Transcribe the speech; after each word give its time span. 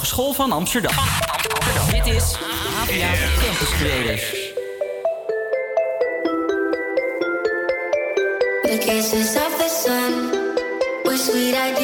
Hogeschool 0.00 0.32
van 0.32 0.52
Amsterdam. 0.52 0.92
Dit 1.90 2.06
is 2.06 2.34
APA 2.80 3.12
Campus 3.42 3.68
Creators. 3.68 4.30
The 8.62 8.78
kisses 8.78 9.36
of 9.36 9.58
the 9.58 9.68
sun 9.82 10.30
were 11.02 11.16
sweet. 11.16 11.54
I 11.54 11.74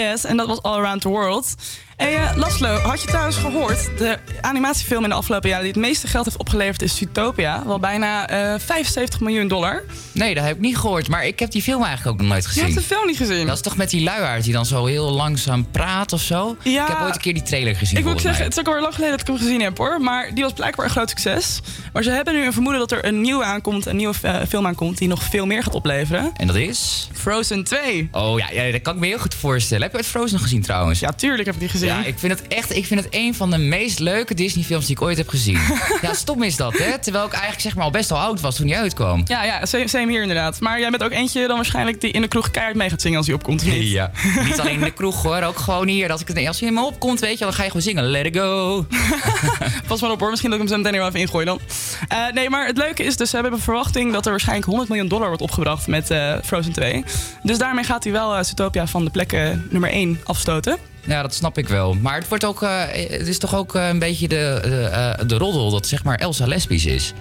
Yes, 0.00 0.24
en 0.24 0.36
dat 0.36 0.46
was 0.46 0.62
All 0.62 0.78
Around 0.78 1.00
the 1.00 1.08
World. 1.08 1.54
Hey, 2.00 2.16
eh, 2.16 2.36
Laszlo, 2.36 2.68
had 2.78 3.00
je 3.02 3.06
trouwens 3.06 3.36
gehoord... 3.36 3.98
de 3.98 4.18
animatiefilm 4.40 5.02
in 5.02 5.08
de 5.08 5.14
afgelopen 5.14 5.48
jaren... 5.48 5.64
die 5.64 5.72
het 5.72 5.82
meeste 5.82 6.06
geld 6.06 6.24
heeft 6.24 6.36
opgeleverd 6.36 6.82
is 6.82 6.96
Zootopia. 6.96 7.62
Wel 7.66 7.78
bijna 7.78 8.28
eh 8.28 8.54
75 8.58 9.20
miljoen 9.20 9.48
dollar. 9.48 9.82
Nee, 10.12 10.34
dat 10.34 10.44
heb 10.44 10.54
ik 10.54 10.60
niet 10.60 10.76
gehoord. 10.76 11.08
Maar 11.08 11.26
ik 11.26 11.38
heb 11.38 11.50
die 11.50 11.62
film 11.62 11.84
eigenlijk 11.84 12.10
ook 12.14 12.20
nog 12.20 12.30
nooit 12.30 12.42
Je 12.42 12.48
gezien. 12.48 12.64
hebt 12.64 12.76
de 12.76 12.82
film 12.82 13.06
niet 13.06 13.16
gezien. 13.16 13.46
Dat 13.46 13.54
is 13.56 13.62
toch 13.62 13.76
met 13.76 13.90
die 13.90 14.02
luiaard 14.02 14.44
die 14.44 14.52
dan 14.52 14.66
zo 14.66 14.86
heel 14.86 15.10
langzaam 15.10 15.70
praat 15.70 16.12
of 16.12 16.20
zo? 16.20 16.56
Ja. 16.62 16.82
Ik 16.82 16.88
heb 16.88 17.00
ooit 17.00 17.14
een 17.14 17.20
keer 17.20 17.34
die 17.34 17.42
trailer 17.42 17.76
gezien. 17.76 17.98
Ik 17.98 18.04
moet 18.04 18.12
zeggen, 18.20 18.32
mij. 18.32 18.42
het 18.44 18.52
is 18.52 18.58
ook 18.58 18.66
alweer 18.66 18.82
lang 18.82 18.94
geleden 18.94 19.16
dat 19.18 19.28
ik 19.28 19.32
hem 19.34 19.42
gezien 19.42 19.60
heb 19.60 19.78
hoor. 19.78 20.00
Maar 20.00 20.34
die 20.34 20.42
was 20.44 20.52
blijkbaar 20.52 20.84
een 20.84 20.90
groot 20.90 21.08
succes. 21.08 21.60
Maar 21.92 22.02
ze 22.02 22.10
hebben 22.10 22.34
nu 22.34 22.44
een 22.46 22.52
vermoeden 22.52 22.80
dat 22.80 22.92
er 22.92 23.04
een 23.04 23.20
nieuwe 23.20 23.44
aankomt, 23.44 23.86
een 23.86 23.96
nieuwe 23.96 24.14
eh, 24.22 24.36
film 24.48 24.66
aankomt 24.66 24.98
die 24.98 25.08
nog 25.08 25.22
veel 25.22 25.46
meer 25.46 25.62
gaat 25.62 25.74
opleveren. 25.74 26.30
En 26.36 26.46
dat 26.46 26.56
is? 26.56 27.08
Frozen 27.12 27.64
2. 27.64 28.08
Oh 28.12 28.38
ja, 28.38 28.50
ja, 28.50 28.72
dat 28.72 28.82
kan 28.82 28.94
ik 28.94 29.00
me 29.00 29.06
heel 29.06 29.18
goed 29.18 29.34
voorstellen. 29.34 29.82
Heb 29.82 29.92
je 29.92 29.98
het 29.98 30.06
Frozen 30.06 30.32
nog 30.32 30.42
gezien 30.42 30.62
trouwens? 30.62 31.00
Ja, 31.00 31.12
tuurlijk 31.12 31.44
heb 31.44 31.54
ik 31.54 31.60
die 31.60 31.68
gezien. 31.68 31.88
Ja, 31.90 32.04
ik 32.04 32.18
vind 32.18 32.38
het 32.38 32.48
echt 32.48 32.76
ik 32.76 32.86
vind 32.86 33.00
het 33.04 33.08
een 33.14 33.34
van 33.34 33.50
de 33.50 33.58
meest 33.58 33.98
leuke 33.98 34.34
Disney-films 34.34 34.86
die 34.86 34.96
ik 34.96 35.02
ooit 35.02 35.16
heb 35.16 35.28
gezien. 35.28 35.58
ja, 36.02 36.14
stom 36.14 36.42
is 36.42 36.56
dat, 36.56 36.78
hè? 36.78 36.98
Terwijl 36.98 37.24
ik 37.24 37.32
eigenlijk 37.32 37.62
zeg 37.62 37.74
maar 37.74 37.84
al 37.84 37.90
best 37.90 38.08
wel 38.10 38.18
oud 38.18 38.40
was 38.40 38.56
toen 38.56 38.66
die 38.66 38.76
uitkwam. 38.76 39.22
Ja, 39.26 39.44
ja, 39.44 39.66
same, 39.66 39.88
same 39.88 40.10
hier 40.10 40.20
inderdaad. 40.22 40.60
Maar 40.60 40.80
jij 40.80 40.90
bent 40.90 41.02
ook 41.02 41.10
eentje 41.12 41.46
dan 41.46 41.56
waarschijnlijk 41.56 42.00
die 42.00 42.10
in 42.10 42.20
de 42.22 42.28
kroeg 42.28 42.50
keihard 42.50 42.76
mee 42.76 42.90
gaat 42.90 43.00
zingen 43.00 43.16
als 43.18 43.26
hij 43.26 43.34
opkomt. 43.34 43.64
niet? 43.64 43.90
Ja, 43.90 44.10
niet 44.44 44.60
alleen 44.60 44.72
in 44.74 44.80
de 44.80 44.90
kroeg 44.90 45.22
hoor, 45.22 45.42
ook 45.42 45.58
gewoon 45.58 45.88
hier. 45.88 46.10
Als, 46.12 46.20
ik, 46.20 46.28
het- 46.28 46.46
als 46.46 46.60
hij 46.60 46.70
me 46.70 46.84
opkomt, 46.84 47.20
weet 47.20 47.38
je, 47.38 47.44
dan 47.44 47.52
ga 47.52 47.60
je 47.62 47.66
gewoon 47.68 47.82
zingen. 47.82 48.04
Let 48.04 48.26
it 48.26 48.36
go. 48.36 48.86
Pas 49.88 50.00
maar 50.00 50.10
op 50.10 50.20
hoor, 50.20 50.30
misschien 50.30 50.50
dat 50.50 50.60
ik 50.60 50.66
hem 50.68 50.76
zo 50.76 50.82
meteen 50.82 50.98
wel 51.00 51.08
even 51.08 51.20
ingooien 51.20 51.46
dan. 51.46 51.60
Eh, 52.08 52.18
nee, 52.34 52.50
maar 52.50 52.66
het 52.66 52.76
leuke 52.76 53.02
is 53.04 53.16
dus, 53.16 53.30
we 53.30 53.36
hebben 53.36 53.54
een 53.56 53.64
verwachting 53.64 54.12
dat 54.12 54.24
er 54.24 54.30
waarschijnlijk 54.30 54.66
100 54.66 54.88
miljoen 54.88 55.08
dollar 55.08 55.26
wordt 55.26 55.42
opgebracht 55.42 55.86
met 55.86 56.10
eh, 56.10 56.34
Frozen 56.44 56.72
2. 56.72 57.04
Dus 57.42 57.58
daarmee 57.58 57.84
gaat 57.84 58.04
hij 58.04 58.12
wel 58.12 58.36
eh 58.36 58.42
Zootopia 58.44 58.86
van 58.86 59.04
de 59.04 59.10
plek 59.10 59.32
eh, 59.32 59.48
nummer 59.68 59.90
1 59.90 60.20
afstoten. 60.24 60.76
Ja, 61.06 61.22
dat 61.22 61.34
snap 61.34 61.58
ik 61.58 61.68
wel. 61.68 61.94
Maar 61.94 62.14
het, 62.14 62.28
wordt 62.28 62.44
ook, 62.44 62.62
eh, 62.62 62.82
het 63.08 63.28
is 63.28 63.38
toch 63.38 63.54
ook 63.54 63.74
eh, 63.74 63.88
een 63.88 63.98
beetje 63.98 64.28
de, 64.28 64.58
de, 64.62 64.84
eh, 64.84 65.26
de 65.28 65.36
roddel 65.38 65.70
dat 65.70 65.86
zeg 65.86 66.04
maar 66.04 66.16
Elsa 66.18 66.46
lesbisch 66.46 66.86
is. 66.86 67.12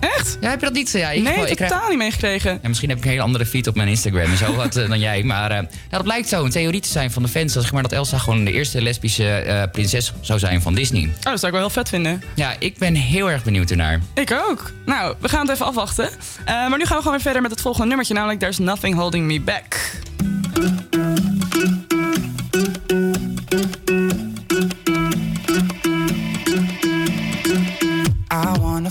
Echt? 0.00 0.36
Ja, 0.40 0.50
heb 0.50 0.58
je 0.58 0.64
dat 0.66 0.74
niet? 0.74 0.90
Ja, 0.92 1.10
ik, 1.10 1.22
nee, 1.22 1.32
ik 1.34 1.48
totaal 1.48 1.68
krijg- 1.68 1.88
niet 1.88 1.98
meegekregen. 1.98 2.58
Ja, 2.62 2.68
misschien 2.68 2.88
heb 2.88 2.98
ik 2.98 3.04
een 3.04 3.10
hele 3.10 3.22
andere 3.22 3.46
feed 3.46 3.66
op 3.66 3.74
mijn 3.74 3.88
Instagram 3.88 4.30
en 4.30 4.36
zo 4.36 4.54
wat, 4.62 4.72
dan 4.72 4.98
jij. 4.98 5.22
Maar 5.22 5.48
nou, 5.48 5.66
dat 5.90 6.02
blijkt 6.02 6.28
zo 6.28 6.44
een 6.44 6.50
theorie 6.50 6.80
te 6.80 6.88
zijn 6.88 7.10
van 7.10 7.22
de 7.22 7.28
fans. 7.28 7.52
Dat, 7.52 7.62
zeg 7.62 7.72
maar, 7.72 7.82
dat 7.82 7.92
Elsa 7.92 8.18
gewoon 8.18 8.44
de 8.44 8.52
eerste 8.52 8.82
lesbische 8.82 9.68
prinses 9.72 10.12
zou 10.20 10.38
zijn 10.38 10.62
van 10.62 10.74
Disney. 10.74 11.02
Oh, 11.02 11.10
dat 11.22 11.22
zou 11.40 11.46
ik 11.46 11.50
wel 11.52 11.60
heel 11.60 11.70
vet 11.70 11.88
vinden. 11.88 12.22
Ja, 12.34 12.54
ik 12.58 12.78
ben 12.78 12.94
heel 12.94 13.30
erg 13.30 13.44
benieuwd 13.44 13.70
ernaar. 13.70 14.00
Ik 14.14 14.32
ook. 14.50 14.72
Nou, 14.86 15.14
we 15.20 15.28
gaan 15.28 15.40
het 15.46 15.50
even 15.50 15.66
afwachten. 15.66 16.08
Maar 16.46 16.78
nu 16.78 16.84
gaan 16.84 16.96
we 16.96 17.02
gewoon 17.02 17.12
weer 17.12 17.20
verder 17.20 17.42
met 17.42 17.50
het 17.50 17.60
volgende 17.60 17.86
nummertje, 17.86 18.14
namelijk 18.14 18.38
There's 18.40 18.58
Nothing 18.58 18.94
Holding 18.96 19.26
Me 19.26 19.40
Back. 19.40 19.90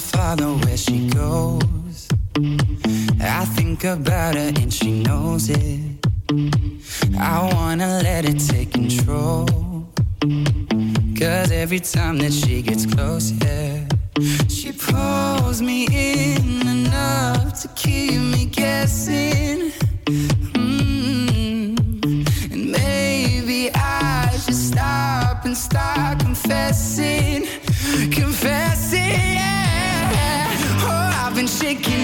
Follow 0.01 0.55
where 0.63 0.77
she 0.77 1.07
goes. 1.09 2.09
I 3.21 3.45
think 3.55 3.83
about 3.83 4.35
her 4.35 4.51
and 4.61 4.73
she 4.73 5.03
knows 5.03 5.49
it. 5.49 6.05
I 7.19 7.49
wanna 7.53 8.01
let 8.03 8.25
it 8.25 8.39
take 8.39 8.71
control. 8.73 9.45
Cause 11.19 11.51
every 11.51 11.79
time 11.79 12.17
that 12.19 12.33
she 12.33 12.61
gets 12.61 12.85
close, 12.85 13.31
yeah, 13.43 13.85
she 14.47 14.71
pulls 14.71 15.61
me 15.61 15.85
in 15.85 16.67
enough 16.67 17.61
to 17.61 17.67
keep 17.75 18.19
me 18.19 18.45
guessing. 18.45 19.71
Mm. 20.57 21.77
And 22.51 22.71
maybe 22.71 23.69
I 23.75 24.31
should 24.43 24.55
stop 24.55 25.45
and 25.45 25.55
start 25.55 26.19
confessing, 26.19 27.45
confessing. 28.11 29.50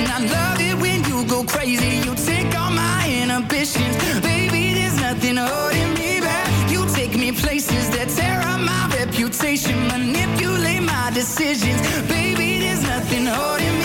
I 0.10 0.20
love 0.20 0.60
it 0.60 0.76
when 0.82 1.04
you 1.06 1.26
go 1.26 1.44
crazy. 1.44 1.98
You 2.06 2.16
take 2.16 2.58
all 2.60 2.72
my 2.72 3.00
inhibitions, 3.22 3.96
baby. 4.22 4.74
There's 4.74 5.00
nothing 5.00 5.38
holding 5.38 5.94
me 5.94 6.20
back. 6.22 6.72
You 6.72 6.86
take 6.94 7.16
me 7.16 7.32
places 7.32 7.90
that 7.92 8.10
tear 8.10 8.40
up 8.42 8.60
my 8.60 8.84
reputation, 8.98 9.76
manipulate 9.88 10.84
my 10.84 11.12
decisions, 11.14 11.80
baby. 12.08 12.60
There's 12.60 12.84
nothing 12.84 13.26
holding 13.26 13.77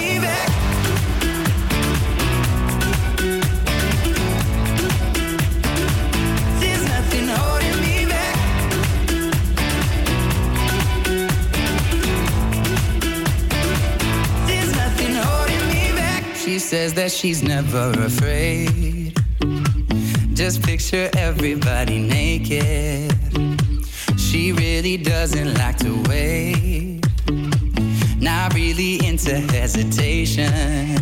says 16.72 16.94
that 16.94 17.12
she's 17.12 17.42
never 17.42 17.92
afraid. 17.98 19.14
Just 20.32 20.62
picture 20.62 21.10
everybody 21.18 21.98
naked. 21.98 23.12
She 24.16 24.52
really 24.52 24.96
doesn't 24.96 25.52
like 25.52 25.76
to 25.80 26.02
wait. 26.08 27.04
Not 28.18 28.54
really 28.54 29.06
into 29.06 29.34
hesitation. 29.52 31.01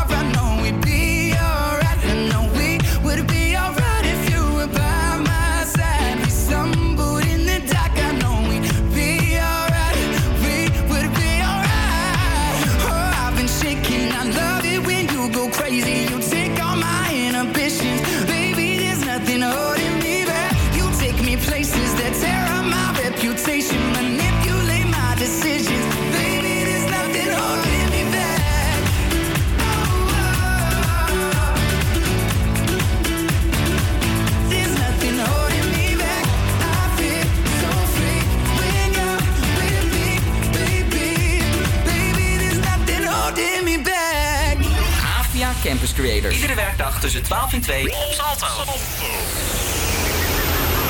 Iedere 46.01 46.55
werkdag 46.55 46.99
tussen 46.99 47.23
12 47.23 47.53
en 47.53 47.61
2 47.61 47.83
op 47.83 48.13
Salto. 48.13 48.45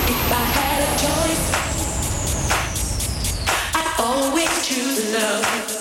If 0.06 0.32
I 0.32 0.46
had 0.58 0.82
a 0.82 0.92
choice, 0.98 1.46
I'd 3.76 4.00
always 4.00 4.68
choose 4.68 5.12
love. 5.12 5.81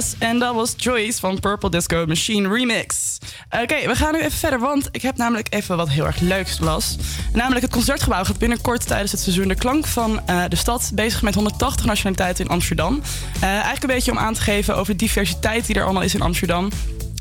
Yes, 0.00 0.14
en 0.18 0.38
dat 0.38 0.54
was 0.54 0.74
Joyce 0.76 1.20
van 1.20 1.40
Purple 1.40 1.70
Disco 1.70 2.06
Machine 2.06 2.48
Remix. 2.48 3.18
Oké, 3.62 3.86
we 3.86 3.94
gaan 3.94 4.12
nu 4.12 4.18
even 4.18 4.38
verder, 4.38 4.58
want 4.58 4.88
ik 4.90 5.02
heb 5.02 5.16
namelijk 5.16 5.46
even 5.50 5.76
wat 5.76 5.88
heel 5.88 6.06
erg 6.06 6.20
leuks 6.20 6.58
las. 6.58 6.96
Namelijk 7.32 7.62
het 7.62 7.70
Concertgebouw 7.70 8.24
gaat 8.24 8.38
binnenkort 8.38 8.86
tijdens 8.86 9.12
het 9.12 9.20
seizoen 9.20 9.48
De 9.48 9.54
Klank 9.54 9.86
van 9.86 10.26
eh, 10.26 10.44
de 10.48 10.56
stad 10.56 10.90
bezig 10.94 11.22
met 11.22 11.34
180 11.34 11.86
nationaliteiten 11.86 12.44
in 12.44 12.50
Amsterdam. 12.50 13.02
Eh, 13.34 13.48
eigenlijk 13.48 13.82
een 13.82 13.88
beetje 13.88 14.10
om 14.10 14.18
aan 14.18 14.34
te 14.34 14.40
geven 14.40 14.76
over 14.76 14.92
de 14.92 14.98
diversiteit 14.98 15.66
die 15.66 15.76
er 15.76 15.84
allemaal 15.84 16.02
is 16.02 16.14
in 16.14 16.22
Amsterdam. 16.22 16.70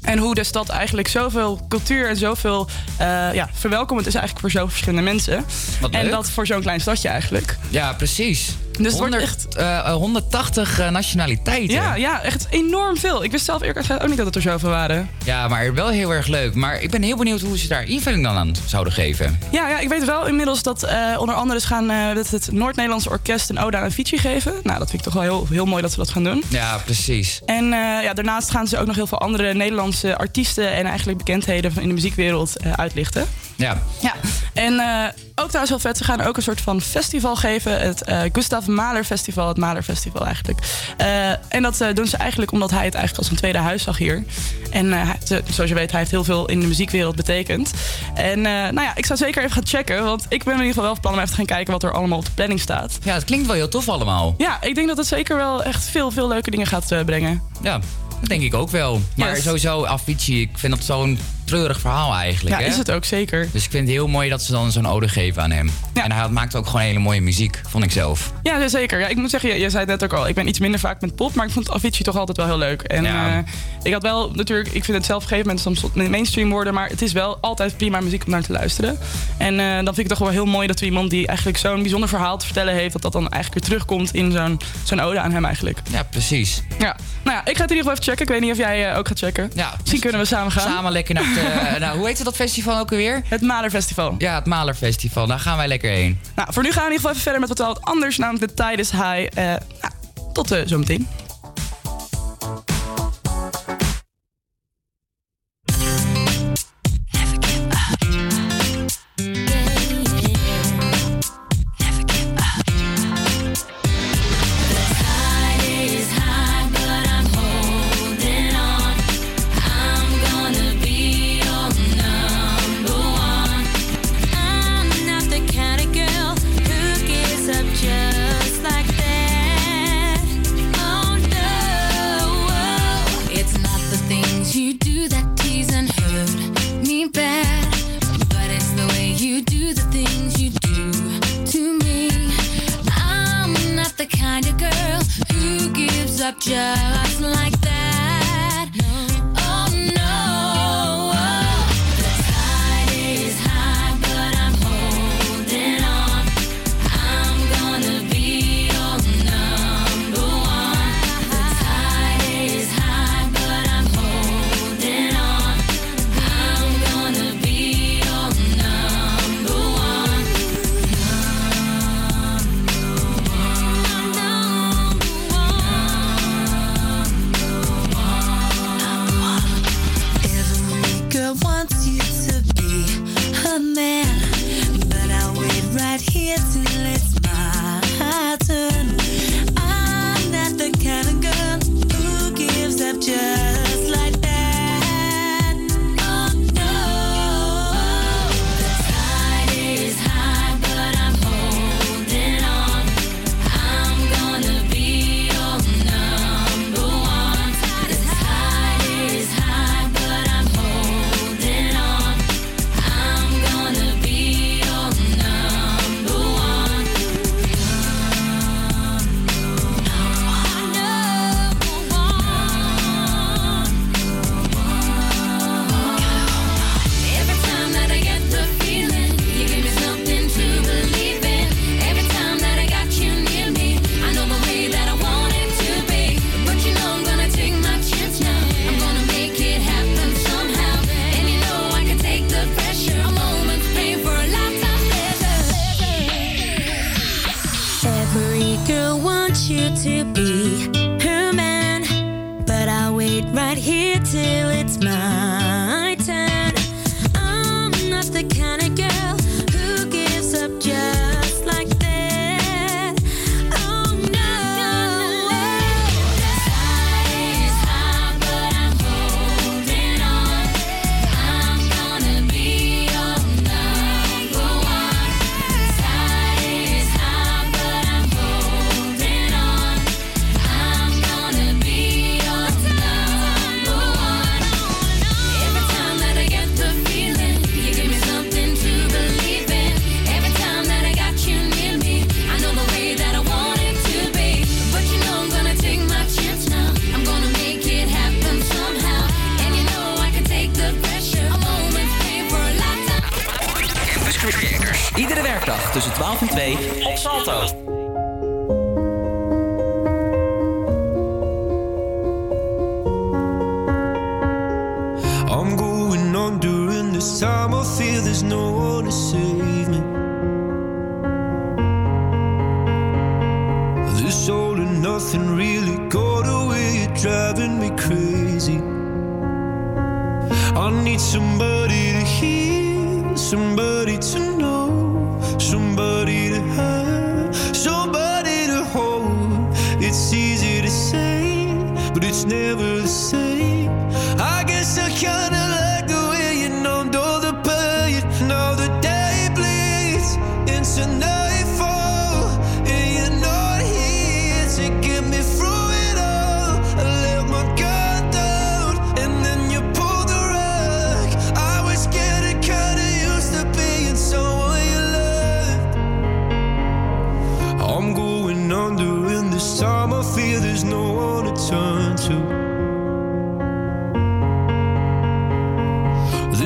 En 0.02 0.18
hoe 0.18 0.36
de 0.36 0.44
stad 0.44 0.70
eigenlijk 0.70 1.08
zoveel 1.08 1.66
cultuur 1.70 2.10
en 2.10 2.18
zoveel 2.18 2.68
eh, 2.98 3.34
ja, 3.34 3.50
verwelkomend 3.54 4.08
is 4.08 4.16
eigenlijk 4.16 4.42
voor 4.42 4.52
zoveel 4.52 4.70
verschillende 4.70 5.04
mensen. 5.04 5.46
Wat 5.82 5.92
en 5.92 6.04
leuk. 6.04 6.12
dat 6.12 6.30
voor 6.30 6.46
zo'n 6.46 6.62
klein 6.62 6.82
stadje 6.82 7.10
eigenlijk. 7.10 7.58
Ja, 7.70 7.94
precies. 7.94 8.58
Dus 8.84 8.92
het 8.92 9.00
wordt 9.02 9.14
100, 9.16 9.32
echt- 9.46 9.56
eh, 9.56 9.92
180 9.94 10.80
eh, 10.80 10.90
nationaliteiten. 10.90 11.76
Ja, 11.76 11.96
ja, 11.96 12.22
echt 12.22 12.48
enorm 12.50 12.98
veel. 12.98 13.24
Ik 13.24 13.32
wist 13.32 13.46
zelf 13.46 13.60
eerlijk 13.60 13.80
gezegd 13.80 14.02
ook 14.02 14.08
niet 14.08 14.18
dat 14.18 14.26
het 14.26 14.36
er 14.36 14.42
zoveel 14.42 14.70
waren. 14.70 15.10
Ja, 15.26 15.48
maar 15.48 15.74
wel 15.74 15.88
heel 15.90 16.12
erg 16.14 16.28
leuk. 16.28 16.56
Maar 16.56 16.82
ik 16.82 16.90
ben 16.92 17.02
heel 17.02 17.18
benieuwd 17.18 17.42
hoe 17.42 17.58
ze 17.58 17.68
daar 17.68 17.84
invulling 17.84 18.24
dan 18.24 18.36
aan 18.36 18.56
zouden 18.66 18.94
geven. 18.94 19.40
Ja, 19.52 19.70
ja, 19.70 19.80
ik 19.80 19.90
weet 19.90 20.06
wel 20.06 20.28
inmiddels 20.28 20.64
dat 20.64 20.84
eh, 20.84 21.16
onder 21.20 21.36
andere 21.36 21.60
ze 21.60 21.68
gaan 21.68 21.90
eh, 21.90 21.98
het, 22.14 22.32
het 22.32 22.52
Noord-Nederlandse 22.52 23.10
Orkest 23.10 23.50
een 23.50 23.60
ode 23.60 23.78
aan 23.78 23.84
Avicii 23.84 24.18
geven. 24.20 24.54
Nou, 24.64 24.80
dat 24.80 24.90
vind 24.90 25.06
ik 25.06 25.12
toch 25.12 25.14
wel 25.14 25.24
heel, 25.24 25.48
heel 25.50 25.66
mooi 25.66 25.82
dat 25.82 25.92
ze 25.92 25.98
dat 25.98 26.10
gaan 26.10 26.24
doen. 26.24 26.44
Ja, 26.48 26.78
precies. 26.86 27.42
En 27.46 27.64
eh, 27.74 28.04
ja, 28.04 28.14
daarnaast 28.14 28.52
gaan 28.52 28.68
ze 28.68 28.78
ook 28.78 28.88
nog 28.88 28.96
heel 28.96 29.08
veel 29.08 29.20
andere 29.20 29.54
Nederlandse 29.54 30.18
artiesten 30.18 30.72
en 30.74 30.86
eigenlijk 30.86 31.18
bekendheden 31.18 31.72
in 31.80 31.88
de 31.88 31.94
muziekwereld 31.94 32.58
eh, 32.58 32.72
uitlichten. 32.74 33.26
Ja, 33.60 33.78
Ja, 34.02 34.16
en 34.54 34.80
eh, 34.80 35.06
ook 35.36 35.48
trouwens 35.48 35.70
heel 35.70 35.80
vet, 35.80 35.98
ze 35.98 36.04
gaan 36.04 36.22
ook 36.22 36.38
een 36.38 36.44
soort 36.44 36.62
van 36.62 36.82
festival 36.82 37.36
geven. 37.36 37.80
Het 37.82 38.04
eh, 38.04 38.22
Gustav 38.32 38.66
Mahler 38.68 39.04
Festival, 39.04 39.48
het 39.48 39.58
Mahler 39.58 39.84
Festival 39.84 40.26
eigenlijk. 40.26 40.60
Eh, 40.98 41.30
en 41.30 41.62
dat 41.62 41.84
doen 41.94 42.08
ze 42.08 42.18
eigenlijk 42.18 42.52
omdat 42.52 42.72
hij 42.72 42.86
het 42.86 42.94
eigenlijk 42.94 43.18
als 43.18 43.30
een 43.30 43.38
tweede 43.38 43.58
huis 43.58 43.84
zag 43.84 43.98
hier. 43.98 44.24
En 44.72 44.92
hij 44.92 45.18
zoals 45.26 45.70
je 45.70 45.76
weet, 45.76 45.90
hij 45.92 46.00
heeft 46.00 46.12
heel 46.12 46.24
veel 46.24 46.48
in 46.50 46.60
de 46.60 46.68
muziekwereld 46.68 47.16
betekend. 47.16 47.72
En 48.14 48.42
nou 48.42 48.82
ja, 48.82 48.96
ik 48.96 49.06
zou 49.06 49.20
zeker 49.20 49.42
even 49.44 49.54
gaan 49.54 49.68
checken, 49.68 50.04
want 50.04 50.26
ik 50.30 50.44
ben 50.44 50.54
in 50.54 50.60
ieder 50.60 50.74
geval 50.74 50.84
wel 50.84 50.94
van 50.94 51.02
plan 51.02 51.14
om 51.14 51.20
even 51.20 51.32
te 51.32 51.36
gaan 51.38 51.46
kijken 51.46 51.74
wat 51.74 51.84
er 51.84 51.92
allemaal 51.92 52.18
op 52.18 52.26
de 52.26 52.32
planning 52.32 52.60
staat. 52.60 52.98
ja 53.04 53.14
het 53.14 53.24
klinkt 53.24 53.48
wel 53.48 53.56
heel 53.56 53.70
tof 53.70 53.90
allemaal. 53.90 54.36
Ja, 54.38 54.62
ik 54.62 54.76
denk 54.76 54.88
dat 54.88 54.98
het 54.98 55.08
zeker 55.08 55.36
wel 55.36 55.64
echt 55.64 55.84
veel, 55.84 56.12
veel 56.12 56.28
leuke 56.28 56.52
dingen 56.52 56.68
gaat 56.68 56.94
brengen. 57.06 57.42
Ja, 57.62 57.80
dat 58.20 58.30
denk 58.30 58.42
ik 58.42 58.54
ook 58.54 58.70
wel. 58.70 59.02
Maar 59.16 59.30
Yes. 59.36 59.44
sowieso, 59.44 59.86
Avicii, 59.86 60.42
ik 60.42 60.50
vind 60.58 60.76
dat 60.76 60.84
zo'n 60.84 61.20
treurig 61.50 61.80
verhaal 61.80 62.14
eigenlijk. 62.14 62.56
Ja, 62.56 62.62
hè? 62.62 62.70
is 62.70 62.78
het 62.78 62.92
ook 62.92 63.06
zeker. 63.06 63.50
Dus 63.52 63.64
ik 63.64 63.70
vind 63.72 63.84
het 63.88 63.96
heel 63.96 64.08
mooi 64.08 64.30
dat 64.30 64.42
ze 64.44 64.52
dan 64.52 64.72
zo'n 64.72 64.88
ode 64.88 65.08
geven 65.08 65.42
aan 65.44 65.52
hem. 65.52 65.72
Ja. 65.94 66.04
En 66.04 66.12
hij 66.12 66.30
maakt 66.30 66.56
ook 66.56 66.66
gewoon 66.66 66.82
hele 66.82 67.00
mooie 67.00 67.22
muziek, 67.22 67.62
vond 67.70 67.84
ik 67.84 67.92
zelf. 67.92 68.32
Ja, 68.44 68.68
zeker. 68.68 69.00
Ja, 69.00 69.08
ik 69.08 69.16
moet 69.18 69.30
zeggen, 69.30 69.50
je, 69.50 69.56
je 69.60 69.70
zei 69.70 69.80
het 69.86 69.90
net 70.00 70.04
ook 70.04 70.18
al. 70.20 70.28
Ik 70.28 70.36
ben 70.36 70.48
iets 70.48 70.60
minder 70.60 70.80
vaak 70.80 71.02
met 71.02 71.16
pop, 71.16 71.34
maar 71.34 71.46
ik 71.46 71.52
vond 71.52 71.72
Avicii 71.72 72.04
toch 72.04 72.16
altijd 72.18 72.38
wel 72.38 72.46
heel 72.46 72.58
leuk. 72.58 72.82
En 72.82 73.04
Ja. 73.04 73.28
eh, 73.38 73.38
ik 73.84 73.94
had 73.94 74.02
wel 74.02 74.32
natuurlijk, 74.34 74.70
ik 74.72 74.84
vind 74.84 74.98
het 74.98 75.06
zelf 75.06 75.24
op 75.24 75.32
een 75.32 75.38
gegeven 75.38 75.56
moment 75.64 75.80
soms 75.80 76.10
mainstream 76.10 76.50
worden, 76.50 76.74
maar 76.74 76.90
het 76.90 77.02
is 77.02 77.12
wel 77.12 77.38
altijd 77.42 77.78
prima 77.78 78.00
muziek 78.00 78.26
om 78.26 78.32
naar 78.32 78.42
te 78.44 78.52
luisteren. 78.52 78.98
En 79.38 79.60
eh, 79.60 79.66
dan 79.76 79.84
vind 79.86 79.98
ik 79.98 80.04
het 80.04 80.08
toch 80.10 80.20
wel 80.20 80.30
heel 80.30 80.46
mooi 80.46 80.68
dat 80.68 80.80
er 80.80 80.86
iemand 80.86 81.10
die 81.10 81.28
eigenlijk 81.28 81.58
zo'n 81.58 81.82
bijzonder 81.82 82.10
verhaal 82.10 82.38
te 82.38 82.46
vertellen 82.46 82.74
heeft, 82.74 82.94
dat 82.94 83.02
dat 83.02 83.12
dan 83.12 83.30
eigenlijk 83.30 83.54
weer 83.54 83.64
terugkomt 83.78 84.14
in 84.14 84.32
zo'n 84.32 84.60
zo'n 84.84 85.00
ode 85.02 85.20
aan 85.20 85.32
hem 85.32 85.46
eigenlijk. 85.46 85.80
Ja, 85.92 86.04
precies. 86.04 86.62
Ja, 86.80 86.96
nou 87.24 87.38
ja, 87.38 87.46
ik 87.46 87.56
ga 87.58 87.62
het 87.62 87.72
in 87.72 87.78
ieder 87.78 87.78
geval 87.78 87.92
even 87.92 88.04
checken. 88.04 88.22
Ik 88.26 88.30
weet 88.32 88.42
niet 88.42 88.52
of 88.52 88.58
jij 88.58 88.90
eh, 88.92 88.98
ook 88.98 89.08
gaat 89.08 89.18
checken. 89.20 89.52
Ja. 89.56 89.74
Misschien 89.80 90.00
kunnen 90.02 90.20
we 90.20 90.26
samen 90.28 90.52
gaan. 90.52 90.72
Samen 90.72 90.92
lekker 90.92 91.14
naar 91.14 91.24
nou, 91.80 91.98
hoe 91.98 92.08
heet 92.08 92.24
dat 92.24 92.36
festival 92.36 92.80
ook 92.80 92.92
alweer? 92.92 93.22
Het 93.26 93.42
Mahler 93.42 93.70
Festival. 93.70 94.16
Ja, 94.18 94.36
het 94.36 94.46
Malerfestival. 94.46 95.28
Daar 95.28 95.40
gaan 95.40 95.58
wij 95.58 95.68
lekker 95.68 95.92
heen. 95.92 96.20
Nou, 96.36 96.54
voor 96.54 96.64
nu 96.64 96.72
gaan 96.72 96.84
we 96.84 96.90
in 96.90 96.96
ieder 96.96 97.10
geval 97.10 97.12
even 97.12 97.22
verder 97.22 97.40
met 97.40 97.50
wat 97.50 97.68
wat 97.68 97.82
anders, 97.82 98.18
namelijk 98.18 98.48
de 98.48 98.64
Tide 98.64 98.82
is 98.82 98.92
High. 98.92 99.28
Eh, 99.34 99.46
nou, 99.82 99.94
tot 100.34 100.52
eh, 100.52 100.62
zometeen. 100.66 101.08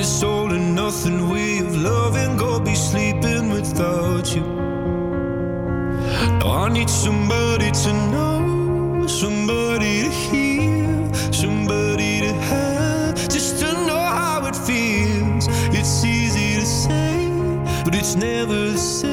This 0.03 0.21
all 0.21 0.51
and 0.51 0.75
nothing 0.75 1.29
way 1.29 1.59
of 1.59 1.77
loving, 1.77 2.35
go 2.35 2.59
be 2.59 2.75
sleeping 2.75 3.47
without 3.47 4.35
you. 4.35 4.43
Now 6.39 6.65
I 6.65 6.67
need 6.67 6.89
somebody 6.89 7.71
to 7.71 7.93
know, 8.11 9.07
somebody 9.07 10.01
to 10.01 10.09
hear, 10.09 11.13
somebody 11.31 12.19
to 12.19 12.33
have, 12.33 13.15
just 13.29 13.59
to 13.61 13.71
know 13.87 14.03
how 14.19 14.45
it 14.45 14.57
feels. 14.57 15.47
It's 15.71 16.03
easy 16.03 16.55
to 16.59 16.65
say, 16.65 17.29
but 17.85 17.95
it's 17.95 18.15
never 18.15 18.71
the 18.71 18.77
same. 18.77 19.12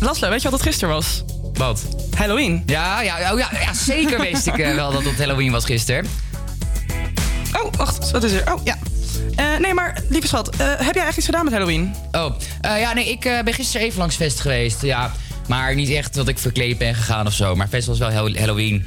En 0.00 0.06
Laslo, 0.06 0.28
weet 0.28 0.42
je 0.42 0.50
wat 0.50 0.58
het 0.58 0.68
gisteren 0.68 0.94
was? 0.94 1.24
Wat? 1.52 1.82
Halloween. 2.16 2.62
Ja, 2.66 3.00
ja, 3.02 3.32
oh, 3.32 3.38
ja, 3.38 3.48
ja 3.60 3.74
zeker 3.74 4.20
wist 4.20 4.46
ik 4.46 4.58
eh, 4.58 4.74
wel 4.74 4.92
dat 4.92 5.04
het 5.04 5.18
Halloween 5.18 5.50
was 5.50 5.64
gisteren. 5.64 6.06
Oh, 7.62 7.72
wacht, 7.76 8.10
wat 8.10 8.22
is 8.22 8.32
er? 8.32 8.52
Oh, 8.54 8.60
ja. 8.64 8.78
Eh, 9.36 9.58
nee, 9.58 9.74
maar 9.74 10.02
lieve 10.08 10.26
schat, 10.26 10.56
eh, 10.56 10.66
heb 10.76 10.94
jij 10.94 11.06
echt 11.06 11.16
iets 11.16 11.26
gedaan 11.26 11.44
met 11.44 11.52
Halloween? 11.52 11.94
Oh, 12.12 12.34
ja, 12.60 12.92
nee, 12.92 13.10
ik 13.10 13.20
ben 13.20 13.54
gisteren 13.54 13.86
even 13.86 13.98
langs 13.98 14.16
Fest 14.16 14.40
geweest. 14.40 14.82
Ja, 14.82 15.12
maar 15.48 15.74
niet 15.74 15.90
echt 15.90 16.14
dat 16.14 16.28
ik 16.28 16.38
verkleed 16.38 16.78
ben 16.78 16.94
gegaan 16.94 17.26
of 17.26 17.32
zo. 17.32 17.54
Maar 17.54 17.68
Fest 17.68 17.86
was 17.86 17.98
wel 17.98 18.12
Halloween, 18.12 18.86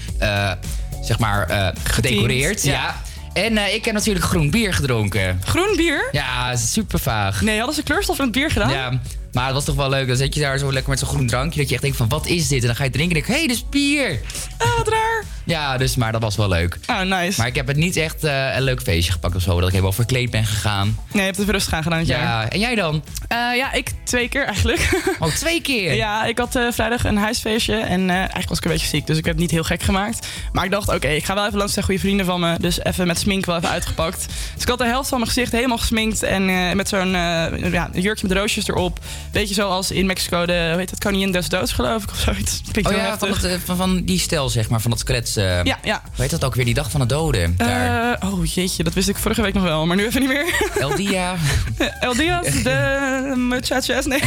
zeg 1.01 1.19
maar, 1.19 1.73
gedecoreerd. 1.83 2.63
ja. 2.63 2.71
Ja. 2.71 3.01
En 3.41 3.73
ik 3.73 3.85
heb 3.85 3.93
natuurlijk 3.93 4.25
groen 4.25 4.49
bier 4.49 4.73
gedronken. 4.73 5.41
Groen 5.45 5.73
bier? 5.75 6.09
Ja, 6.11 6.55
super 6.55 6.99
vaag. 6.99 7.41
Nee, 7.41 7.57
hadden 7.57 7.75
ze 7.75 7.83
kleurstof 7.83 8.17
in 8.17 8.23
het 8.23 8.33
bier 8.33 8.51
gedaan? 8.51 8.69
Ja, 8.69 8.99
maar 9.33 9.45
het 9.45 9.53
was 9.53 9.65
toch 9.65 9.75
wel 9.75 9.89
leuk. 9.89 10.07
Dan 10.07 10.15
zit 10.15 10.33
je 10.33 10.39
daar 10.39 10.57
zo 10.57 10.71
lekker 10.71 10.89
met 10.89 10.99
zo'n 10.99 11.07
groen 11.07 11.27
drankje. 11.27 11.59
Dat 11.59 11.67
je 11.67 11.73
echt 11.73 11.83
denkt 11.83 11.97
van, 11.97 12.09
wat 12.09 12.27
is 12.27 12.47
dit? 12.47 12.61
En 12.61 12.67
dan 12.67 12.75
ga 12.75 12.83
je 12.83 12.89
drinken 12.89 13.17
en 13.17 13.23
denk 13.23 13.33
hé, 13.33 13.39
hey, 13.39 13.47
dit 13.47 13.55
is 13.55 13.69
bier. 13.69 14.19
Ah, 14.57 14.77
wat 14.77 14.87
raar. 14.87 15.23
Ja, 15.43 15.77
dus, 15.77 15.95
maar 15.95 16.11
dat 16.11 16.21
was 16.21 16.35
wel 16.35 16.47
leuk. 16.47 16.77
Oh, 16.87 17.01
nice. 17.01 17.39
Maar 17.39 17.47
ik 17.47 17.55
heb 17.55 17.67
het 17.67 17.77
niet 17.77 17.95
echt 17.95 18.23
eh, 18.23 18.55
een 18.55 18.61
leuk 18.61 18.81
feestje 18.81 19.11
gepakt 19.11 19.35
of 19.35 19.41
zo. 19.41 19.55
Dat 19.55 19.63
ik 19.63 19.69
helemaal 19.69 19.91
verkleed 19.91 20.31
ben 20.31 20.45
gegaan. 20.45 20.85
Nee, 20.87 20.95
je 21.11 21.19
hebt 21.19 21.35
het 21.35 21.39
even 21.39 21.53
rustig 21.53 21.73
aan 21.73 21.83
gedaan 21.83 21.99
het 21.99 22.07
jaar. 22.07 22.21
Ja, 22.21 22.49
en 22.49 22.59
jij 22.59 22.75
dan? 22.75 23.03
Eh, 23.27 23.37
ja, 23.37 23.71
ik 23.73 23.91
twee 24.03 24.29
keer 24.29 24.45
eigenlijk. 24.45 24.89
Oh, 25.19 25.27
twee 25.27 25.61
keer? 25.61 25.93
Ja, 26.01 26.25
ik 26.25 26.37
had 26.37 26.55
eh, 26.55 26.71
vrijdag 26.71 27.03
een 27.03 27.17
huisfeestje 27.17 27.75
en 27.75 28.09
eigenlijk 28.09 28.49
was 28.49 28.57
ik 28.57 28.63
een 28.63 28.71
beetje 28.71 28.87
ziek, 28.87 29.07
dus 29.07 29.17
ik 29.17 29.25
heb 29.25 29.33
het 29.33 29.41
niet 29.41 29.51
heel 29.51 29.63
gek 29.63 29.83
gemaakt. 29.83 30.27
Maar 30.51 30.65
ik 30.65 30.71
dacht, 30.71 30.93
oké, 30.93 31.07
ik 31.07 31.25
ga 31.25 31.33
wel 31.33 31.45
even 31.45 31.57
langs 31.57 31.73
de 31.73 31.83
goede 31.83 31.99
vrienden 31.99 32.25
van 32.25 32.39
me, 32.39 32.55
dus 32.59 32.83
even 32.83 33.07
met 33.07 33.19
smink 33.19 33.45
wel 33.45 33.55
even 33.55 33.69
uitgepakt. 33.69 34.25
Dus 34.53 34.63
ik 34.63 34.67
had 34.67 34.77
de 34.77 34.85
helft 34.85 35.09
van 35.09 35.17
mijn 35.17 35.31
gezicht 35.31 35.51
helemaal 35.51 35.77
gesminkt 35.77 36.23
en 36.23 36.75
met 36.75 36.89
zo'n 36.89 37.11
ja, 37.11 37.89
jurkje 37.93 38.27
met 38.27 38.37
roosjes 38.37 38.67
erop. 38.67 38.99
Weet 39.31 39.47
je, 39.47 39.53
zoals 39.53 39.91
in 39.91 40.05
Mexico 40.05 40.45
de, 40.45 40.67
hoe 40.69 40.77
heet 40.79 40.89
het, 40.89 40.99
koningin 40.99 41.31
des 41.31 41.49
doods 41.49 41.71
geloof 41.71 42.03
ik 42.03 42.09
of 42.11 42.17
zoiets. 42.19 42.61
Klinkt 42.71 42.89
Oh 42.91 42.95
ja, 42.97 43.17
van, 43.17 43.27
heftig. 43.29 43.41
het, 43.51 43.59
eh, 43.59 43.65
van, 43.65 43.75
van 43.77 44.01
die 44.03 44.19
stijl, 44.19 44.49
zeg 44.49 44.69
maar, 44.69 44.81
van 44.81 44.91
dat 44.91 44.99
skelets. 44.99 45.35
eh, 45.35 45.63
Ja, 45.63 45.77
ja. 45.83 46.01
Hoe 46.05 46.21
heet 46.21 46.29
dat 46.29 46.43
ook 46.43 46.55
weer? 46.55 46.65
Die 46.65 46.73
dag 46.73 46.91
van 46.91 46.99
de 46.99 47.05
doden. 47.05 47.53
Daar. 47.57 48.13
Eh, 48.21 48.31
oh 48.33 48.45
jeetje, 48.45 48.83
dat 48.83 48.93
wist 48.93 49.09
ik 49.09 49.17
vorige 49.17 49.41
week 49.41 49.53
nog 49.53 49.63
wel, 49.63 49.85
maar 49.85 49.95
nu 49.97 50.05
even 50.05 50.19
niet 50.21 50.29
meer. 50.29 50.69
El 50.79 50.95
Dia. 50.95 51.35
El 51.99 52.13
Diaz, 52.15 52.61
de 52.63 53.33
muchachas, 53.37 54.05
nee. 54.05 54.19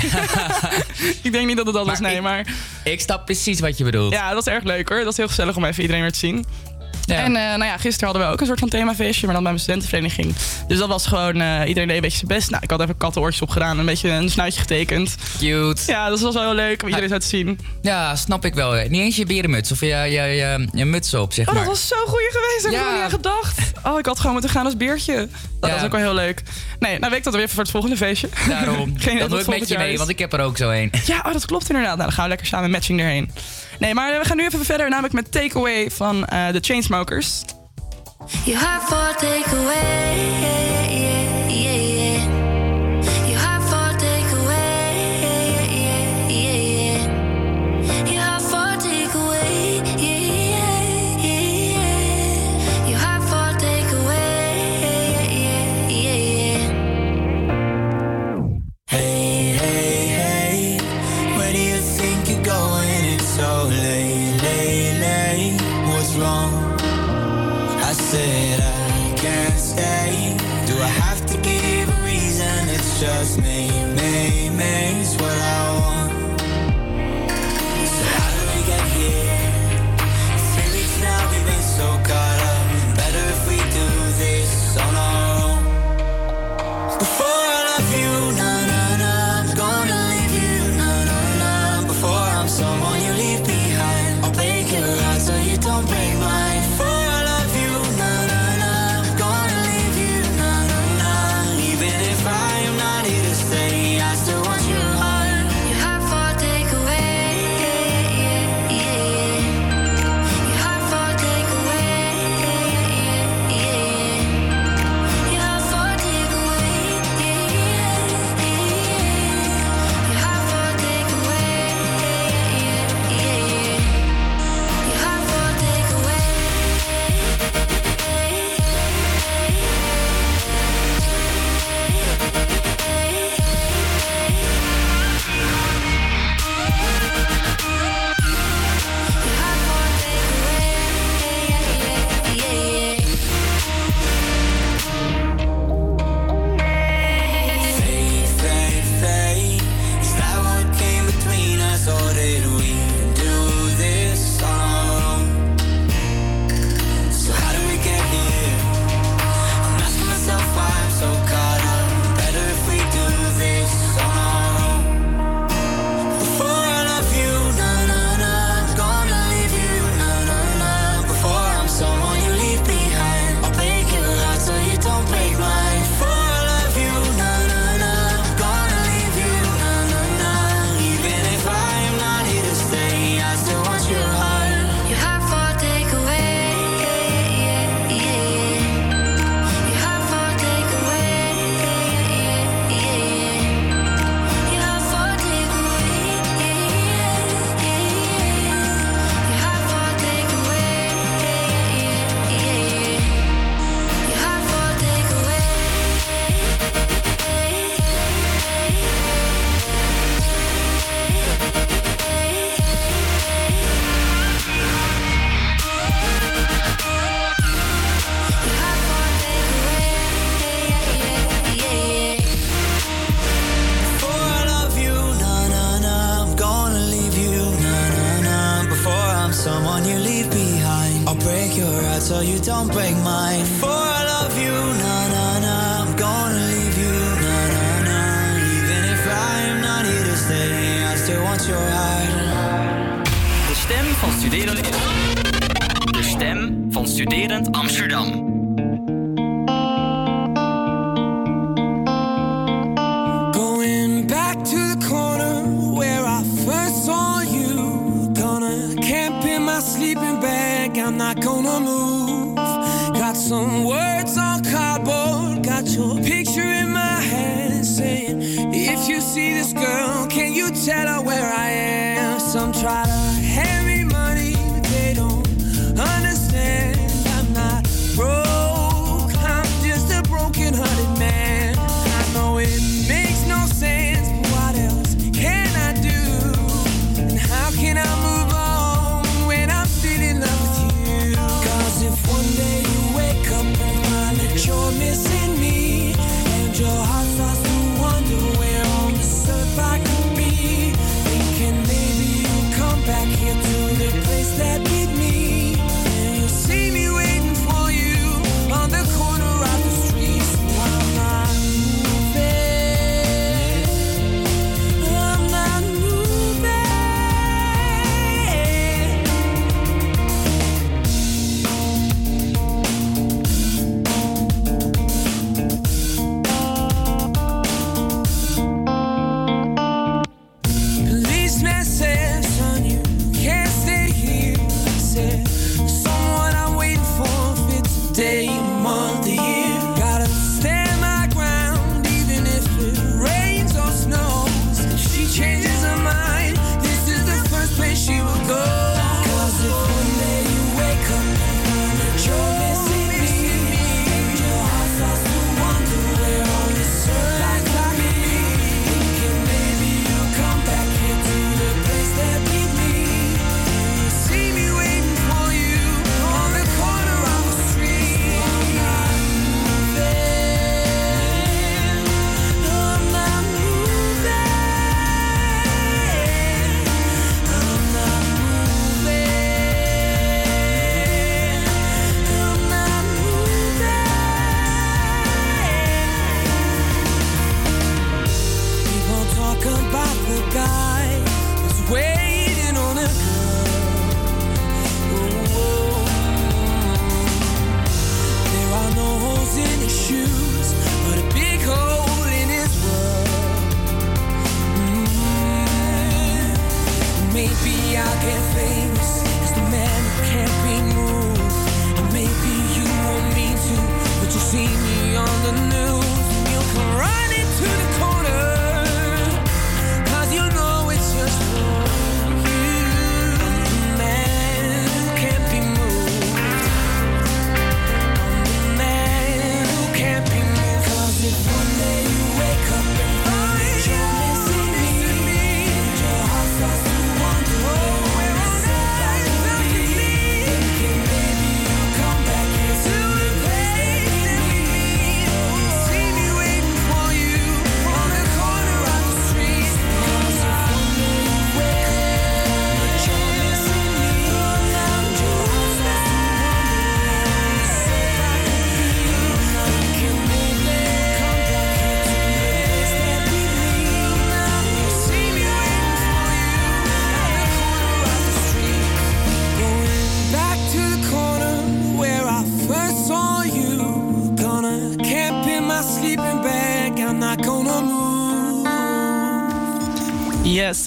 ik 1.22 1.32
denk 1.32 1.46
niet 1.46 1.56
dat 1.56 1.66
het 1.66 1.74
dat 1.74 1.86
was, 1.86 2.00
nee, 2.00 2.16
ik- 2.16 2.22
maar... 2.22 2.46
Ik 2.84 3.00
snap 3.00 3.24
precies 3.24 3.60
wat 3.60 3.78
je 3.78 3.84
bedoelt. 3.84 4.12
Ja, 4.12 4.32
dat 4.34 4.46
is 4.46 4.52
erg 4.52 4.64
leuk 4.64 4.88
hoor. 4.88 4.98
Dat 4.98 5.10
is 5.10 5.16
heel 5.16 5.26
gezellig 5.28 5.56
om 5.56 5.64
even 5.64 5.80
iedereen 5.82 6.02
weer 6.02 6.12
te 6.12 6.18
zien. 6.18 6.44
Ja. 7.06 7.14
En 7.14 7.36
eh, 7.36 7.42
nou 7.42 7.64
ja, 7.64 7.76
gisteren 7.76 8.08
hadden 8.08 8.26
we 8.26 8.32
ook 8.32 8.40
een 8.40 8.46
soort 8.46 8.58
van 8.58 8.68
themafeestje, 8.68 9.24
maar 9.26 9.34
dan 9.34 9.42
bij 9.44 9.52
mijn 9.52 9.64
studentenvereniging. 9.64 10.34
Dus 10.68 10.78
dat 10.78 10.88
was 10.88 11.06
gewoon, 11.06 11.40
eh, 11.40 11.68
iedereen 11.68 11.86
deed 11.88 11.96
een 11.96 12.02
beetje 12.02 12.18
zijn 12.26 12.28
best. 12.38 12.50
Nou, 12.50 12.62
ik 12.62 12.70
had 12.70 12.80
even 12.80 12.96
kattenoortjes 12.96 13.42
opgedaan, 13.42 13.78
een 13.78 13.86
beetje 13.86 14.08
een 14.10 14.30
snuitje 14.30 14.60
getekend. 14.60 15.14
Cute. 15.38 15.82
Ja, 15.86 16.08
dus 16.08 16.20
dat 16.20 16.32
was 16.32 16.34
wel 16.34 16.42
heel 16.42 16.54
leuk 16.54 16.82
om 16.82 16.88
iedereen 16.88 17.08
zo 17.10 17.18
te 17.18 17.26
zien. 17.26 17.58
Ja, 17.82 18.16
snap 18.16 18.44
ik 18.44 18.54
wel. 18.54 18.72
Niet 18.72 19.00
eens 19.00 19.16
je 19.16 19.26
berenmuts 19.26 19.72
of 19.72 19.80
je, 19.80 19.86
je, 19.86 20.10
je, 20.22 20.68
je 20.72 20.84
muts 20.84 21.14
op, 21.14 21.32
zeg 21.32 21.46
Oh, 21.48 21.54
maar. 21.54 21.62
dat 21.64 21.72
was 21.72 21.88
zo 21.88 21.96
goeie 22.06 22.28
geweest. 22.30 22.62
Heb 22.62 22.72
ik 22.72 22.78
Ja. 22.78 22.84
nog 22.84 22.92
niet 22.94 23.02
aan 23.02 23.10
gedacht. 23.10 23.72
Oh, 23.84 23.98
ik 23.98 24.06
had 24.06 24.16
gewoon 24.16 24.32
moeten 24.32 24.50
gaan 24.50 24.64
als 24.64 24.76
beertje. 24.76 25.28
Dat 25.60 25.70
Ja. 25.70 25.76
was 25.76 25.84
ook 25.84 25.92
wel 25.92 26.00
heel 26.00 26.14
leuk. 26.14 26.42
Nee, 26.78 26.98
nou 26.98 27.08
weet 27.10 27.18
ik 27.18 27.24
dat 27.24 27.34
weer 27.34 27.48
voor 27.48 27.62
het 27.62 27.70
volgende 27.70 27.96
feestje. 27.96 28.28
Daarom. 28.48 28.94
Geen 28.98 29.18
dat 29.18 29.30
doe 29.30 29.40
ik 29.40 29.46
met 29.46 29.68
je 29.68 29.78
mee, 29.78 29.98
want 29.98 30.08
ik 30.10 30.18
heb 30.18 30.32
er 30.32 30.40
ook 30.40 30.56
zo 30.56 30.70
een. 30.70 30.92
Ja, 31.06 31.22
oh, 31.26 31.32
dat 31.32 31.44
klopt 31.46 31.68
inderdaad. 31.68 31.96
Nou, 31.96 32.02
dan 32.08 32.12
gaan 32.12 32.22
we 32.22 32.28
lekker 32.28 32.46
samen 32.46 32.70
matching 32.70 33.00
erheen. 33.00 33.30
Nee, 33.78 33.94
maar 33.94 34.18
we 34.18 34.24
gaan 34.24 34.36
nu 34.36 34.44
even 34.44 34.64
verder, 34.64 34.88
namelijk 34.88 35.14
met 35.14 35.32
Takeaway 35.32 35.90
van 35.90 36.24
eh 36.24 36.52
de 36.52 36.58
Chainsmokers. 36.60 37.44
You 38.44 38.56
have 38.56 38.94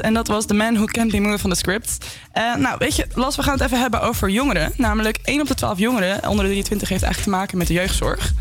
En 0.02 0.14
dat 0.14 0.28
was 0.28 0.46
The 0.46 0.54
Man 0.54 0.74
Who 0.74 0.86
Can't 0.86 1.12
Be 1.12 1.20
Moved 1.20 1.42
van 1.42 1.50
de 1.50 1.56
script. 1.56 1.98
Eh, 2.32 2.56
nou, 2.56 2.76
weet 2.80 2.96
je, 2.96 3.08
Las, 3.14 3.36
we 3.36 3.44
gaan 3.44 3.54
het 3.54 3.62
even 3.62 3.80
hebben 3.80 4.02
over 4.02 4.30
jongeren. 4.30 4.72
Namelijk 4.76 5.20
1 5.24 5.42
op 5.42 5.48
de 5.48 5.54
12 5.56 5.78
jongeren 5.80 6.28
onder 6.28 6.44
de 6.46 6.50
23 6.50 6.90
heeft 6.90 7.04
eigenlijk 7.04 7.34
te 7.34 7.38
maken 7.42 7.58
met 7.58 7.68
de 7.68 7.74
jeugdzorg. 7.74 8.34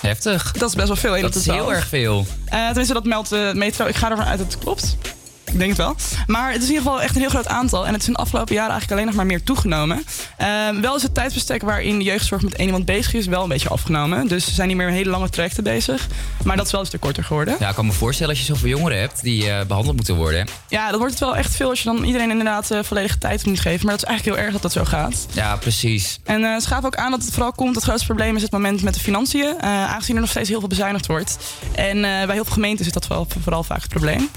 Heftig. 0.00 0.52
Dat 0.52 0.68
is 0.68 0.74
best 0.74 0.86
wel 0.86 0.96
veel, 0.96 1.12
1 1.16 1.22
Dat 1.22 1.30
op 1.30 1.32
de 1.32 1.38
is 1.38 1.44
12. 1.44 1.60
heel 1.60 1.74
erg 1.74 1.86
veel. 1.88 2.26
Eh, 2.44 2.66
tenminste, 2.66 2.92
dat 2.94 3.04
meldt 3.04 3.28
de 3.28 3.52
metro. 3.54 3.86
Ik 3.86 3.96
ga 3.96 4.10
ervan 4.10 4.24
uit 4.26 4.38
dat 4.38 4.52
het 4.52 4.58
klopt. 4.62 4.96
Ik 5.44 5.58
denk 5.58 5.68
het 5.68 5.78
wel. 5.78 5.96
Maar 6.26 6.52
het 6.52 6.62
is 6.62 6.68
in 6.68 6.74
ieder 6.74 6.82
geval 6.86 7.02
echt 7.02 7.14
een 7.14 7.20
heel 7.20 7.30
groot 7.30 7.48
aantal. 7.48 7.86
En 7.86 7.92
het 7.92 8.00
is 8.02 8.08
in 8.08 8.12
de 8.12 8.18
afgelopen 8.18 8.54
jaren 8.54 8.70
eigenlijk 8.70 9.00
alleen 9.00 9.06
nog 9.14 9.16
maar 9.16 9.26
meer 9.32 9.42
toegenomen. 9.42 10.04
Eh, 10.38 10.68
wel 10.80 10.96
is 10.96 11.02
het 11.02 11.14
tijdsbestek 11.14 11.62
waarin 11.62 11.98
de 11.98 12.04
jeugdzorg 12.04 12.42
met 12.42 12.54
één 12.54 12.66
iemand 12.66 12.84
bezig 12.84 13.14
is 13.14 13.26
wel 13.26 13.42
een 13.42 13.48
beetje 13.48 13.68
afgenomen. 13.68 14.26
Dus 14.26 14.44
ze 14.44 14.50
zijn 14.50 14.68
niet 14.68 14.76
meer 14.76 14.90
hele 14.90 15.10
lange 15.10 15.30
trajecten 15.30 15.64
bezig. 15.64 16.06
Maar 16.44 16.56
dat 16.56 16.66
is 16.66 16.72
wel 16.72 16.80
een 16.80 16.86
stuk 16.86 17.00
korter 17.00 17.24
geworden. 17.24 17.56
Ja, 17.58 17.68
ik 17.68 17.74
kan 17.74 17.86
me 17.86 17.92
voorstellen 17.92 18.30
als 18.30 18.46
je 18.46 18.54
zoveel 18.54 18.68
jongeren 18.68 19.00
hebt 19.00 19.22
die 19.22 19.50
eh, 19.50 19.66
behandeld 19.66 19.96
moeten 19.96 20.16
worden. 20.16 20.46
Ja, 20.68 20.90
dat 20.90 20.98
wordt 20.98 21.14
het 21.14 21.22
wel 21.22 21.36
echt 21.36 21.56
veel 21.56 21.68
als 21.68 21.82
je 21.82 21.84
dan 21.84 22.04
iedereen 22.04 22.30
inderdaad 22.30 22.70
eh, 22.70 22.82
volledige 22.82 23.18
tijd 23.18 23.46
moet 23.46 23.60
geven. 23.60 23.86
Maar 23.86 23.94
dat 23.94 24.02
is 24.02 24.08
eigenlijk 24.08 24.36
heel 24.36 24.46
erg 24.46 24.52
dat 24.52 24.62
dat 24.62 24.72
zo 24.72 24.84
gaat. 24.84 25.26
Ja, 25.32 25.56
precies. 25.56 26.18
En 26.24 26.44
eh 26.44 26.60
ze 26.60 26.66
gaven 26.66 26.84
ook 26.84 26.96
aan 26.96 27.10
dat 27.10 27.22
het 27.22 27.32
vooral 27.32 27.52
komt. 27.52 27.74
Het 27.74 27.84
grootste 27.84 28.06
probleem 28.06 28.36
is 28.36 28.42
het 28.42 28.50
moment 28.52 28.82
met 28.82 28.94
de 28.94 29.00
financiën. 29.00 29.62
aangezien 29.62 30.14
er 30.14 30.20
nog 30.20 30.30
steeds 30.30 30.48
heel 30.48 30.58
veel 30.58 30.68
bezuinigd 30.68 31.06
wordt. 31.06 31.38
En 31.74 32.00
bij 32.00 32.34
heel 32.34 32.44
veel 32.44 32.52
gemeenten 32.52 32.86
is 32.86 32.92
dat 32.92 33.06
wel, 33.06 33.26
vooral 33.42 33.62
vaak 33.62 33.80
het 33.80 33.88
probleem. 33.88 34.28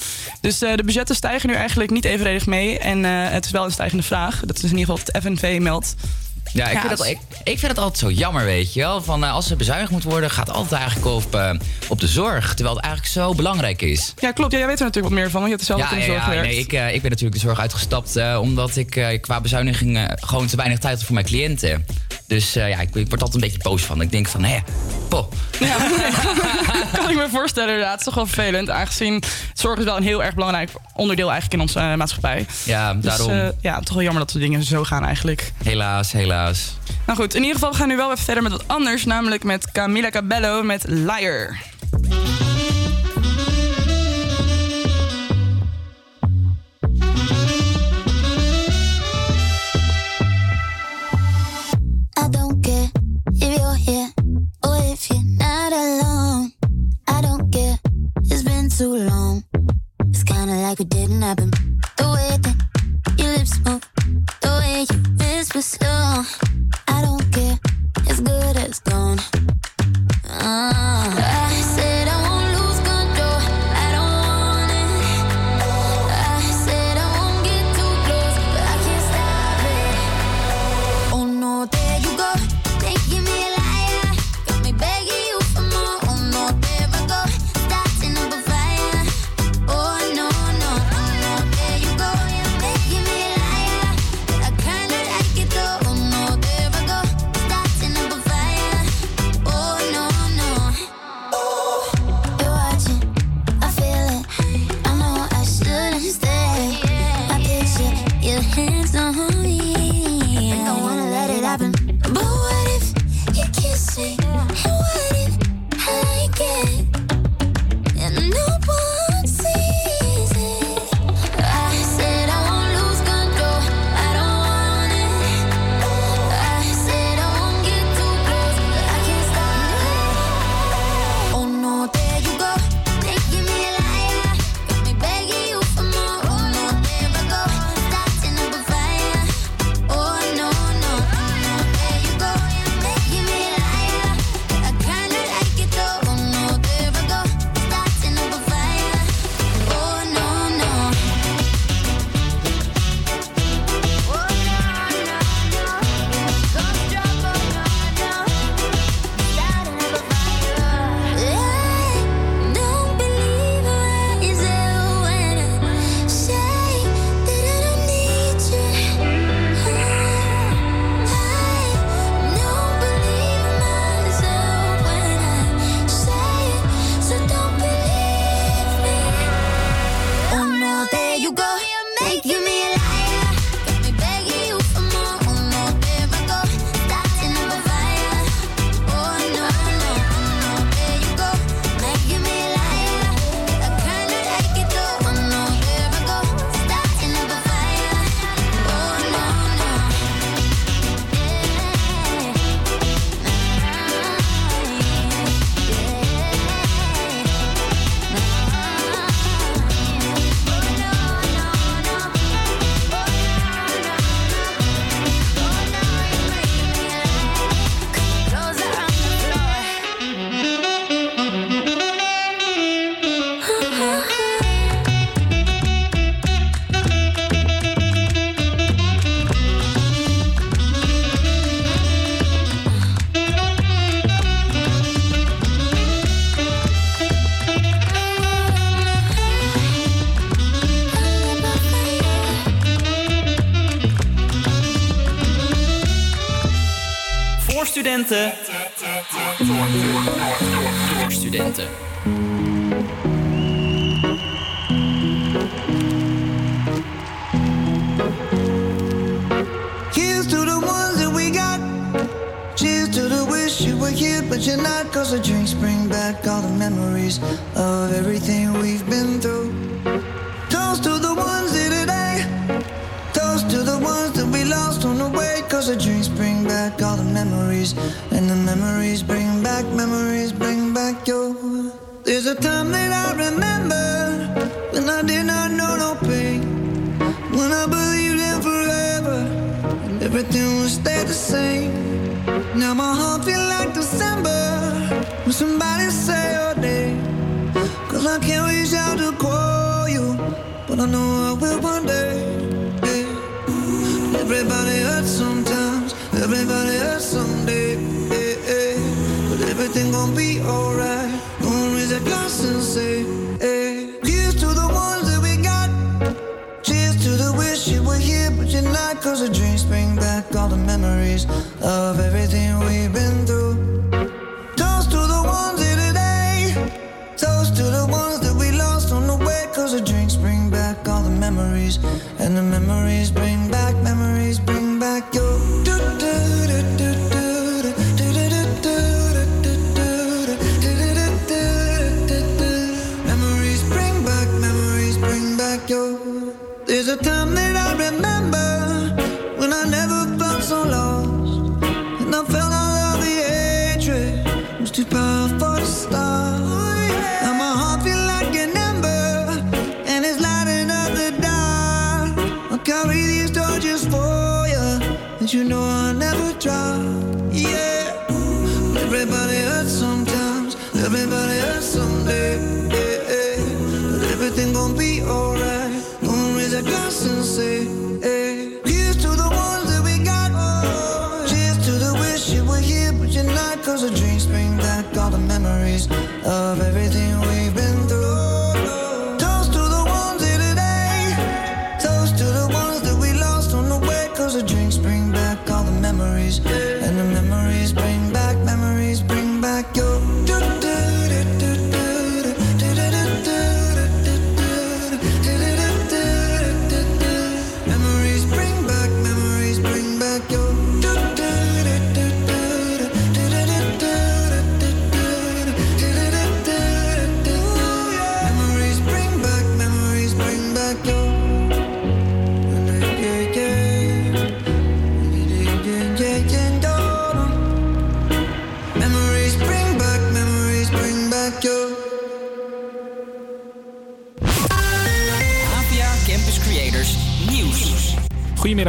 Dus 0.42 0.60
de 0.60 0.82
budgetten 0.86 1.16
stijgen 1.16 1.50
nu 1.50 1.56
eigenlijk 1.56 1.92
niet 1.92 2.06
evenredig 2.06 2.46
mee. 2.46 2.80
En 2.80 3.04
het 3.04 3.46
is 3.46 3.52
wel 3.52 3.66
een 3.66 3.72
stijgende 3.72 4.04
vraag. 4.04 4.40
Dat 4.46 4.56
is 4.58 4.64
in 4.64 4.78
ieder 4.78 4.86
geval 4.86 4.98
wat 5.06 5.14
het 5.14 5.24
FNV 5.24 5.60
meldt. 5.62 5.91
Ja, 6.54 6.68
ik, 6.68 6.74
Ja, 6.74 6.80
vind, 6.80 6.90
het 6.90 6.98
dat, 6.98 7.08
ik, 7.08 7.18
ik 7.44 7.60
vind 7.60 7.72
het 7.72 7.78
altijd 7.78 7.98
zo 7.98 8.12
jammer, 8.12 8.46
weet 8.46 8.74
je 8.74 8.80
wel. 8.80 9.02
Van, 9.04 9.24
eh, 9.24 9.34
als 9.34 9.50
er 9.52 9.58
bezuinigd 9.58 9.92
moet 9.92 10.04
worden, 10.04 10.32
gaat 10.32 10.48
het 10.48 10.56
altijd 10.56 10.82
eigenlijk 10.82 11.12
op, 11.12 11.36
eh, 11.36 11.50
op 11.88 12.00
de 12.00 12.08
zorg. 12.08 12.54
Terwijl 12.54 12.76
het 12.76 12.86
eigenlijk 12.86 13.14
zo 13.14 13.34
belangrijk 13.36 13.82
is. 13.82 14.14
Ja, 14.20 14.32
klopt. 14.32 14.52
Ja, 14.52 14.58
jij 14.58 14.68
weet 14.68 14.80
er 14.80 14.86
natuurlijk 14.86 15.14
wat 15.14 15.24
meer 15.24 15.32
van. 15.32 15.42
Want 15.42 15.52
je 15.52 15.58
hebt 15.58 15.68
zelf 15.68 15.82
ook 15.82 15.86
Ja, 15.90 15.94
in 15.94 16.00
de 16.02 16.06
ja, 16.06 16.12
zorg 16.12 16.20
ja, 16.26 16.30
gewerkt. 16.30 16.48
nee, 16.50 16.60
ik, 16.60 16.74
eh, 16.74 16.94
ik 16.96 17.02
ben 17.02 17.10
natuurlijk 17.12 17.42
de 17.42 17.48
zorg 17.48 17.60
uitgestapt 17.60 18.38
omdat 18.38 18.76
ik 18.76 19.18
qua 19.22 19.42
bezuiniging 19.42 19.98
eh, 19.98 20.04
gewoon 20.16 20.48
te 20.48 20.56
weinig 20.56 20.80
tijd 20.80 20.96
had 20.96 21.04
voor 21.06 21.14
mijn 21.14 21.26
cliënten. 21.26 21.86
Dus 22.32 22.56
eh, 22.56 22.70
ja, 22.70 22.80
ik, 22.80 22.96
ik 22.96 23.08
word 23.10 23.22
altijd 23.22 23.34
een 23.34 23.50
beetje 23.50 23.58
boos 23.70 23.82
van. 23.82 24.02
Ik 24.02 24.12
denk 24.12 24.28
van, 24.28 24.44
hé, 24.44 24.58
po. 25.08 25.30
kan 26.98 27.10
ik 27.10 27.16
me 27.16 27.28
voorstellen 27.32 27.70
inderdaad. 27.70 27.92
Het 27.92 28.00
is 28.00 28.06
toch 28.06 28.16
wel 28.16 28.26
vervelend. 28.26 28.70
Aangezien 28.70 29.24
zorg 29.54 29.80
is 29.80 29.86
wel 29.86 29.98
een 29.98 30.04
heel 30.04 30.24
erg 30.24 30.34
belangrijk 30.34 30.70
onderdeel 30.94 31.32
eigenlijk 31.32 31.54
in 31.54 31.68
onze 31.68 31.80
eh, 31.80 31.96
maatschappij. 31.96 32.46
Ja, 32.64 32.94
Dus 32.94 33.04
daarom. 33.04 33.30
eh, 33.32 33.48
ja, 33.62 33.80
toch 33.80 33.94
wel 33.94 34.04
jammer 34.04 34.24
dat 34.24 34.32
de 34.34 34.40
dingen 34.40 34.64
zo 34.64 34.84
gaan 34.84 35.06
eigenlijk. 35.06 35.52
Helaas, 35.64 36.12
helaas. 36.12 36.74
Nou 37.06 37.20
goed, 37.20 37.34
in 37.36 37.42
ieder 37.42 37.56
geval 37.56 37.72
we 37.72 37.78
gaan 37.78 37.88
nu 37.88 37.96
wel 37.96 38.12
even 38.12 38.24
verder 38.24 38.44
met 38.44 38.52
wat 38.52 38.64
anders. 38.68 39.06
Namelijk 39.06 39.44
met 39.44 39.72
Camila 39.72 40.10
Cabello 40.10 40.64
met 40.64 40.84
Liar. 40.88 41.58
Happen. 61.32 61.61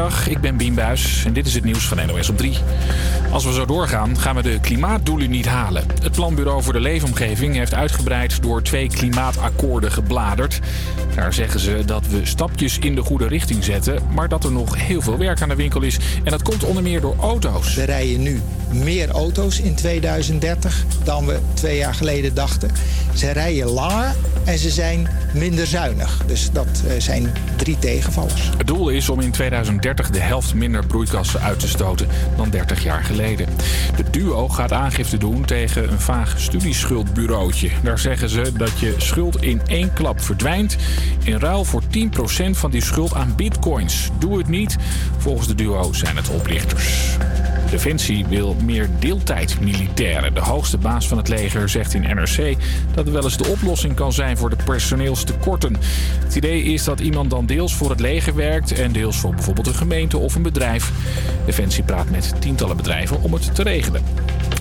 Ik 0.03 0.41
ben 0.41 0.57
Bien 0.57 0.75
Buis 0.75 1.25
en 1.25 1.33
dit 1.33 1.47
is 1.47 1.55
het 1.55 1.65
nieuws 1.65 1.87
van 1.87 2.07
NOS 2.07 2.29
op 2.29 2.39
3. 2.39 2.59
Als 3.33 3.45
we 3.45 3.53
zo 3.53 3.65
doorgaan, 3.65 4.19
gaan 4.19 4.37
we 4.37 4.43
de 4.43 4.61
klimaatdoelen 4.61 5.31
niet 5.31 5.47
halen. 5.47 5.85
Het 6.03 6.13
Planbureau 6.13 6.63
voor 6.63 6.73
de 6.73 6.81
Leefomgeving 6.81 7.55
heeft 7.55 7.75
uitgebreid 7.75 8.43
door 8.43 8.63
twee 8.63 8.89
klimaatakkoorden 8.89 9.93
gebladerd. 9.93 10.61
Daar 11.15 11.33
zeggen 11.33 11.61
ze 11.61 11.83
dat 11.87 12.07
we 12.07 12.21
stapjes 12.27 12.79
in 12.79 12.95
de 12.95 13.03
goede 13.03 13.27
richting 13.27 13.65
zetten, 13.65 14.03
maar 14.15 14.29
dat 14.29 14.45
er 14.45 14.53
nog 14.53 14.77
heel 14.77 15.01
veel 15.01 15.19
werk 15.19 15.43
aan 15.43 15.49
de 15.49 15.55
winkel 15.55 15.83
is. 15.83 15.99
En 16.25 16.31
dat 16.31 16.43
komt 16.43 16.65
onder 16.65 16.83
meer 16.83 17.01
door 17.01 17.17
auto's. 17.21 17.75
We 17.75 17.85
rijden 17.85 18.23
nu 18.23 18.41
meer 18.73 19.11
auto's 19.11 19.61
in 19.61 19.75
2030 19.75 20.85
dan 21.05 21.27
we 21.27 21.39
twee 21.55 21.77
jaar 21.77 21.95
geleden 21.95 22.35
dachten. 22.35 22.71
Ze 23.15 23.31
rijden 23.31 23.67
langer 23.67 24.15
en 24.45 24.59
ze 24.59 24.71
zijn 24.71 25.09
minder 25.35 25.67
zuinig. 25.67 26.23
Dus 26.27 26.51
dat 26.51 26.83
eh, 26.87 27.01
zijn 27.01 27.33
drie 27.57 27.79
tegenvallers. 27.79 28.51
Het 28.57 28.67
doel 28.67 28.89
is 28.89 29.09
om 29.09 29.21
in 29.21 29.31
2030 29.31 30.11
de 30.11 30.21
helft 30.21 30.55
minder 30.55 30.87
broeikassen 30.87 31.41
uit 31.41 31.59
te 31.59 31.69
stoten 31.69 32.09
dan 32.37 32.51
30 32.51 32.83
jaar 32.83 33.05
geleden. 33.05 33.47
De 33.97 34.11
duo 34.11 34.49
gaat 34.49 34.73
aangifte 34.73 35.17
doen 35.19 35.45
tegen 35.45 35.93
een 35.93 36.01
vaag 36.01 36.35
studieschuldbureautje. 36.37 37.71
Daar 37.83 37.99
zeggen 37.99 38.29
ze 38.29 38.53
dat 38.57 38.79
je 38.79 38.95
schuld 38.97 39.43
in 39.43 39.61
één 39.67 39.93
klap 39.93 40.21
verdwijnt 40.21 40.77
in 41.25 41.39
ruil 41.39 41.65
voor 41.65 41.83
10% 41.83 42.51
van 42.51 42.71
die 42.71 42.83
schuld 42.83 43.15
aan 43.15 43.33
bitcoins. 43.37 44.11
Doe 44.19 44.39
het 44.39 44.49
niet. 44.49 44.77
Volgens 45.19 45.47
de 45.47 45.55
duo 45.55 45.93
zijn 45.93 46.17
het 46.17 46.29
oplichters. 46.29 47.17
Defensie 47.73 48.27
wil 48.27 48.57
meer 48.65 48.89
deeltijd 48.99 49.61
militairen. 49.61 50.35
De 50.35 50.41
hoogste 50.41 50.79
baas 50.79 51.09
van 51.09 51.19
het 51.19 51.29
leger 51.29 51.69
zegt 51.69 51.95
in 51.95 52.01
NRC 52.01 52.57
dat 52.95 53.05
het 53.05 53.11
wel 53.15 53.25
eens 53.25 53.37
de 53.37 53.49
oplossing 53.49 53.95
kan 53.95 54.13
zijn 54.13 54.37
voor 54.37 54.51
de 54.51 54.57
personeelstekorten. 54.65 55.77
Het 56.25 56.37
idee 56.37 56.63
is 56.63 56.85
dat 56.85 57.01
iemand 57.01 57.31
dan 57.31 57.47
deels 57.47 57.75
voor 57.75 57.91
het 57.91 58.01
leger 58.01 58.35
werkt 58.35 58.73
en 58.73 58.93
deels 58.93 59.17
voor 59.17 59.35
bijvoorbeeld 59.35 59.67
een 59.67 59.75
gemeente 59.75 60.19
of 60.19 60.35
een 60.35 60.43
bedrijf. 60.43 60.91
Defensie 61.45 61.85
praat 61.85 62.11
met 62.11 62.35
tientallen 62.39 62.77
bedrijven 62.77 63.23
om 63.23 63.33
het 63.33 63.55
te 63.55 63.63
regelen. 63.63 64.03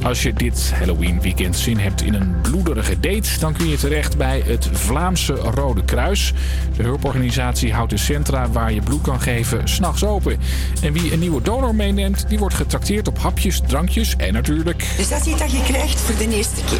Als 0.03 0.23
je 0.23 0.33
dit 0.33 0.71
Halloween 0.75 1.21
weekend 1.21 1.55
zin 1.55 1.77
hebt 1.77 2.01
in 2.01 2.13
een 2.13 2.35
bloederige 2.41 2.99
date, 2.99 3.39
dan 3.39 3.53
kun 3.53 3.69
je 3.69 3.77
terecht 3.77 4.17
bij 4.17 4.43
het 4.45 4.69
Vlaamse 4.71 5.33
Rode 5.33 5.83
Kruis. 5.83 6.33
De 6.77 6.83
hulporganisatie 6.83 7.73
houdt 7.73 7.89
de 7.89 7.97
centra 7.97 8.49
waar 8.49 8.73
je 8.73 8.81
bloed 8.81 9.01
kan 9.01 9.21
geven 9.21 9.67
s'nachts 9.67 10.03
open. 10.03 10.37
En 10.81 10.93
wie 10.93 11.13
een 11.13 11.19
nieuwe 11.19 11.41
donor 11.41 11.75
meeneemt, 11.75 12.25
die 12.29 12.39
wordt 12.39 12.55
getrakteerd 12.55 13.07
op 13.07 13.19
hapjes, 13.19 13.61
drankjes 13.67 14.15
en 14.15 14.33
natuurlijk 14.33 14.85
Dus 14.97 15.09
dat 15.09 15.19
is 15.19 15.27
iets 15.27 15.39
dat 15.39 15.51
je 15.51 15.63
krijgt 15.63 15.99
voor 15.99 16.17
de 16.17 16.35
eerste 16.35 16.61
keer. 16.65 16.79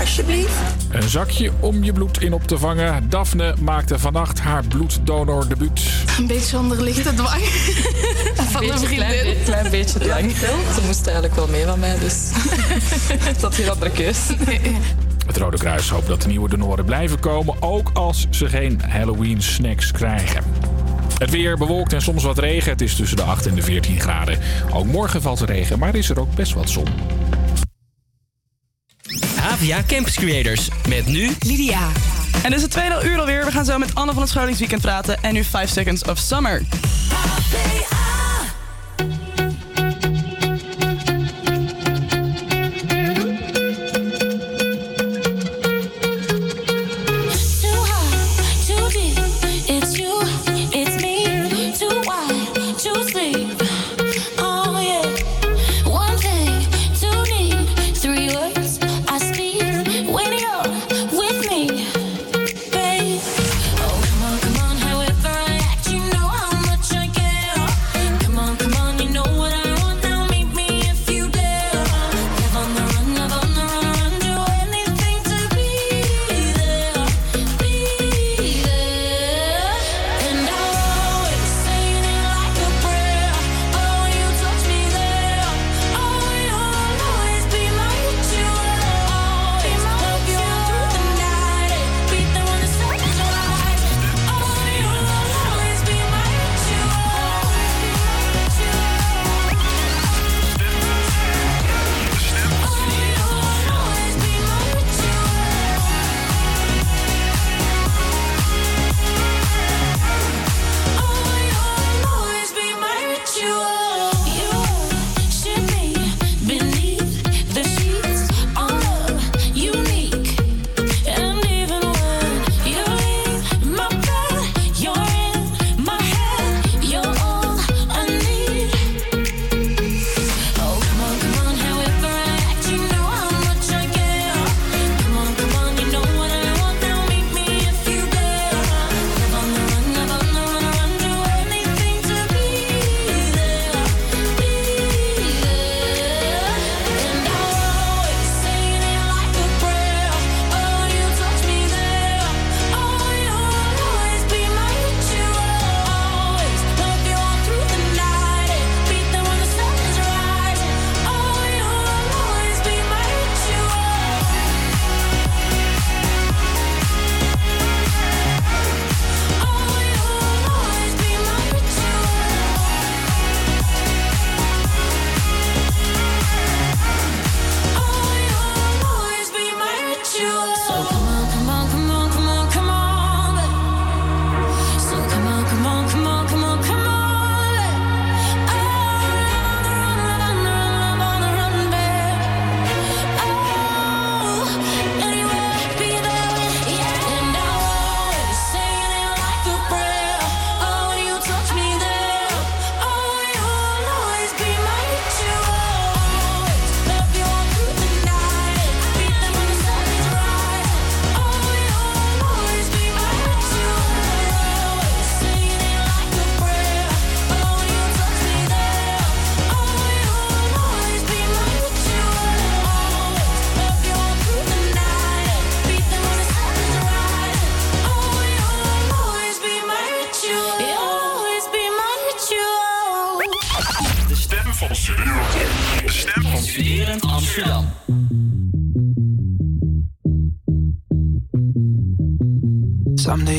Alsjeblieft. 0.00 0.50
een 0.90 1.08
zakje 1.08 1.50
om 1.60 1.84
je 1.84 1.92
bloed 1.92 2.22
in 2.22 2.32
op 2.32 2.46
te 2.46 2.58
vangen. 2.58 3.08
Daphne 3.10 3.54
maakte 3.60 3.98
vannacht 3.98 4.40
haar 4.40 4.64
bloeddonor 4.64 5.48
debuut. 5.48 5.80
Een 6.18 6.26
beetje 6.26 6.58
onder 6.58 6.82
lichte 6.82 7.14
dwang. 7.14 7.42
Van 8.50 8.62
een 8.62 8.68
Beetje, 8.68 8.86
klein, 8.94 9.10
vriendin. 9.12 9.34
be- 9.38 9.42
klein 9.44 9.70
beetje 9.70 9.98
te 9.98 10.06
lang. 10.06 10.30
Ze 10.74 10.80
moest 10.86 11.06
eigenlijk 11.06 11.36
wel 11.36 11.48
mee 11.48 11.64
van 11.64 11.78
mij, 11.78 11.98
dus 11.98 12.30
dat 13.32 13.40
had 13.42 13.54
geen 13.54 13.70
andere 13.70 13.90
keus. 13.90 14.18
Het 15.26 15.36
Rode 15.36 15.56
Kruis 15.58 15.88
hoopt 15.88 16.06
dat 16.06 16.22
de 16.22 16.28
nieuwe 16.28 16.48
donoren 16.48 16.84
blijven 16.84 17.20
komen, 17.20 17.54
ook 17.62 17.90
als 17.92 18.26
ze 18.30 18.48
geen 18.48 18.80
Halloween 18.88 19.42
snacks 19.42 19.92
krijgen. 19.92 20.42
Het 21.18 21.30
weer 21.30 21.56
bewolkt 21.58 21.92
en 21.92 22.02
soms 22.02 22.22
wat 22.22 22.38
regen. 22.38 22.70
Het 22.72 22.80
is 22.80 22.94
tussen 22.94 23.16
de 23.16 23.22
8 23.22 23.46
en 23.46 23.54
de 23.54 23.62
14 23.62 24.00
graden. 24.00 24.38
Ook 24.72 24.86
morgen 24.86 25.22
valt 25.22 25.40
er 25.40 25.46
regen, 25.46 25.78
maar 25.78 25.94
is 25.94 26.08
er 26.10 26.20
ook 26.20 26.34
best 26.34 26.54
wat 26.54 26.70
zon. 26.70 26.86
APA 29.46 29.82
Campus 29.86 30.14
Creators. 30.14 30.68
Met 30.88 31.06
nu 31.06 31.36
Lydia. 31.46 31.88
En 32.42 32.50
dit 32.50 32.54
is 32.54 32.62
het 32.62 32.70
tweede 32.70 33.00
uur 33.04 33.18
alweer. 33.18 33.44
We 33.44 33.50
gaan 33.50 33.64
zo 33.64 33.78
met 33.78 33.94
Anne 33.94 34.12
van 34.12 34.22
het 34.22 34.30
Scholingsweekend 34.30 34.80
praten. 34.80 35.22
En 35.22 35.34
nu 35.34 35.44
5 35.44 35.70
Seconds 35.70 36.02
of 36.02 36.18
Summer. 36.18 36.62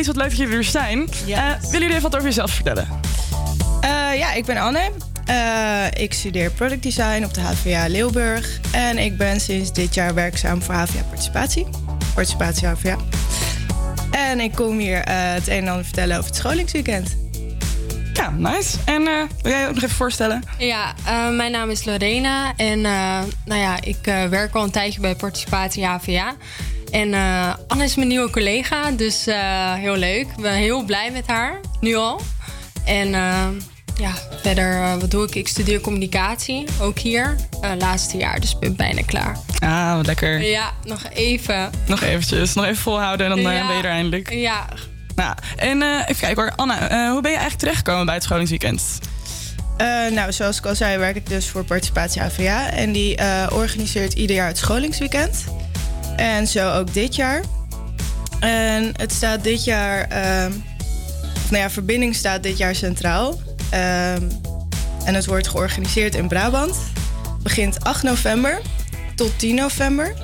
Ladies, 0.00 0.14
wat 0.14 0.30
leuk 0.30 0.38
dat 0.38 0.48
jullie 0.48 0.56
er 0.56 0.64
zijn. 0.64 1.08
Eh, 1.08 1.60
willen 1.60 1.70
jullie 1.70 1.88
even 1.88 2.02
wat 2.02 2.14
over 2.14 2.26
jezelf 2.26 2.50
vertellen? 2.50 2.88
Eh, 3.80 4.18
ja, 4.18 4.32
ik 4.32 4.44
ben 4.44 4.56
Anne. 4.56 4.90
Eh, 5.26 6.02
ik 6.02 6.12
studeer 6.12 6.50
product 6.50 6.82
design 6.82 7.24
op 7.24 7.34
de 7.34 7.40
HVA 7.40 7.88
Leeuwburg. 7.88 8.60
En 8.72 8.98
ik 8.98 9.16
ben 9.16 9.40
sinds 9.40 9.72
dit 9.72 9.94
jaar 9.94 10.14
werkzaam 10.14 10.62
voor 10.62 10.74
HVA 10.74 11.02
Participatie. 11.02 11.66
Participatie 12.14 12.66
HVA. 12.66 12.96
En 14.10 14.40
ik 14.40 14.52
kom 14.52 14.78
hier 14.78 15.02
eh, 15.02 15.32
het 15.32 15.48
een 15.48 15.54
en 15.54 15.68
ander 15.68 15.84
vertellen 15.84 16.16
over 16.16 16.28
het 16.28 16.38
scholingsweekend. 16.38 17.16
Ja, 18.20 18.30
nice. 18.30 18.76
En 18.84 19.06
eh, 19.06 19.22
wil 19.42 19.52
jij 19.52 19.60
je 19.60 19.66
ook 19.66 19.74
nog 19.74 19.82
even 19.82 19.96
voorstellen? 19.96 20.42
Ja, 20.58 20.94
eh, 21.04 21.30
mijn 21.30 21.52
naam 21.52 21.70
is 21.70 21.84
Lorena 21.84 22.52
en 22.56 22.84
eh, 22.84 23.18
nou 23.44 23.60
ja, 23.60 23.76
ik 23.80 24.06
eh, 24.06 24.24
werk 24.24 24.54
al 24.54 24.64
een 24.64 24.70
tijdje 24.70 25.00
bij 25.00 25.14
Participatie 25.14 25.86
HVA. 25.86 26.34
En 26.90 27.14
eh, 27.14 27.54
Anne 27.68 27.84
is 27.84 27.94
mijn 27.94 28.08
nieuwe 28.08 28.30
collega, 28.30 28.90
dus 28.90 29.26
eh, 29.26 29.74
heel 29.74 29.96
leuk. 29.96 30.26
Ik 30.36 30.36
ben 30.42 30.52
heel 30.52 30.84
blij 30.84 31.10
met 31.10 31.26
haar, 31.26 31.60
nu 31.80 31.94
al. 31.96 32.20
En 32.84 33.14
eh, 33.14 33.46
ja, 33.98 34.12
verder, 34.42 34.98
wat 34.98 35.10
doe 35.10 35.26
ik? 35.26 35.34
Ik 35.34 35.48
studeer 35.48 35.80
communicatie, 35.80 36.64
ook 36.80 36.98
hier. 36.98 37.36
Eh, 37.60 37.70
laatste 37.78 38.16
jaar, 38.16 38.40
dus 38.40 38.50
ik 38.52 38.58
ben 38.60 38.76
bijna 38.76 39.02
klaar. 39.06 39.36
Ah, 39.58 39.94
wat 39.96 40.06
lekker. 40.06 40.42
Ja, 40.42 40.70
nog 40.84 41.02
even. 41.12 41.70
Nog 41.86 42.02
eventjes, 42.02 42.54
nog 42.54 42.64
even 42.64 42.82
volhouden 42.82 43.26
en 43.26 43.42
dan 43.42 43.52
Ja. 43.52 43.66
ben 43.66 43.76
je 43.76 43.82
er 43.82 43.90
eindelijk. 43.90 44.30
Ja, 44.32 44.66
Nou, 45.14 45.34
en 45.56 45.82
eh, 45.82 45.88
even 46.06 46.16
kijken 46.20 46.42
hoor. 46.42 46.52
Anna, 46.56 46.88
eh, 46.88 47.10
hoe 47.10 47.20
ben 47.20 47.30
je 47.30 47.36
eigenlijk 47.36 47.58
terechtgekomen 47.58 48.04
bij 48.06 48.14
het 48.14 48.24
scholingsweekend? 48.24 48.82
Eh, 49.76 49.86
nou, 50.12 50.32
zoals 50.32 50.58
ik 50.58 50.66
al 50.66 50.74
zei, 50.74 50.98
werk 50.98 51.16
ik 51.16 51.28
dus 51.28 51.46
voor 51.48 51.64
Participatie 51.64 52.22
HVA. 52.22 52.70
En 52.70 52.92
die 52.92 53.16
eh, 53.16 53.46
organiseert 53.52 54.12
ieder 54.12 54.36
jaar 54.36 54.46
het 54.46 54.58
scholingsweekend. 54.58 55.44
En 56.20 56.46
zo 56.46 56.72
ook 56.72 56.94
dit 56.94 57.14
jaar. 57.14 57.42
En 58.40 58.92
het 58.96 59.12
staat 59.12 59.44
dit 59.44 59.64
jaar... 59.64 60.08
ehm, 60.08 60.50
nou 61.50 61.62
ja, 61.62 61.70
verbinding 61.70 62.14
staat 62.14 62.42
dit 62.42 62.58
jaar 62.58 62.74
centraal. 62.74 63.40
Ehm, 63.70 64.22
en 65.04 65.14
het 65.14 65.26
wordt 65.26 65.48
georganiseerd 65.48 66.14
in 66.14 66.28
Brabant. 66.28 66.76
Begint 67.42 67.84
8 67.84 68.02
november 68.02 68.60
tot 69.14 69.38
10 69.38 69.54
november. 69.54 70.14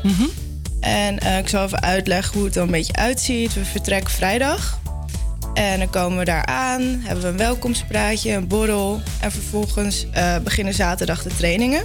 En 0.80 1.18
eh, 1.18 1.38
ik 1.38 1.48
zal 1.48 1.64
even 1.64 1.82
uitleggen 1.82 2.34
hoe 2.34 2.44
het 2.44 2.56
er 2.56 2.62
een 2.62 2.70
beetje 2.70 2.96
uitziet. 2.96 3.54
We 3.54 3.64
vertrekken 3.64 4.14
vrijdag. 4.14 4.78
En 5.54 5.78
dan 5.78 5.90
komen 5.90 6.18
we 6.18 6.24
daar 6.24 6.46
aan, 6.46 6.82
hebben 6.82 7.24
we 7.24 7.28
een 7.28 7.36
welkomstpraatje, 7.36 8.32
een 8.32 8.46
borrel. 8.46 9.00
En 9.20 9.32
vervolgens 9.32 10.06
eh, 10.12 10.38
beginnen 10.38 10.74
zaterdag 10.74 11.22
de 11.22 11.36
trainingen. 11.36 11.82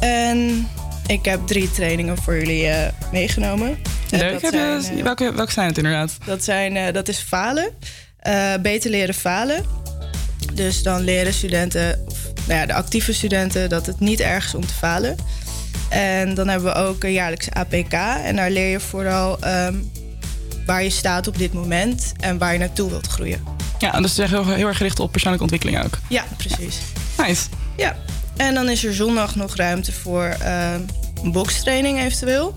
En 0.00 0.68
ik 1.12 1.24
heb 1.24 1.46
drie 1.46 1.70
trainingen 1.70 2.16
voor 2.16 2.38
jullie 2.38 2.66
eh, 2.66 2.92
meegenomen. 3.12 3.78
En 4.10 4.18
Leuk. 4.18 4.40
je- 4.40 4.80
eh, 4.96 5.02
welke, 5.02 5.32
welke 5.34 5.52
zijn 5.52 5.66
het 5.66 5.76
inderdaad? 5.76 6.18
dat, 6.26 6.44
zijn, 6.44 6.76
eh, 6.76 6.92
dat 6.92 7.08
is 7.08 7.18
falen. 7.18 7.70
Beter 8.62 8.90
leren 8.90 9.14
falen. 9.14 9.64
Dus 10.54 10.82
dan 10.82 11.00
leren 11.00 11.32
studenten, 11.32 12.04
of 12.08 12.18
nou 12.46 12.60
ja, 12.60 12.66
de 12.66 12.74
actieve 12.74 13.12
studenten 13.12 13.68
dat 13.68 13.86
het 13.86 14.00
niet 14.00 14.20
erg 14.20 14.44
is 14.46 14.54
om 14.54 14.66
te 14.66 14.74
falen. 14.74 15.16
En 15.88 16.34
dan 16.34 16.48
hebben 16.48 16.72
we 16.72 16.78
ook 16.78 17.04
een 17.04 17.12
jaarlijkse 17.12 17.50
APK. 17.52 17.92
En 18.24 18.36
daar 18.36 18.50
leer 18.50 18.70
je 18.70 18.80
vooral 18.80 19.40
ehm, 19.40 19.74
waar 20.66 20.82
je 20.82 20.90
staat 20.90 21.26
op 21.26 21.38
dit 21.38 21.52
moment 21.52 22.12
en 22.20 22.38
waar 22.38 22.52
je 22.52 22.58
naartoe 22.58 22.90
wilt 22.90 23.06
groeien. 23.06 23.44
Ja, 23.78 23.94
en 23.94 24.02
dus 24.02 24.16
heel, 24.16 24.46
heel 24.46 24.66
erg 24.66 24.76
gericht 24.76 25.00
op 25.00 25.10
persoonlijke 25.10 25.44
ontwikkeling 25.50 25.84
ook. 25.84 25.98
Ja, 26.08 26.24
precies. 26.36 26.78
Nice. 27.18 27.46
Ja, 27.76 27.96
en 28.36 28.54
dan 28.54 28.68
is 28.68 28.84
er 28.84 28.94
zondag 28.94 29.34
nog 29.36 29.56
ruimte 29.56 29.92
voor 29.92 30.24
ehm, 30.24 30.80
een 31.22 31.32
bokstraining 31.32 31.98
eventueel. 32.00 32.52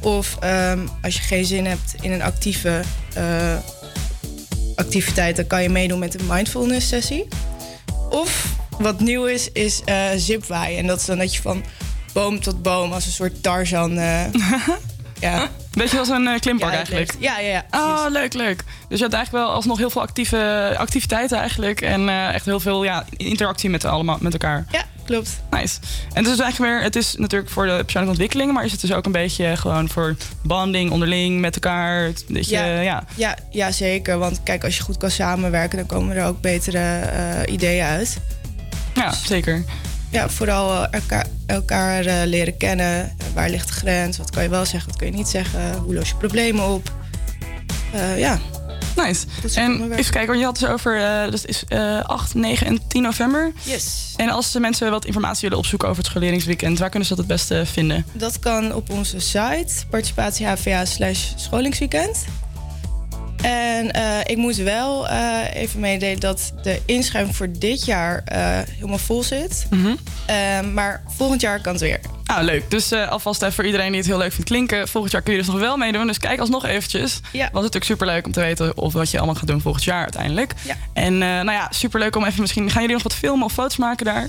Of 0.00 0.36
ehm, 0.40 0.86
als 1.02 1.14
je 1.14 1.22
geen 1.22 1.44
zin 1.44 1.66
hebt 1.66 1.94
in 2.00 2.12
een 2.12 2.22
actieve 2.22 2.82
eh, 3.14 3.56
activiteit, 4.74 5.36
dan 5.36 5.46
kan 5.46 5.62
je 5.62 5.68
meedoen 5.68 5.98
met 5.98 6.20
een 6.20 6.26
mindfulness 6.28 6.88
sessie. 6.88 7.28
Of 8.10 8.46
wat 8.78 9.00
nieuw 9.00 9.24
is, 9.24 9.52
is 9.52 9.82
eh 9.84 10.08
zipwaaien. 10.16 10.78
En 10.78 10.86
dat 10.86 10.98
is 11.00 11.04
dan 11.04 11.18
dat 11.18 11.34
je 11.34 11.42
van 11.42 11.64
boom 12.12 12.40
tot 12.40 12.62
boom 12.62 12.92
als 12.92 13.06
een 13.06 13.12
soort 13.12 13.42
Tarzan. 13.42 13.98
eh, 13.98 14.24
ja. 15.20 15.48
Beetje 15.72 15.98
als 15.98 16.08
een 16.08 16.26
eh, 16.26 16.40
klimpark 16.40 16.70
Ja, 16.70 16.76
eigenlijk. 16.76 17.14
Ja, 17.18 17.38
ja, 17.38 17.48
ja. 17.48 17.64
Oh, 17.70 18.04
leuk, 18.08 18.34
leuk. 18.34 18.64
Dus 18.88 18.98
je 18.98 19.04
hebt 19.04 19.14
eigenlijk 19.14 19.44
wel 19.44 19.54
alsnog 19.54 19.78
heel 19.78 19.90
veel 19.90 20.02
actieve 20.02 20.74
activiteiten 20.78 21.38
eigenlijk. 21.38 21.80
En 21.80 22.32
echt 22.32 22.44
heel 22.44 22.60
veel 22.60 22.84
ja, 22.84 23.04
interactie 23.16 23.70
met, 23.70 23.84
allemaal, 23.84 24.18
met 24.20 24.32
elkaar. 24.32 24.64
Ja, 24.70 24.84
klopt. 25.10 25.40
Nice. 25.50 25.78
En 26.12 26.16
het 26.22 26.26
is 26.26 26.36
dus 26.36 26.40
eigenlijk 26.40 26.72
weer, 26.72 26.82
het 26.82 26.96
is 26.96 27.14
natuurlijk 27.18 27.50
voor 27.50 27.66
de 27.66 27.72
persoonlijke 27.72 28.08
ontwikkeling, 28.10 28.52
maar 28.52 28.64
is 28.64 28.72
het 28.72 28.80
dus 28.80 28.92
ook 28.92 29.06
een 29.06 29.12
beetje 29.12 29.56
gewoon 29.56 29.88
voor 29.88 30.16
bonding 30.42 30.90
onderling 30.90 31.40
met 31.40 31.54
elkaar. 31.54 32.10
Dat 32.28 32.48
je, 32.48 32.54
ja. 32.56 32.80
Ja. 32.80 33.04
Ja, 33.16 33.36
ja, 33.50 33.70
zeker. 33.70 34.18
Want 34.18 34.40
kijk, 34.42 34.64
als 34.64 34.76
je 34.76 34.82
goed 34.82 34.96
kan 34.96 35.10
samenwerken, 35.10 35.78
dan 35.78 35.86
komen 35.86 36.16
er 36.16 36.24
ook 36.26 36.40
betere 36.40 36.78
eh, 36.98 37.52
ideeën 37.52 37.84
uit. 37.84 38.16
zeker. 39.24 39.64
Ja, 40.10 40.28
vooral 40.28 40.82
eh, 40.84 40.86
elkaar, 41.00 41.26
elkaar 41.46 42.04
eh, 42.06 42.14
leren 42.24 42.56
kennen. 42.56 43.02
Eh, 43.04 43.26
Waar 43.34 43.50
ligt 43.50 43.66
de 43.66 43.72
grens? 43.74 44.16
Wat 44.18 44.30
kan 44.30 44.42
je 44.42 44.48
wel 44.48 44.64
zeggen, 44.64 44.88
wat 44.90 44.98
kun 44.98 45.06
je 45.06 45.12
niet 45.12 45.28
zeggen? 45.28 45.74
Hoe 45.74 45.94
los 45.94 46.08
je 46.08 46.14
problemen 46.14 46.64
op? 46.68 46.92
Eh, 47.92 48.18
ja. 48.18 48.38
Nice. 48.96 49.26
En 49.54 49.92
even 49.92 50.12
kijken, 50.12 50.26
want 50.26 50.38
je 50.38 50.44
had 50.44 50.58
het 50.58 50.66
dus 50.66 50.74
over, 50.74 50.96
eh, 50.96 51.30
dat 51.30 51.46
is 51.46 51.64
eh 51.68 52.04
8, 52.04 52.34
9 52.34 52.66
en 52.66 52.80
10 52.88 53.02
november. 53.02 53.52
Yes. 53.62 54.12
En 54.16 54.28
als 54.28 54.52
de 54.52 54.60
mensen 54.60 54.90
wat 54.90 55.04
informatie 55.04 55.42
willen 55.42 55.58
opzoeken 55.58 55.88
over 55.88 56.02
het 56.02 56.10
scholeringsweekend, 56.10 56.78
waar 56.78 56.88
kunnen 56.90 57.08
ze 57.08 57.14
dat 57.14 57.24
het 57.24 57.34
beste 57.36 57.66
vinden? 57.66 58.06
Dat 58.12 58.38
kan 58.38 58.74
op 58.74 58.90
onze 58.90 59.18
site, 59.20 59.86
participatie-HVA 59.90 60.84
slash 60.84 61.32
scholingsweekend. 61.36 62.24
En 63.42 63.90
eh, 63.90 64.18
ik 64.24 64.36
moet 64.36 64.56
wel 64.56 65.08
eh, 65.08 65.54
even 65.54 65.80
meedelen 65.80 66.20
dat 66.20 66.52
de 66.62 66.80
inschrijving 66.84 67.36
voor 67.36 67.48
dit 67.58 67.84
jaar 67.84 68.22
eh, 68.24 68.58
helemaal 68.74 68.98
vol 68.98 69.22
zit. 69.22 69.66
Eh, 70.26 70.60
maar 70.60 71.02
volgend 71.16 71.40
jaar 71.40 71.60
kan 71.60 71.72
het 71.72 71.80
weer. 71.80 72.00
Ah, 72.26 72.42
leuk. 72.42 72.70
Dus 72.70 72.92
alvast 72.92 73.42
even 73.42 73.54
voor 73.54 73.64
iedereen 73.64 73.88
die 73.88 73.96
het 73.96 74.06
heel 74.06 74.18
leuk 74.18 74.32
vindt 74.32 74.50
klinken. 74.50 74.88
Volgend 74.88 75.12
jaar 75.12 75.22
kun 75.22 75.32
je 75.32 75.38
dus 75.38 75.48
nog 75.48 75.58
wel 75.58 75.76
meedoen. 75.76 76.06
Dus 76.06 76.18
kijk 76.18 76.40
alsnog 76.40 76.64
eventjes. 76.64 77.20
Ja. 77.32 77.44
Was 77.44 77.52
natuurlijk 77.52 77.84
superleuk 77.84 78.26
om 78.26 78.32
te 78.32 78.40
weten 78.40 78.76
of 78.76 78.92
wat 78.92 79.10
je 79.10 79.16
allemaal 79.16 79.34
gaat 79.34 79.46
doen 79.46 79.60
volgend 79.60 79.84
jaar 79.84 80.02
uiteindelijk. 80.02 80.54
Ja. 80.62 80.74
En 80.92 81.18
nou 81.18 81.52
ja, 81.52 81.66
superleuk 81.70 82.16
om 82.16 82.24
even 82.24 82.40
misschien... 82.40 82.70
Gaan 82.70 82.80
jullie 82.80 82.94
nog 82.96 83.02
wat 83.04 83.14
filmen 83.14 83.44
of 83.44 83.52
foto's 83.52 83.76
maken 83.76 84.04
daar? 84.04 84.28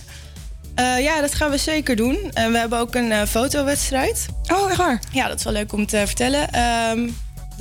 Ja, 1.02 1.22
dat 1.22 1.36
gaan 1.36 1.50
we 1.50 1.58
zeker 1.58 1.96
doen. 1.96 2.18
En 2.34 2.52
we 2.52 2.58
hebben 2.58 2.80
ook 2.80 2.96
een 2.96 3.12
eh, 3.12 3.22
fotowedstrijd. 3.28 4.26
Oh, 4.54 4.70
echt 4.70 4.78
waar? 4.78 5.02
Ja, 5.12 5.28
dat 5.28 5.38
is 5.38 5.44
wel 5.44 5.54
leuk 5.54 5.74
om 5.74 5.86
te 5.86 6.04
vertellen. 6.06 6.52
Ehm, 6.52 7.10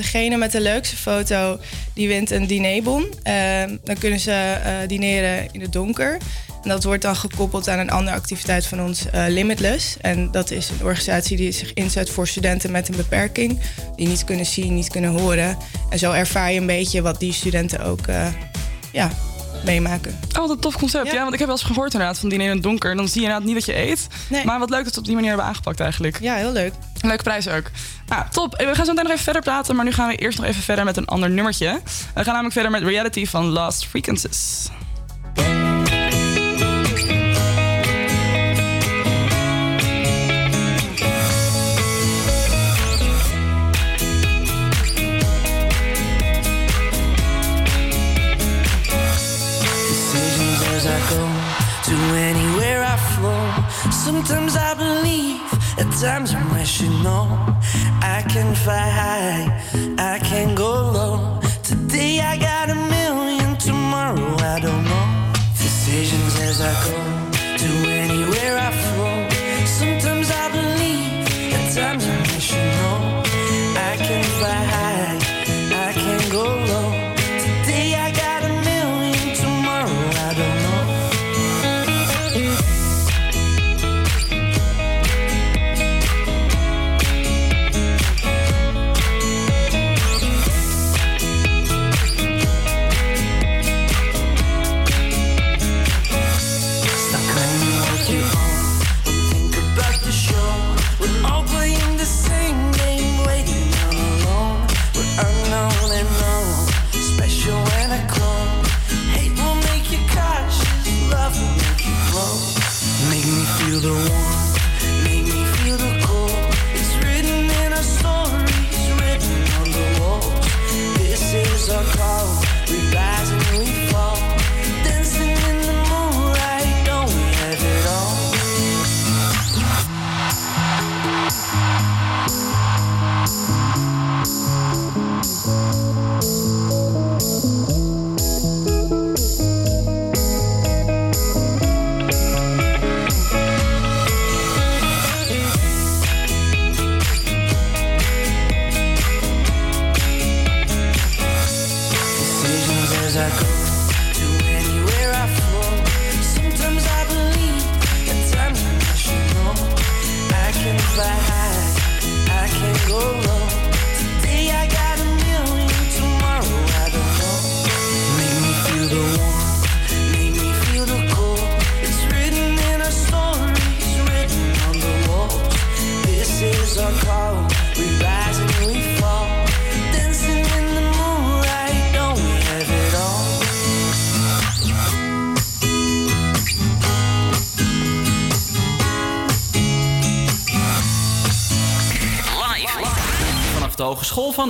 degene 0.00 0.36
met 0.36 0.52
de 0.52 0.60
leukste 0.60 0.96
foto, 0.96 1.58
die 1.94 2.08
wint 2.08 2.30
een 2.30 2.46
dinerbon. 2.46 3.06
Ehm, 3.22 3.76
dan 3.84 3.98
kunnen 3.98 4.20
ze 4.20 4.32
eh, 4.32 4.72
dineren 4.86 5.48
in 5.52 5.60
het 5.60 5.72
donker. 5.72 6.18
En 6.62 6.68
dat 6.68 6.84
wordt 6.84 7.02
dan 7.02 7.16
gekoppeld 7.16 7.68
aan 7.68 7.78
een 7.78 7.90
andere 7.90 8.16
activiteit 8.16 8.66
van 8.66 8.82
ons, 8.82 9.10
eh, 9.10 9.24
Limitless. 9.28 9.96
En 10.00 10.30
dat 10.30 10.50
is 10.50 10.68
een 10.68 10.84
organisatie 10.84 11.36
die 11.36 11.52
zich 11.52 11.72
inzet 11.72 12.10
voor 12.10 12.28
studenten 12.28 12.70
met 12.70 12.88
een 12.88 12.96
beperking. 12.96 13.60
Die 13.96 14.08
niet 14.08 14.24
kunnen 14.24 14.46
zien, 14.46 14.74
niet 14.74 14.88
kunnen 14.88 15.10
horen. 15.10 15.56
En 15.90 15.98
zo 15.98 16.12
ervaar 16.12 16.52
je 16.52 16.60
een 16.60 16.66
beetje 16.66 17.02
wat 17.02 17.20
die 17.20 17.32
studenten 17.32 17.80
ook 17.80 18.06
eh, 18.06 18.26
ja, 18.92 19.10
meemaken. 19.64 20.18
Oh, 20.32 20.38
wat 20.38 20.50
een 20.50 20.58
tof 20.58 20.76
concept. 20.76 21.12
Ja. 21.12 21.20
want 21.20 21.32
ik 21.32 21.38
heb 21.38 21.48
wel 21.48 21.56
eens 21.56 21.66
gehoord 21.66 21.92
inderdaad 21.92 22.18
van 22.18 22.28
diner 22.28 22.46
in 22.46 22.52
het 22.52 22.62
donker. 22.62 22.96
Dan 22.96 23.08
zie 23.08 23.20
je 23.20 23.26
inderdaad 23.26 23.46
niet 23.46 23.54
wat 23.54 23.64
je 23.64 23.76
eet. 23.76 24.06
Maar 24.44 24.58
wat 24.58 24.70
leuk 24.70 24.84
dat 24.84 24.94
ze 24.94 24.98
het 24.98 24.98
op 24.98 25.04
die 25.04 25.14
manier 25.14 25.28
hebben 25.28 25.46
aangepakt 25.46 25.80
eigenlijk. 25.80 26.18
Ja, 26.20 26.34
heel 26.34 26.52
leuk. 26.52 26.72
Leuke 27.00 27.22
prijs 27.22 27.48
ook. 27.48 27.70
Nou, 28.06 28.24
top. 28.30 28.56
We 28.56 28.74
gaan 28.74 28.84
zo 28.84 28.90
meteen 28.90 29.04
nog 29.04 29.12
even 29.12 29.24
verder 29.24 29.42
praten. 29.42 29.76
Maar 29.76 29.84
nu 29.84 29.92
gaan 29.92 30.08
we 30.08 30.16
eerst 30.16 30.38
nog 30.38 30.46
even 30.46 30.62
verder 30.62 30.84
met 30.84 30.96
een 30.96 31.06
ander 31.06 31.30
nummertje. 31.30 31.80
We 32.14 32.24
gaan 32.24 32.24
namelijk 32.24 32.52
verder 32.52 32.70
met 32.70 32.82
Reality 32.82 33.26
van 33.26 33.46
Lost 33.46 33.86
Frequencies. 33.86 34.68
Flow. 52.96 53.52
Sometimes 53.90 54.56
I 54.56 54.74
believe, 54.74 55.40
at 55.78 55.88
times 56.00 56.34
I'm 56.34 56.48
rational. 56.52 57.28
I 58.02 58.24
can 58.28 58.54
fly 58.54 58.88
high, 59.02 59.62
I 59.96 60.18
can 60.18 60.54
go 60.54 60.72
low. 60.90 61.40
Today 61.62 62.20
I 62.20 62.36
got 62.36 62.68
a 62.68 62.74
million, 62.74 63.56
tomorrow 63.58 64.34
I 64.54 64.58
don't 64.60 64.84
know. 64.84 65.06
Decisions 65.56 66.34
as 66.40 66.60
I 66.60 66.72
go 66.86 66.96
to 67.62 67.70
anywhere 67.90 68.58
I 68.58 68.70
flow. 68.72 69.28
Sometimes 69.66 70.30
I 70.30 70.50
believe, 70.50 71.54
at 71.54 71.66
times 71.74 72.04
I'm 72.04 72.22
rational. 72.32 73.22
I 73.90 73.96
can 73.98 74.24
fly 74.38 74.60
high, 74.64 74.69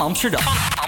Hogeschool 0.01 0.31
van 0.31 0.41
Amsterdam. 0.41 0.41
Dit 0.45 0.80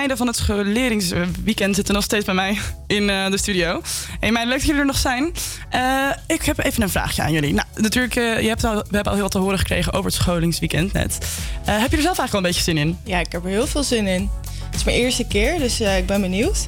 meiden 0.00 0.18
van 0.18 0.26
het 0.26 0.36
scholieringsweekend 0.36 1.74
zitten 1.74 1.94
nog 1.94 2.02
steeds 2.04 2.24
bij 2.24 2.34
mij 2.34 2.58
in 2.86 3.10
eh, 3.10 3.30
de 3.30 3.38
studio. 3.38 3.82
Hey 4.20 4.30
meiden, 4.30 4.48
leuk 4.48 4.58
dat 4.58 4.66
jullie 4.66 4.80
er 4.80 4.86
nog 4.86 4.98
zijn. 4.98 5.32
Eh, 5.70 6.10
ik 6.26 6.42
heb 6.42 6.58
even 6.58 6.82
een 6.82 6.90
vraagje 6.90 7.22
aan 7.22 7.32
jullie. 7.32 7.52
Nou, 7.54 7.66
natuurlijk, 7.74 8.16
eh, 8.16 8.40
je 8.40 8.48
hebt 8.48 8.64
al, 8.64 8.74
we 8.74 8.82
hebben 8.82 9.04
al 9.04 9.12
heel 9.12 9.22
wat 9.22 9.30
te 9.30 9.38
horen 9.38 9.58
gekregen 9.58 9.92
over 9.92 10.10
het 10.10 10.20
scholingsweekend 10.20 10.92
net. 10.92 11.18
Eh, 11.64 11.78
heb 11.78 11.90
je 11.90 11.96
er 11.96 12.02
zelf 12.02 12.18
eigenlijk 12.18 12.30
wel 12.30 12.40
een 12.40 12.46
beetje 12.46 12.62
zin 12.62 12.76
in? 12.78 12.98
Ja, 13.04 13.18
ik 13.18 13.32
heb 13.32 13.44
er 13.44 13.50
heel 13.50 13.66
veel 13.66 13.82
zin 13.82 14.06
in. 14.06 14.30
Het 14.64 14.74
is 14.74 14.84
mijn 14.84 14.96
eerste 14.96 15.26
keer, 15.26 15.58
dus 15.58 15.80
eh, 15.80 15.96
ik 15.98 16.06
ben 16.06 16.20
benieuwd. 16.20 16.66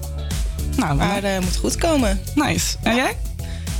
Nou, 0.76 0.94
maar 0.94 1.22
het 1.22 1.40
moet 1.44 1.56
goed 1.56 1.76
komen. 1.76 2.20
Nice. 2.34 2.76
En 2.82 2.96
jij? 2.96 3.16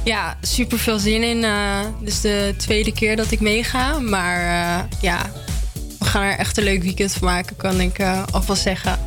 Ja, 0.05 0.37
super 0.43 0.79
veel 0.79 0.99
zin 0.99 1.23
in. 1.23 1.45
eh 1.45 1.81
dus 2.01 2.21
de 2.21 2.55
tweede 2.57 2.93
keer 2.93 3.17
dat 3.17 3.31
ik 3.31 3.41
meega. 3.41 3.99
Maar 3.99 4.41
eh, 4.41 4.85
ja, 5.01 5.31
we 5.99 6.05
gaan 6.05 6.23
er 6.23 6.39
echt 6.39 6.57
een 6.59 6.65
leuk 6.65 6.83
weekend 6.83 7.13
van 7.13 7.29
maken, 7.29 7.57
kan 7.57 7.81
ik 7.81 7.99
eh 7.99 8.23
alvast 8.31 8.63
zeggen. 8.63 9.02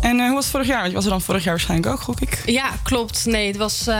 En 0.00 0.18
eh, 0.18 0.24
hoe 0.24 0.34
was 0.34 0.44
het 0.44 0.52
vorig 0.52 0.66
jaar? 0.66 0.78
Want 0.78 0.88
je 0.88 0.94
was 0.94 1.04
er 1.04 1.10
dan 1.10 1.20
vorig 1.20 1.44
jaar 1.44 1.52
waarschijnlijk 1.52 1.92
ook, 1.92 2.00
gok 2.00 2.20
ik. 2.20 2.42
Ja, 2.46 2.70
klopt. 2.82 3.24
Nee, 3.24 3.46
het 3.46 3.56
was 3.56 3.80
eh, 3.86 3.94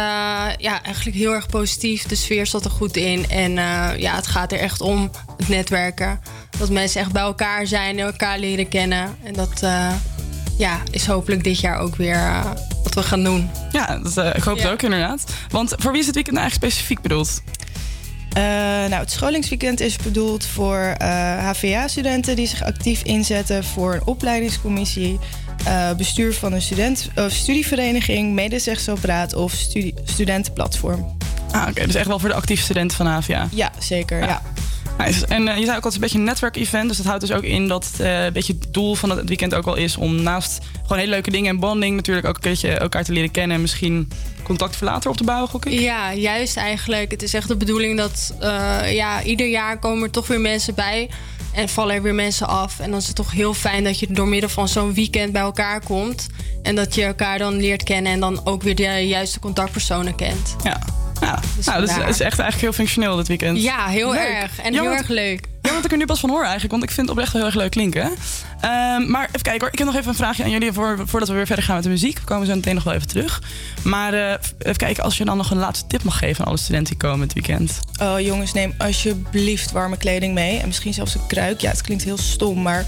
ja, 0.58 0.82
eigenlijk 0.82 1.16
heel 1.16 1.32
erg 1.32 1.46
positief. 1.46 2.02
De 2.02 2.14
sfeer 2.14 2.46
zat 2.46 2.64
er 2.64 2.70
goed 2.70 2.96
in. 2.96 3.28
En 3.28 3.58
eh, 3.58 3.90
ja, 3.98 4.14
het 4.14 4.26
gaat 4.26 4.52
er 4.52 4.58
echt 4.58 4.80
om 4.80 5.10
het 5.36 5.48
netwerken. 5.48 6.20
Dat 6.58 6.70
mensen 6.70 7.00
echt 7.00 7.12
bij 7.12 7.22
elkaar 7.22 7.66
zijn 7.66 7.98
en 7.98 8.06
elkaar 8.06 8.38
leren 8.38 8.68
kennen. 8.68 9.16
En 9.22 9.32
dat 9.32 9.62
eh, 9.62 9.92
ja, 10.58 10.78
is 10.90 11.06
hopelijk 11.06 11.44
dit 11.44 11.60
jaar 11.60 11.78
ook 11.78 11.96
weer 11.96 12.44
wat 12.82 12.94
we 12.94 13.02
gaan 13.02 13.24
doen. 13.24 13.50
Ja, 13.72 13.98
dat, 13.98 14.36
ik 14.36 14.42
hoop 14.42 14.56
het 14.56 14.68
ook 14.68 14.82
inderdaad. 14.82 15.24
Want 15.48 15.74
voor 15.76 15.92
wie 15.92 16.00
is 16.00 16.06
het 16.06 16.14
weekend 16.14 16.36
nou 16.36 16.48
eigenlijk 16.48 16.72
specifiek 16.72 17.00
bedoeld? 17.00 17.42
Eh, 18.32 18.42
nou, 18.88 18.94
het 18.94 19.10
scholingsweekend 19.10 19.80
is 19.80 19.96
bedoeld 19.96 20.46
voor 20.46 20.94
HVA-studenten 21.38 22.36
die 22.36 22.46
zich 22.46 22.62
actief 22.62 23.02
inzetten 23.02 23.64
voor 23.64 23.94
een 23.94 24.06
opleidingscommissie, 24.06 25.18
eh, 25.64 25.92
bestuur 25.92 26.34
van 26.34 26.52
een 26.52 26.62
student, 26.62 27.10
of 27.14 27.32
studievereniging, 27.32 28.32
medezegselpraat 28.32 29.34
of 29.34 29.52
studie, 29.52 29.94
studentenplatform. 30.04 31.16
Ah, 31.50 31.66
oké. 31.68 31.86
dus 31.86 31.94
echt 31.94 32.06
wel 32.06 32.18
voor 32.18 32.28
de 32.28 32.34
actieve 32.34 32.62
studenten 32.62 32.96
van 32.96 33.06
HVA. 33.06 33.48
Ja, 33.50 33.72
zeker. 33.78 34.18
Ja. 34.18 34.42
Nice. 34.98 35.26
En 35.26 35.48
eh, 35.48 35.58
je 35.58 35.64
zei 35.64 35.76
ook 35.76 35.84
al, 35.84 35.90
het 35.90 35.90
is 35.90 35.94
een 35.94 36.00
beetje 36.00 36.18
een 36.18 36.24
netwerkevent. 36.24 36.88
Dus 36.88 36.96
dat 36.96 37.06
houdt 37.06 37.20
dus 37.20 37.32
ook 37.32 37.42
in 37.42 37.68
dat 37.68 37.84
het 37.84 38.00
eh, 38.00 38.24
een 38.24 38.32
beetje 38.32 38.56
het 38.60 38.72
doel 38.72 38.94
van 38.94 39.10
het 39.10 39.28
weekend 39.28 39.54
ook 39.54 39.64
wel 39.64 39.76
is... 39.76 39.96
om 39.96 40.22
naast 40.22 40.58
gewoon 40.82 40.98
hele 40.98 41.10
leuke 41.10 41.30
dingen 41.30 41.50
en 41.50 41.60
bonding... 41.60 41.96
natuurlijk 41.96 42.26
ook 42.26 42.34
een 42.34 42.40
keertje 42.40 42.68
elkaar 42.68 43.04
te 43.04 43.12
leren 43.12 43.30
kennen... 43.30 43.56
en 43.56 43.62
misschien 43.62 44.08
contact 44.42 44.76
voor 44.76 44.86
later 44.86 45.10
op 45.10 45.16
te 45.16 45.24
bouwen, 45.24 45.48
gok 45.48 45.66
ik? 45.66 45.80
Ja, 45.80 46.14
juist 46.14 46.56
eigenlijk. 46.56 47.10
Het 47.10 47.22
is 47.22 47.34
echt 47.34 47.48
de 47.48 47.56
bedoeling 47.56 47.96
dat 47.96 48.34
eh, 48.40 48.94
ja, 48.94 49.22
ieder 49.22 49.48
jaar 49.48 49.78
komen 49.78 50.02
er 50.02 50.10
toch 50.10 50.26
weer 50.26 50.40
mensen 50.40 50.74
bij. 50.74 51.10
En 51.54 51.68
vallen 51.68 51.94
er 51.94 52.02
weer 52.02 52.14
mensen 52.14 52.48
af. 52.48 52.80
En 52.80 52.90
dan 52.90 52.98
is 53.00 53.06
het 53.06 53.16
toch 53.16 53.32
heel 53.32 53.54
fijn 53.54 53.84
dat 53.84 53.98
je 53.98 54.06
door 54.10 54.28
middel 54.28 54.50
van 54.50 54.68
zo'n 54.68 54.94
weekend 54.94 55.32
bij 55.32 55.42
elkaar 55.42 55.84
komt. 55.84 56.26
En 56.62 56.74
dat 56.74 56.94
je 56.94 57.04
elkaar 57.04 57.38
dan 57.38 57.56
leert 57.56 57.82
kennen 57.82 58.12
en 58.12 58.20
dan 58.20 58.40
ook 58.44 58.62
weer 58.62 58.74
de 58.74 59.06
juiste 59.06 59.40
contactpersonen 59.40 60.14
kent. 60.14 60.56
Ja. 60.62 60.80
Ja, 61.20 61.26
nou, 61.26 61.40
dus 61.56 61.64
vandaar. 61.64 62.06
het 62.06 62.14
is 62.14 62.20
echt 62.20 62.38
eigenlijk 62.38 62.60
heel 62.60 62.72
functioneel 62.72 63.16
dit 63.16 63.28
weekend. 63.28 63.62
Ja, 63.62 63.86
heel 63.86 64.10
Leuk. 64.12 64.20
erg. 64.20 64.60
En 64.60 64.72
heel 64.72 64.84
erg 64.84 65.08
leuk. 65.08 65.49
Ja, 65.70 65.76
dat 65.76 65.84
ik 65.84 65.92
er 65.92 65.98
nu 65.98 66.06
pas 66.06 66.20
van 66.20 66.30
hoor 66.30 66.42
eigenlijk, 66.42 66.70
want 66.70 66.82
ik 66.82 66.90
vind 66.90 67.08
het 67.08 67.10
oprecht 67.10 67.32
wel 67.32 67.42
heel 67.42 67.50
erg 67.50 67.60
leuk 67.60 67.70
klinken. 67.70 68.10
Ehm, 68.60 69.10
maar 69.10 69.26
even 69.26 69.42
kijken 69.42 69.60
hoor, 69.60 69.72
ik 69.72 69.78
heb 69.78 69.86
nog 69.86 69.96
even 69.96 70.08
een 70.08 70.14
vraagje 70.14 70.44
aan 70.44 70.50
jullie 70.50 70.72
voor, 70.72 70.98
voordat 71.06 71.28
we 71.28 71.34
weer 71.34 71.46
verder 71.46 71.64
gaan 71.64 71.74
met 71.74 71.84
de 71.84 71.90
muziek. 71.90 72.18
We 72.18 72.24
komen 72.24 72.46
zo 72.46 72.54
meteen 72.54 72.74
nog 72.74 72.84
wel 72.84 72.94
even 72.94 73.08
terug. 73.08 73.42
Maar 73.82 74.14
eh, 74.14 74.34
even 74.58 74.76
kijken, 74.76 75.04
als 75.04 75.18
je 75.18 75.24
dan 75.24 75.36
nog 75.36 75.50
een 75.50 75.58
laatste 75.58 75.86
tip 75.86 76.02
mag 76.02 76.18
geven 76.18 76.40
aan 76.40 76.48
alle 76.48 76.58
studenten 76.58 76.98
die 76.98 77.08
komen 77.08 77.20
het 77.20 77.32
weekend. 77.32 77.78
Oh 78.02 78.20
jongens, 78.20 78.52
neem 78.52 78.74
alsjeblieft 78.78 79.70
warme 79.70 79.96
kleding 79.96 80.34
mee. 80.34 80.58
En 80.58 80.66
misschien 80.66 80.94
zelfs 80.94 81.14
een 81.14 81.26
kruik. 81.26 81.60
Ja, 81.60 81.70
het 81.70 81.82
klinkt 81.82 82.04
heel 82.04 82.18
stom, 82.18 82.62
maar 82.62 82.84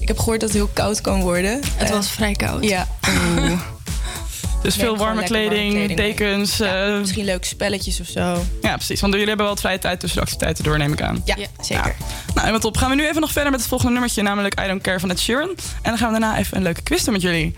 ik 0.00 0.08
heb 0.08 0.18
gehoord 0.18 0.40
dat 0.40 0.48
het 0.48 0.58
heel 0.58 0.70
koud 0.72 1.00
kan 1.00 1.20
worden. 1.20 1.60
Het 1.76 1.90
was 1.90 2.10
vrij 2.10 2.32
koud. 2.32 2.64
Ja. 2.64 2.86
Dus 4.64 4.74
veel 4.74 4.96
warme 4.96 5.22
kleding, 5.22 5.96
dekens. 5.96 6.60
eh, 6.60 6.98
Misschien 6.98 7.24
leuke 7.24 7.46
spelletjes 7.46 8.00
of 8.00 8.06
zo. 8.06 8.44
ja, 8.62 8.74
precies. 8.74 9.00
Want 9.00 9.12
jullie 9.12 9.28
hebben 9.28 9.46
wel 9.46 9.54
wat 9.54 9.60
vrije 9.60 9.78
tijd 9.78 10.00
tussen 10.00 10.18
de 10.18 10.24
activiteiten 10.24 10.64
door, 10.64 10.78
neem 10.78 10.92
ik 10.92 11.02
aan. 11.02 11.22
Ja, 11.24 11.36
zeker. 11.60 11.96
Nou, 12.34 12.46
en 12.46 12.52
wat 12.52 12.64
op. 12.64 12.76
Gaan 12.76 12.88
we 12.90 12.94
nu 12.96 13.08
even 13.08 13.20
nog 13.20 13.32
verder 13.32 13.50
met 13.50 13.60
het 13.60 13.68
volgende 13.68 13.92
nummertje, 13.92 14.22
namelijk 14.22 14.60
I 14.60 14.66
Don't 14.66 14.82
Care 14.82 15.00
van 15.00 15.10
Ed 15.10 15.20
Sheeran. 15.20 15.48
En 15.48 15.56
dan 15.82 15.98
gaan 15.98 16.12
we 16.12 16.18
daarna 16.20 16.38
even 16.38 16.56
een 16.56 16.62
leuke 16.62 16.82
quiz 16.82 17.02
doen 17.04 17.12
met 17.12 17.22
jullie. 17.22 17.54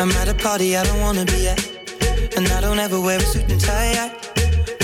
I'm 0.00 0.10
at 0.20 0.28
a 0.28 0.34
party 0.34 0.76
I 0.76 0.82
don't 0.84 1.00
wanna 1.00 1.24
be 1.24 1.48
at. 1.48 1.60
And 2.36 2.48
I 2.48 2.60
don't 2.60 2.78
ever 2.78 3.00
wear 3.00 3.18
a 3.18 3.22
suit 3.22 3.50
and 3.50 3.60
tie. 3.60 3.94
I 3.94 4.10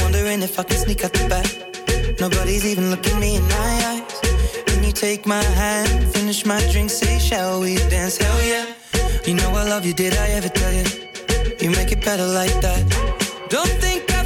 wondering 0.02 0.42
if 0.42 0.58
I 0.58 0.62
can 0.62 0.76
sneak 0.78 1.02
out 1.04 1.12
the 1.12 1.26
back. 1.28 1.48
Nobody's 2.20 2.64
even 2.64 2.90
looking 2.90 3.18
me 3.18 3.34
in 3.36 3.42
my 3.42 3.56
eyes. 3.90 4.02
Take 4.98 5.26
my 5.26 5.44
hand, 5.44 6.12
finish 6.12 6.44
my 6.44 6.60
drink, 6.72 6.90
say, 6.90 7.20
shall 7.20 7.60
we 7.60 7.76
dance? 7.88 8.16
Hell 8.16 8.42
yeah. 8.42 8.66
You 9.24 9.34
know 9.34 9.50
I 9.50 9.62
love 9.62 9.86
you, 9.86 9.94
did 9.94 10.12
I 10.14 10.30
ever 10.30 10.48
tell 10.48 10.72
you? 10.72 10.86
You 11.60 11.70
make 11.70 11.92
it 11.92 12.04
better 12.04 12.26
like 12.26 12.60
that. 12.62 12.82
Don't 13.48 13.70
think 13.80 14.12
I 14.12 14.17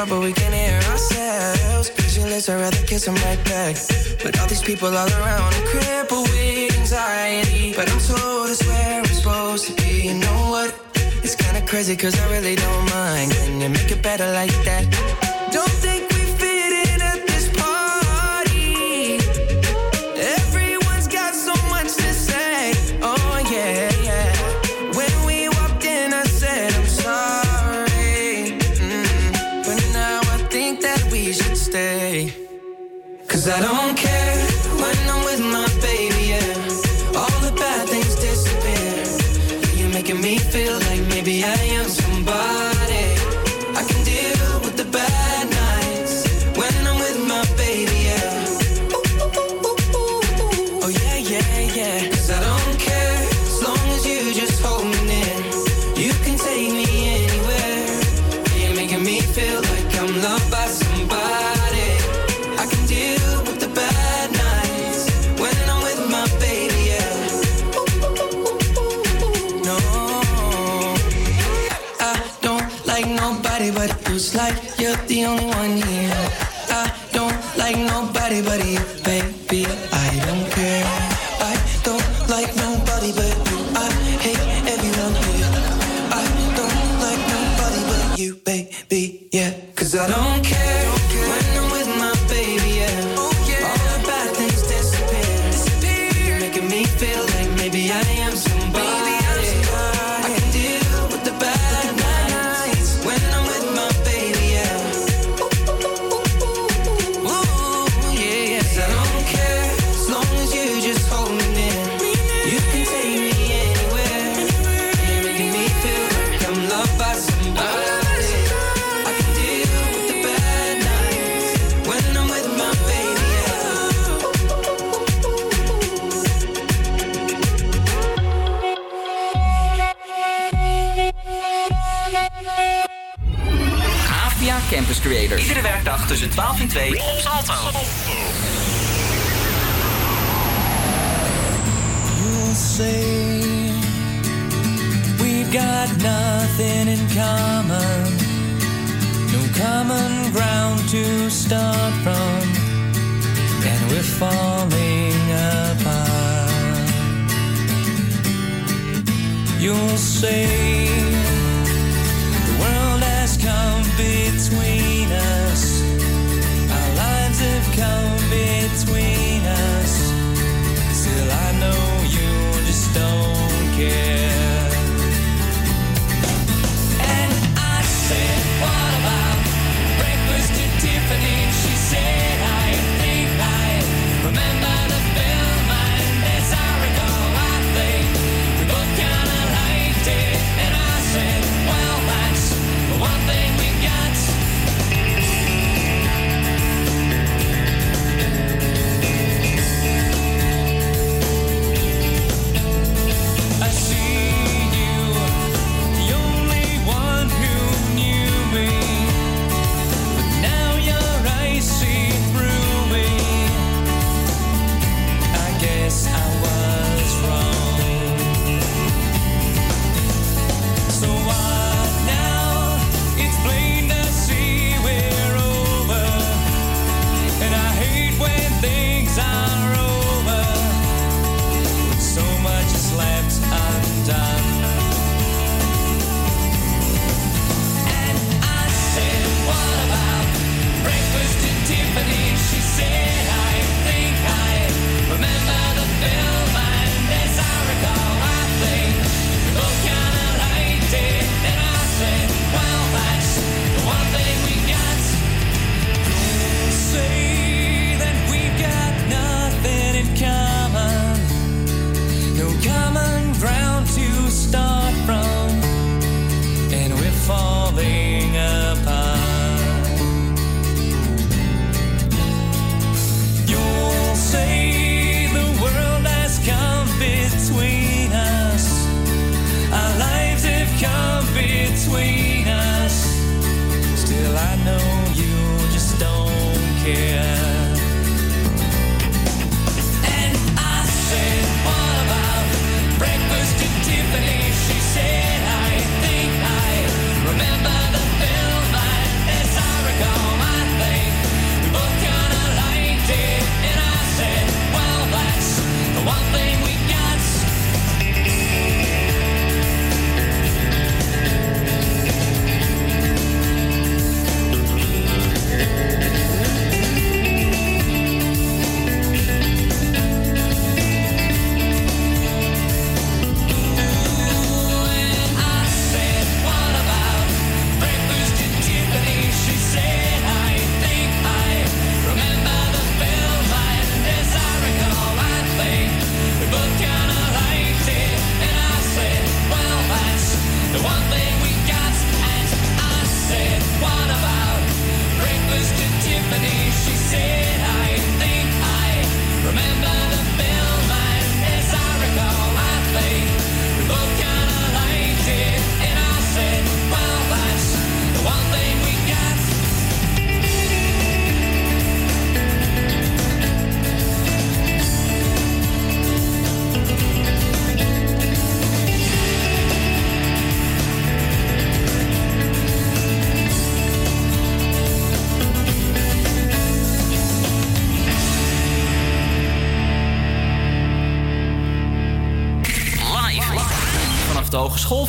talk, 0.00 0.08
but 0.08 0.20
we 0.20 0.32
can 0.32 0.52
hear 0.52 0.80
ourselves. 0.90 1.90
Pictureless, 1.90 2.48
I'd 2.48 2.60
rather 2.60 2.86
kiss 2.86 3.04
them 3.04 3.14
right 3.16 3.42
back. 3.44 3.76
But 4.22 4.38
all 4.40 4.46
these 4.46 4.62
people 4.62 4.88
all 4.88 5.08
around, 5.08 5.54
I'm 5.54 6.06
with 6.10 6.78
anxiety. 6.78 7.72
But 7.74 7.90
I'm 7.90 8.00
told 8.00 8.50
it's 8.50 8.64
where 8.66 9.00
I'm 9.00 9.04
supposed 9.06 9.66
to 9.68 9.72
be. 9.82 10.08
You 10.08 10.14
know 10.14 10.50
what? 10.50 10.74
It's 11.22 11.34
kinda 11.34 11.62
crazy, 11.66 11.96
cause 11.96 12.18
I 12.18 12.30
really 12.30 12.56
don't 12.56 12.90
mind. 12.90 13.32
Can 13.32 13.60
you 13.60 13.68
make 13.68 13.90
it 13.90 14.02
better 14.02 14.30
like 14.32 14.56
that? 14.64 15.19
Cause 33.40 33.48
I 33.48 33.60
don't 33.62 33.96
care 33.96 34.36
when 34.82 34.98
I'm 35.08 35.24
with 35.24 35.40
my 35.40 35.66
baby, 35.80 36.28
yeah. 36.28 37.18
All 37.18 37.40
the 37.40 37.54
bad 37.56 37.88
things 37.88 38.14
disappear. 38.16 39.78
You're 39.78 39.88
making 39.94 40.20
me 40.20 40.36
feel 40.36 40.74
like 40.80 41.00
maybe 41.08 41.42
I 41.42 41.69
you're 74.90 75.06
the 75.06 75.24
only 75.24 75.46
one 75.46 75.89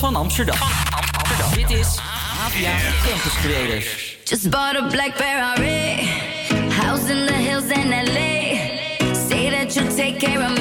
van 0.02 0.16
Amsterdam. 0.16 0.56
Dit 1.56 1.70
is 1.70 1.97
APA 2.43 2.78
Campus 3.06 3.34
Creators. 3.41 4.18
Just 4.24 4.49
bought 4.49 4.76
a 4.76 4.88
black 4.88 5.16
Ferrari. 5.16 6.08
House 6.70 7.10
in 7.10 7.26
the 7.26 7.34
hills 7.34 7.70
in 7.70 7.89
LA. 7.89 9.14
Say 9.14 9.49
that 9.49 9.76
you'll 9.76 9.95
take 9.95 10.20
care 10.20 10.43
of 10.43 10.52
me. 10.52 10.61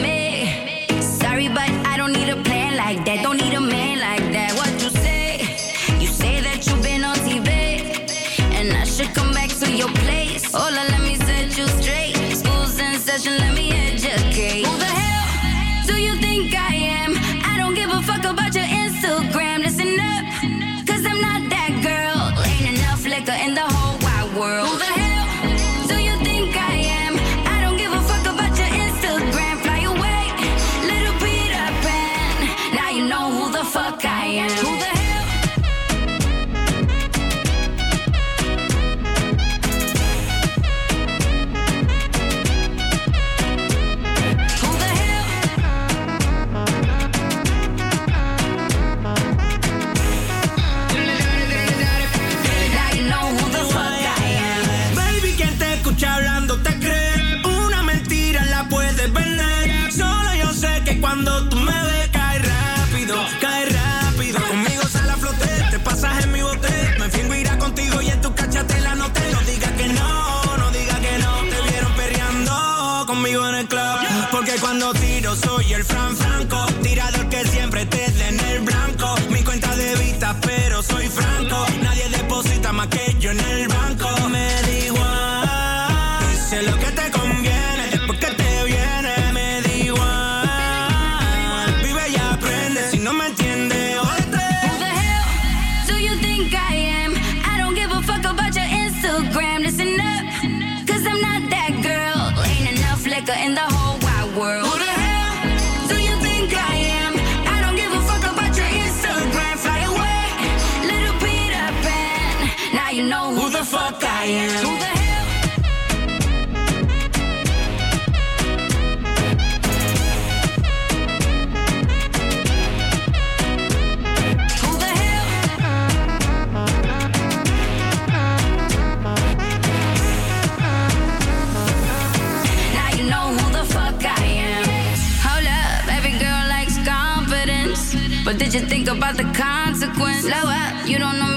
Think 138.71 138.89
about 138.89 139.17
the 139.17 139.25
consequence? 139.35 140.23
Slow 140.23 140.47
up, 140.47 140.89
you 140.89 140.99
don't 140.99 141.19
know 141.19 141.30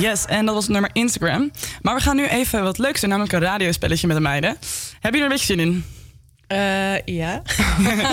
Yes, 0.00 0.24
en 0.26 0.46
dat 0.46 0.54
was 0.54 0.64
het 0.64 0.72
nummer 0.72 0.90
Instagram. 0.92 1.50
Maar 1.82 1.94
we 1.94 2.00
gaan 2.00 2.16
nu 2.16 2.26
even 2.26 2.62
wat 2.62 2.78
leuks 2.78 3.00
doen, 3.00 3.10
namelijk 3.10 3.34
een 3.34 3.40
radiospelletje 3.40 4.06
met 4.06 4.16
de 4.16 4.22
meiden. 4.22 4.56
Heb 5.00 5.12
je 5.12 5.18
er 5.18 5.24
een 5.24 5.30
beetje 5.30 5.46
zin 5.46 5.60
in? 5.60 5.84
Eh, 6.48 7.04
ja. 7.04 7.42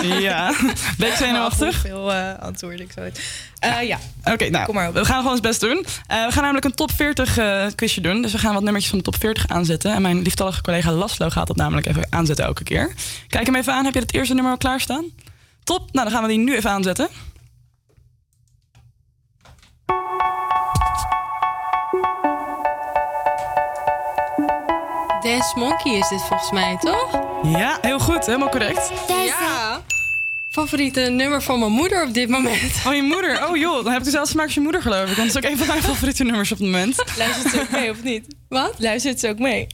ja. 0.28 0.54
Ben 0.98 1.08
je 1.08 1.16
zenuwachtig? 1.16 1.76
Veel 1.76 2.12
eh 2.12 2.38
antwoorden, 2.38 2.80
ik 2.80 2.90
het. 2.94 3.20
Eh, 3.58 3.82
ja. 3.82 3.98
Oké, 4.24 4.48
nou, 4.48 4.92
we 4.92 5.04
gaan 5.04 5.16
gewoon 5.16 5.32
ons 5.32 5.40
best 5.40 5.60
doen. 5.60 5.86
We 6.06 6.26
gaan 6.28 6.42
namelijk 6.42 6.64
een 6.64 6.74
top 6.74 6.90
40 6.90 7.38
eh, 7.38 7.66
quizje 7.74 8.00
doen. 8.00 8.22
Dus 8.22 8.32
we 8.32 8.38
gaan 8.38 8.52
wat 8.52 8.62
nummertjes 8.62 8.90
van 8.90 8.98
de 8.98 9.04
top 9.04 9.16
40 9.20 9.48
aanzetten. 9.48 9.92
En 9.92 10.02
mijn 10.02 10.22
lieftallige 10.22 10.60
collega 10.60 10.92
Laszlo 10.92 11.28
gaat 11.28 11.46
dat 11.46 11.56
namelijk 11.56 11.86
even 11.86 12.06
aanzetten 12.10 12.44
elke 12.44 12.62
keer. 12.62 12.94
Kijk 13.28 13.46
hem 13.46 13.54
even 13.54 13.72
aan. 13.72 13.84
Heb 13.84 13.94
je 13.94 14.00
het 14.00 14.14
eerste 14.14 14.34
nummer 14.34 14.52
al 14.52 14.58
klaarstaan? 14.58 15.04
Top. 15.64 15.92
Nou, 15.92 16.08
dan 16.08 16.10
gaan 16.14 16.22
we 16.22 16.28
die 16.28 16.38
nu 16.38 16.56
even 16.56 16.70
aanzetten. 16.70 17.08
Dance 25.26 25.58
Monkey 25.58 25.98
is 25.98 26.08
dit 26.08 26.22
volgens 26.22 26.50
mij, 26.50 26.76
toch? 26.80 27.20
Ja, 27.42 27.78
heel 27.80 27.98
goed. 27.98 28.26
Helemaal 28.26 28.48
correct. 28.48 28.90
Ja. 29.08 29.82
Favoriete 30.50 31.00
nummer 31.00 31.42
van 31.42 31.58
mijn 31.58 31.72
moeder 31.72 32.04
op 32.06 32.14
dit 32.14 32.28
moment. 32.28 32.72
Oh, 32.86 32.94
je 32.94 33.02
moeder? 33.02 33.48
Oh 33.48 33.56
joh, 33.56 33.74
dan 33.84 33.92
heb 33.92 33.98
ik 33.98 34.04
dezelfde 34.04 34.30
smaak 34.30 34.44
als 34.44 34.54
je 34.54 34.60
moeder 34.60 34.82
geloof 34.82 35.10
ik. 35.10 35.16
Want 35.16 35.16
dat 35.16 35.26
is 35.26 35.36
ook 35.36 35.50
een 35.50 35.58
van 35.58 35.66
mijn 35.66 35.82
favoriete 35.82 36.24
nummers 36.24 36.52
op 36.52 36.58
het 36.58 36.66
moment. 36.66 37.04
Luistert 37.16 37.52
ze 37.52 37.60
ook 37.60 37.70
mee 37.70 37.90
of 37.90 38.02
niet? 38.02 38.34
Wat? 38.48 38.74
Luistert 38.78 39.20
ze 39.20 39.28
ook 39.28 39.38
mee? 39.38 39.66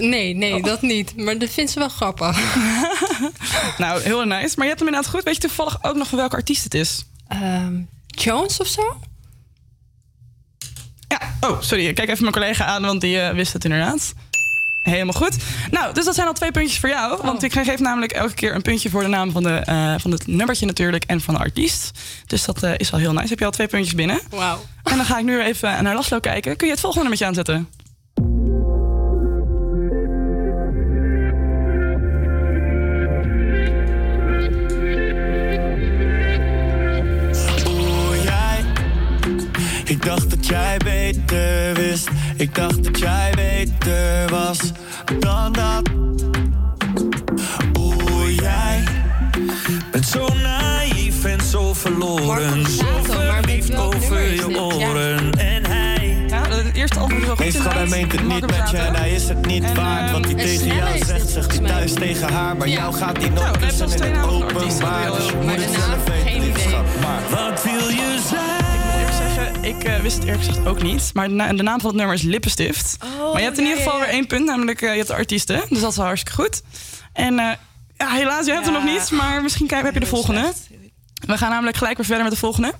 Nee, 0.00 0.34
nee, 0.34 0.62
dat 0.62 0.82
niet. 0.82 1.16
Maar 1.16 1.38
dat 1.38 1.50
vindt 1.50 1.70
ze 1.70 1.78
wel 1.78 1.88
grappig. 1.88 2.38
Nou, 3.78 4.02
heel 4.02 4.24
nice. 4.24 4.54
Maar 4.56 4.64
je 4.64 4.70
hebt 4.70 4.78
hem 4.78 4.88
inderdaad 4.88 5.10
goed. 5.10 5.22
Weet 5.22 5.34
je 5.34 5.40
toevallig 5.40 5.84
ook 5.84 5.96
nog 5.96 6.10
welke 6.10 6.36
artiest 6.36 6.64
het 6.64 6.74
is? 6.74 7.04
Ehm, 7.28 7.80
Jones 8.06 8.60
of 8.60 8.66
zo? 8.66 8.96
Ja, 11.08 11.48
oh, 11.48 11.60
sorry. 11.60 11.86
Ik 11.86 11.94
kijk 11.94 12.08
even 12.08 12.22
mijn 12.22 12.34
collega 12.34 12.64
aan, 12.64 12.82
want 12.82 13.00
die 13.00 13.20
eh, 13.20 13.34
wist 13.34 13.52
het 13.52 13.64
inderdaad. 13.64 14.14
Helemaal 14.80 15.14
goed. 15.14 15.36
Nou, 15.70 15.94
dus 15.94 16.04
dat 16.04 16.14
zijn 16.14 16.26
al 16.26 16.32
twee 16.32 16.50
puntjes 16.50 16.78
voor 16.78 16.88
jou. 16.88 17.18
Want 17.22 17.42
ik 17.42 17.52
geef 17.52 17.78
namelijk 17.78 18.12
elke 18.12 18.34
keer 18.34 18.54
een 18.54 18.62
puntje 18.62 18.90
voor 18.90 19.02
de 19.02 19.08
naam 19.08 19.30
van, 19.32 19.42
de, 19.42 19.54
eh, 19.54 19.94
van 19.98 20.10
het 20.10 20.26
nummertje 20.26 20.66
natuurlijk 20.66 21.04
en 21.04 21.20
van 21.20 21.34
de 21.34 21.40
artiest. 21.40 21.90
Dus 22.26 22.44
dat 22.44 22.62
eh, 22.62 22.72
is 22.76 22.92
al 22.92 22.98
heel 22.98 23.12
nice. 23.12 23.28
Heb 23.28 23.38
je 23.38 23.44
al 23.44 23.50
twee 23.50 23.66
puntjes 23.66 23.94
binnen. 23.94 24.20
Wauw. 24.30 24.60
En 24.84 24.96
dan 24.96 25.06
ga 25.06 25.18
ik 25.18 25.24
nu 25.24 25.42
even 25.42 25.82
naar 25.82 25.94
Laszlo 25.94 26.20
kijken. 26.20 26.56
Kun 26.56 26.66
je 26.66 26.72
het 26.72 26.82
volgende 26.82 27.08
nummertje 27.08 27.26
aanzetten? 27.26 27.68
Oeh, 37.68 38.24
jij. 38.24 38.64
Ik 39.84 40.04
dacht 40.04 40.30
dat 40.30 40.46
jij 40.46 40.76
beter 40.84 41.74
wist. 41.74 42.08
Ik 42.38 42.54
dacht 42.54 42.84
dat 42.84 42.98
jij 42.98 43.32
beter 43.36 44.30
was 44.30 44.58
dan 45.18 45.52
dat. 45.52 45.90
Oeh, 47.78 48.34
jij 48.36 48.82
bent 49.90 50.06
zo 50.06 50.28
naïef 50.42 51.24
en 51.24 51.40
zo 51.40 51.74
verloren. 51.74 52.66
Zo 52.66 52.84
verliefd 53.02 53.76
over 53.76 54.34
je 54.34 54.60
oren. 54.60 55.32
En 55.32 55.66
hij 55.66 56.24
Ja, 56.28 56.48
het 56.48 56.74
eerste 56.74 56.98
is 57.00 57.26
wel 57.26 57.62
goed 57.62 57.72
hij 57.72 57.86
meent 57.86 58.12
het 58.12 58.28
niet 58.28 58.46
met 58.46 58.70
je, 58.70 58.76
en 58.76 58.94
hij 58.94 59.10
is 59.10 59.28
het 59.28 59.46
niet 59.46 59.74
waard. 59.74 60.10
Wat 60.10 60.24
hij 60.24 60.34
ehm, 60.34 60.44
tegen 60.44 60.76
jou 60.76 61.04
zegt, 61.04 61.28
zegt 61.28 61.58
hij 61.58 61.66
thuis 61.66 61.92
tegen 61.92 62.32
haar. 62.32 62.56
Maar 62.56 62.68
jou 62.68 62.94
gaat 62.94 63.16
hij 63.16 63.30
hebben 63.34 63.60
kussen 63.60 64.06
in 64.06 64.14
het 64.14 64.26
openbaar. 64.26 65.10
Dus 65.16 65.26
je 65.26 65.36
moet 65.42 65.50
het 65.50 65.74
zelf 65.74 66.04
weten. 66.04 66.82
Maar 67.00 67.22
wat 67.30 67.62
wil 67.62 67.88
je 67.88 68.20
zijn? 68.28 68.57
Ik 69.68 69.84
eh, 69.84 69.96
wist 70.00 70.14
het 70.16 70.24
eerlijk 70.24 70.44
gezegd 70.44 70.66
ook 70.66 70.82
niet. 70.82 71.10
Maar 71.14 71.28
de, 71.28 71.34
na- 71.34 71.52
de 71.52 71.62
naam 71.62 71.80
van 71.80 71.88
het 71.88 71.98
nummer 71.98 72.14
is 72.16 72.22
Lippenstift. 72.22 72.96
Oh, 73.04 73.32
maar 73.32 73.38
je 73.40 73.46
hebt 73.46 73.58
in 73.58 73.64
ja, 73.64 73.68
ieder 73.70 73.84
geval 73.84 73.98
ja, 73.98 74.04
ja. 74.04 74.10
weer 74.10 74.14
één 74.18 74.26
punt, 74.26 74.44
namelijk 74.46 74.82
eh, 74.82 74.90
je 74.90 74.96
hebt 74.96 75.08
de 75.08 75.14
artiesten. 75.14 75.62
Dus 75.68 75.80
dat 75.80 75.90
is 75.90 75.96
wel 75.96 76.06
hartstikke 76.06 76.42
goed. 76.42 76.62
En 77.12 77.38
eh, 77.38 77.52
helaas, 77.96 78.46
je 78.46 78.52
hebt 78.52 78.66
er 78.66 78.72
nog 78.72 78.84
niet. 78.84 79.10
Maar 79.10 79.42
misschien 79.42 79.66
kijk- 79.66 79.84
heb 79.84 79.94
je 79.94 80.00
de 80.00 80.06
volgende. 80.06 80.52
We 81.26 81.38
gaan 81.38 81.50
namelijk 81.50 81.76
gelijk 81.76 81.96
weer 81.96 82.06
verder 82.06 82.24
met 82.24 82.32
de 82.32 82.38
volgende. 82.38 82.72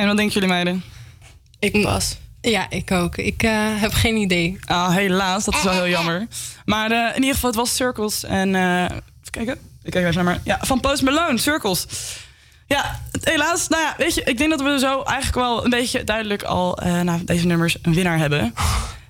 En 0.00 0.06
wat 0.06 0.16
denken 0.16 0.34
jullie 0.34 0.48
meiden? 0.48 0.82
Ik 1.58 1.82
pas. 1.82 2.16
Ja, 2.40 2.70
ik 2.70 2.90
ook. 2.90 3.16
Ik 3.16 3.42
eh, 3.42 3.80
heb 3.80 3.92
geen 3.92 4.16
idee. 4.16 4.58
Ah, 4.64 4.94
helaas, 4.94 5.44
dat 5.44 5.54
is 5.54 5.62
wel 5.62 5.72
heel 5.72 5.88
jammer. 5.88 6.26
Maar 6.64 6.90
eh, 6.90 7.08
in 7.08 7.20
ieder 7.20 7.34
geval, 7.34 7.50
het 7.50 7.58
was 7.58 7.74
Circles. 7.74 8.24
En 8.24 8.54
eh, 8.54 8.82
even 8.82 9.30
kijken. 9.30 9.58
Ik 9.82 9.90
kijk 9.90 10.04
even 10.04 10.14
naar 10.14 10.24
maar. 10.24 10.40
Ja, 10.44 10.58
van 10.62 10.80
Post 10.80 11.02
Malone, 11.02 11.38
Circles. 11.38 11.86
Ja, 12.66 13.00
helaas. 13.22 13.68
Nou 13.68 13.82
ja, 13.82 13.94
weet 13.96 14.14
je, 14.14 14.22
ik 14.22 14.38
denk 14.38 14.50
dat 14.50 14.62
we 14.62 14.78
zo 14.78 15.02
eigenlijk 15.02 15.46
wel 15.46 15.64
een 15.64 15.70
beetje 15.70 16.04
duidelijk 16.04 16.42
al 16.42 16.78
eh 16.78 17.00
na 17.00 17.18
deze 17.24 17.46
nummers 17.46 17.76
een 17.82 17.94
winnaar 17.94 18.18
hebben. 18.18 18.52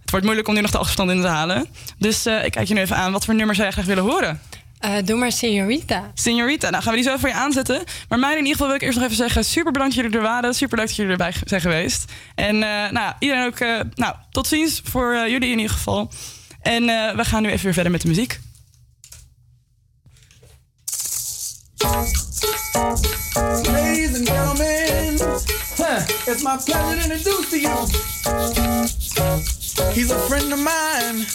Het 0.01 0.11
wordt 0.11 0.25
moeilijk 0.25 0.49
om 0.49 0.55
nu 0.55 0.61
nog 0.61 0.71
de 0.71 0.79
afstand 0.79 1.11
in 1.11 1.21
te 1.21 1.27
halen. 1.27 1.67
Dus 1.99 2.27
eh, 2.27 2.45
ik 2.45 2.53
kijk 2.53 2.69
je 2.69 2.75
nu 2.75 2.81
even 2.81 2.97
aan. 2.97 3.13
Wat 3.13 3.25
voor 3.25 3.35
nummers 3.35 3.59
zou 3.59 3.71
jij 3.71 3.83
graag 3.83 3.95
willen 3.95 4.13
horen? 4.13 4.41
Eh, 4.79 4.97
doe 5.05 5.17
maar 5.17 5.33
Senorita. 5.33 6.11
Senorita, 6.15 6.71
nou 6.71 6.83
gaan 6.83 6.93
we 6.93 6.99
die 7.01 7.09
zo 7.09 7.17
voor 7.17 7.29
je 7.29 7.35
aanzetten. 7.35 7.85
Maar 8.09 8.19
mij 8.19 8.31
in 8.31 8.37
ieder 8.37 8.53
geval 8.53 8.67
wil 8.67 8.77
ik 8.77 8.83
eerst 8.83 8.95
nog 8.95 9.05
even 9.05 9.17
zeggen... 9.17 9.45
super 9.45 9.73
bedankt 9.73 9.95
dat 9.95 10.05
jullie 10.05 10.19
er 10.19 10.25
waren. 10.25 10.55
Super 10.55 10.79
leuk 10.79 10.87
dat 10.87 10.97
jullie 10.97 11.13
erbij 11.13 11.35
zijn 11.45 11.61
geweest. 11.61 12.05
En 12.35 12.63
eh, 12.63 12.91
nou, 12.91 13.13
iedereen 13.19 13.47
ook, 13.47 13.59
eh, 13.59 13.81
nou, 13.95 14.15
tot 14.31 14.47
ziens 14.47 14.81
voor 14.85 15.15
eh, 15.15 15.29
jullie 15.29 15.51
in 15.51 15.59
ieder 15.59 15.77
geval. 15.77 16.11
En 16.63 16.89
eh, 16.89 17.17
we 17.17 17.25
gaan 17.25 17.43
nu 17.43 17.49
even 17.49 17.65
weer 17.65 17.75
verder 17.75 17.93
met 17.93 18.01
de 18.01 18.09
muziek. 18.09 18.39
Ladies 23.65 24.19
and 24.19 24.29
gentlemen, 24.29 25.19
huh, 25.77 26.03
it's 26.27 26.43
my 26.43 26.57
pleasure 26.65 26.97
to 26.97 27.03
introduce 27.15 27.51
to 27.51 27.57
you. 27.57 27.87
He's 29.93 30.11
a 30.11 30.19
friend 30.29 30.51
of 30.53 30.59
mine. 30.59 31.27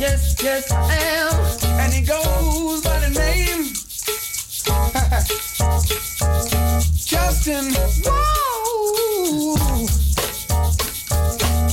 Yes, 0.00 0.36
yes, 0.42 0.70
I 0.72 0.94
am. 0.94 1.34
And 1.80 1.92
he 1.92 2.00
goes 2.00 2.82
by 2.82 2.98
the 3.00 3.10
name 3.10 3.72
Justin. 6.94 7.74
Whoa! 8.04 9.56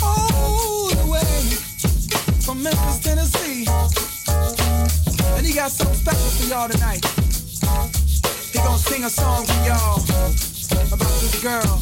All 0.03 0.89
the 0.89 1.05
way 1.09 1.23
from 2.41 2.63
Memphis, 2.63 2.99
Tennessee. 2.99 3.65
And 5.37 5.45
he 5.45 5.53
got 5.53 5.71
something 5.71 5.95
special 5.95 6.29
for 6.31 6.47
y'all 6.49 6.67
tonight. 6.69 7.05
He 8.51 8.59
gonna 8.59 8.77
sing 8.77 9.03
a 9.05 9.09
song 9.09 9.45
for 9.45 9.53
y'all 9.65 10.01
about 10.91 11.21
this 11.21 11.41
girl. 11.41 11.81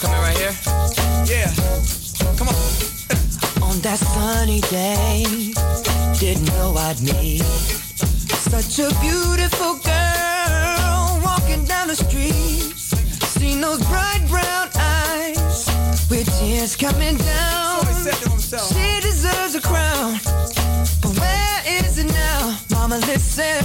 Coming 0.00 0.20
right 0.20 0.36
here? 0.36 0.54
Yeah. 1.26 1.50
Come 2.38 2.48
on. 2.48 2.54
On 3.62 3.80
that 3.80 3.98
sunny 3.98 4.60
day, 4.70 5.24
didn't 6.20 6.46
know 6.46 6.72
I'd 6.76 7.00
meet 7.00 7.42
such 7.42 8.78
a 8.78 8.88
beautiful 9.00 9.74
girl 9.82 11.20
walking 11.24 11.64
down 11.64 11.88
the 11.88 11.96
street. 11.96 12.76
Seen 13.34 13.60
those 13.60 13.84
bright 13.88 14.24
brown 14.28 14.68
eyes 14.76 15.66
with 16.08 16.26
tears 16.38 16.76
coming 16.76 17.16
down. 17.16 17.84
She 18.70 19.00
deserves 19.00 19.56
a 19.56 19.60
crown, 19.60 20.20
but 21.02 21.18
where 21.18 21.62
is 21.66 21.98
it 21.98 22.06
now? 22.06 22.56
Mama, 22.70 22.98
listen, 22.98 23.64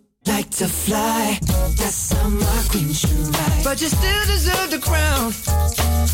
Like 0.27 0.51
to 0.51 0.67
fly, 0.67 1.39
that's 1.77 2.11
how 2.13 2.29
my 2.29 2.63
queen 2.69 2.93
should 2.93 3.09
ride. 3.09 3.63
But 3.63 3.81
you 3.81 3.87
still 3.87 4.25
deserve 4.27 4.69
the 4.69 4.77
crown. 4.77 5.31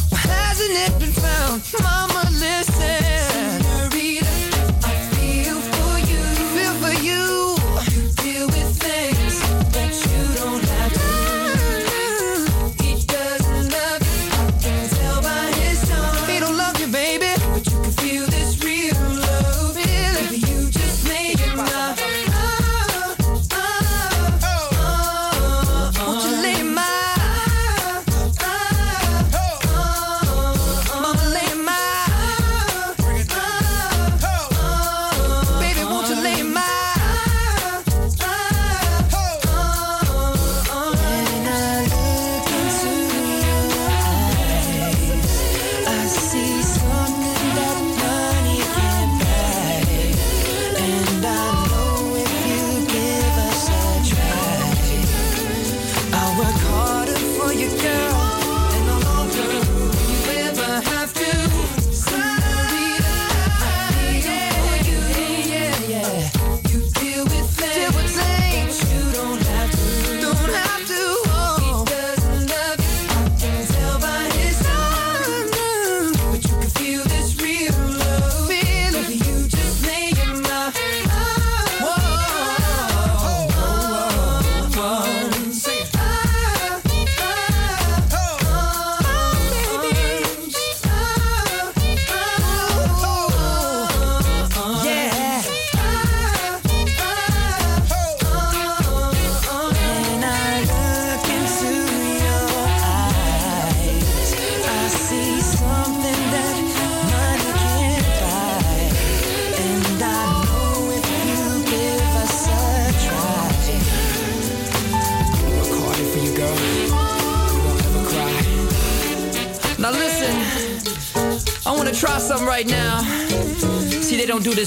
Why 0.09 0.19
hasn't 0.19 0.71
it 0.71 0.99
been 0.99 1.11
found? 1.11 1.61
Mama, 1.83 2.23
listen. 2.31 3.03
Senorita, 3.59 4.25
I 4.85 4.95
feel 5.11 5.59
for 5.59 5.99
you. 6.09 6.19
I 6.23 6.45
feel 6.55 6.73
for 6.83 7.03
you. 7.03 7.56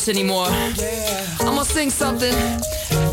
This 0.01 0.09
anymore. 0.09 0.47
I'm 0.47 1.47
gonna 1.47 1.65
sing 1.65 1.91
something, 1.91 2.33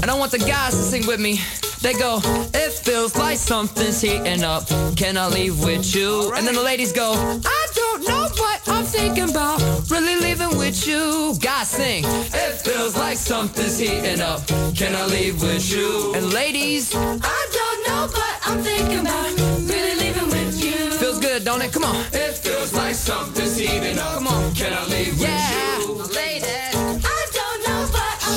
and 0.01 0.09
I 0.09 0.13
want 0.17 0.31
the 0.31 0.39
guys 0.39 0.71
to 0.71 0.81
sing 0.81 1.05
with 1.05 1.19
me. 1.19 1.39
They 1.81 1.93
go, 1.93 2.19
it 2.53 2.71
feels 2.85 3.15
like 3.15 3.37
something's 3.37 4.01
heating 4.01 4.43
up. 4.43 4.67
Can 4.95 5.17
I 5.17 5.27
leave 5.27 5.59
with 5.63 5.93
you? 5.95 6.31
And 6.35 6.47
then 6.47 6.55
the 6.55 6.63
ladies 6.63 6.91
go, 6.93 7.13
I 7.45 7.67
don't 7.75 8.07
know 8.07 8.27
what 8.43 8.61
I'm 8.67 8.85
thinking 8.85 9.29
about. 9.29 9.59
Really 9.89 10.15
leaving 10.15 10.57
with 10.57 10.87
you. 10.87 11.35
Guys 11.39 11.69
sing, 11.69 12.03
it 12.05 12.53
feels 12.65 12.95
like 12.95 13.17
something's 13.17 13.77
heating 13.77 14.21
up. 14.21 14.47
Can 14.75 14.95
I 14.95 15.05
leave 15.05 15.41
with 15.41 15.69
you? 15.71 16.13
And 16.15 16.33
ladies, 16.33 16.95
I 16.95 17.41
don't 17.59 17.79
know, 17.87 18.07
but 18.13 18.33
I'm 18.47 18.59
thinking 18.63 19.01
about 19.01 19.29
really 19.71 19.95
leaving 20.03 20.29
with 20.29 20.63
you. 20.63 20.91
feels 20.91 21.19
good, 21.19 21.43
don't 21.43 21.61
it? 21.61 21.71
Come 21.73 21.83
on. 21.83 21.95
It 22.13 22.33
feels 22.37 22.73
like 22.73 22.95
something's 22.95 23.57
heating 23.57 23.99
up. 23.99 24.13
Come 24.15 24.27
on. 24.27 24.53
Can 24.55 24.73
I 24.73 24.85
leave 24.85 25.19
with 25.19 25.29
you? 25.29 26.26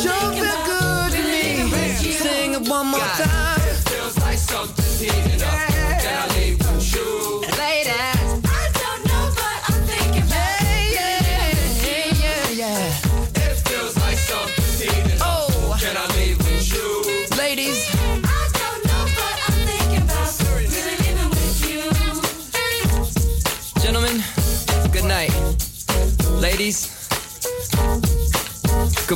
Sure 0.03 0.13
feel 0.13 0.65
good 0.65 1.13
to 1.13 1.23
me. 1.23 1.93
Sing 1.93 2.55
it 2.55 2.69
one 2.69 2.87
more 2.87 3.01
time. 3.01 3.61
It 3.61 3.89
feels 3.91 4.19
like 4.19 4.39
something's 4.39 5.01
heating 5.01 5.43
up. 5.43 5.70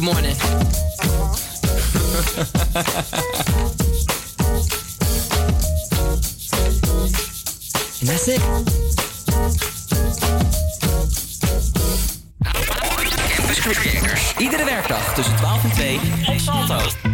Morning. 0.04 0.36
and 8.00 8.08
that's 8.08 8.28
it. 8.28 8.40
Campus 13.28 13.60
Creators. 13.60 14.34
Iedere 14.38 14.64
werkdag 14.64 15.14
tussen 15.14 15.36
12 15.36 15.64
en 15.64 15.70
2 15.72 16.00
op 16.26 16.38
Salto. 16.38 17.13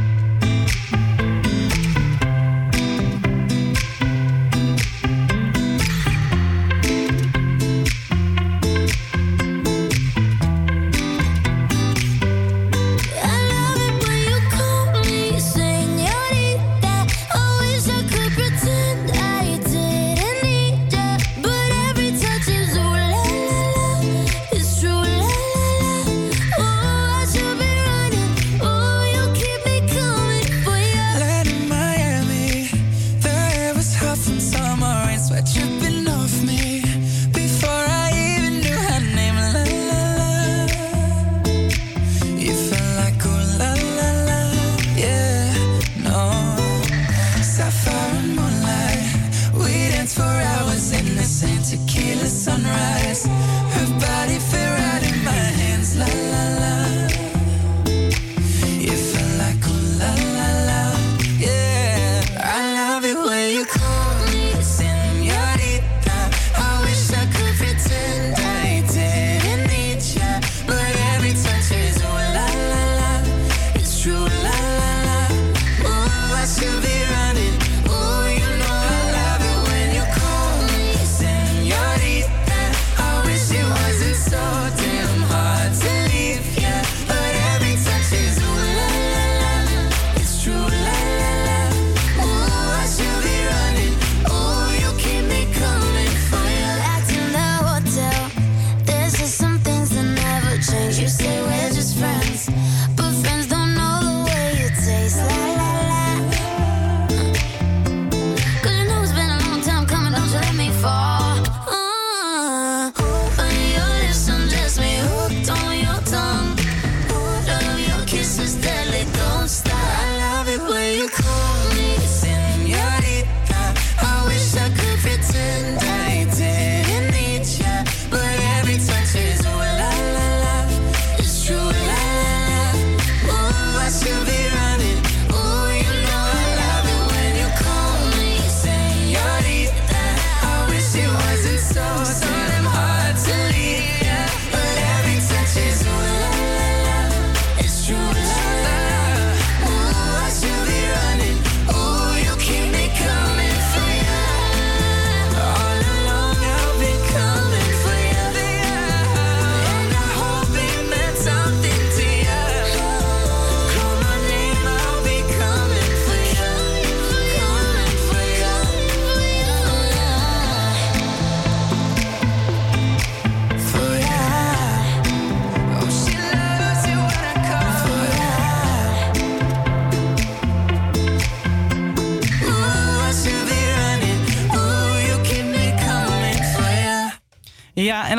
Santa 51.30 51.76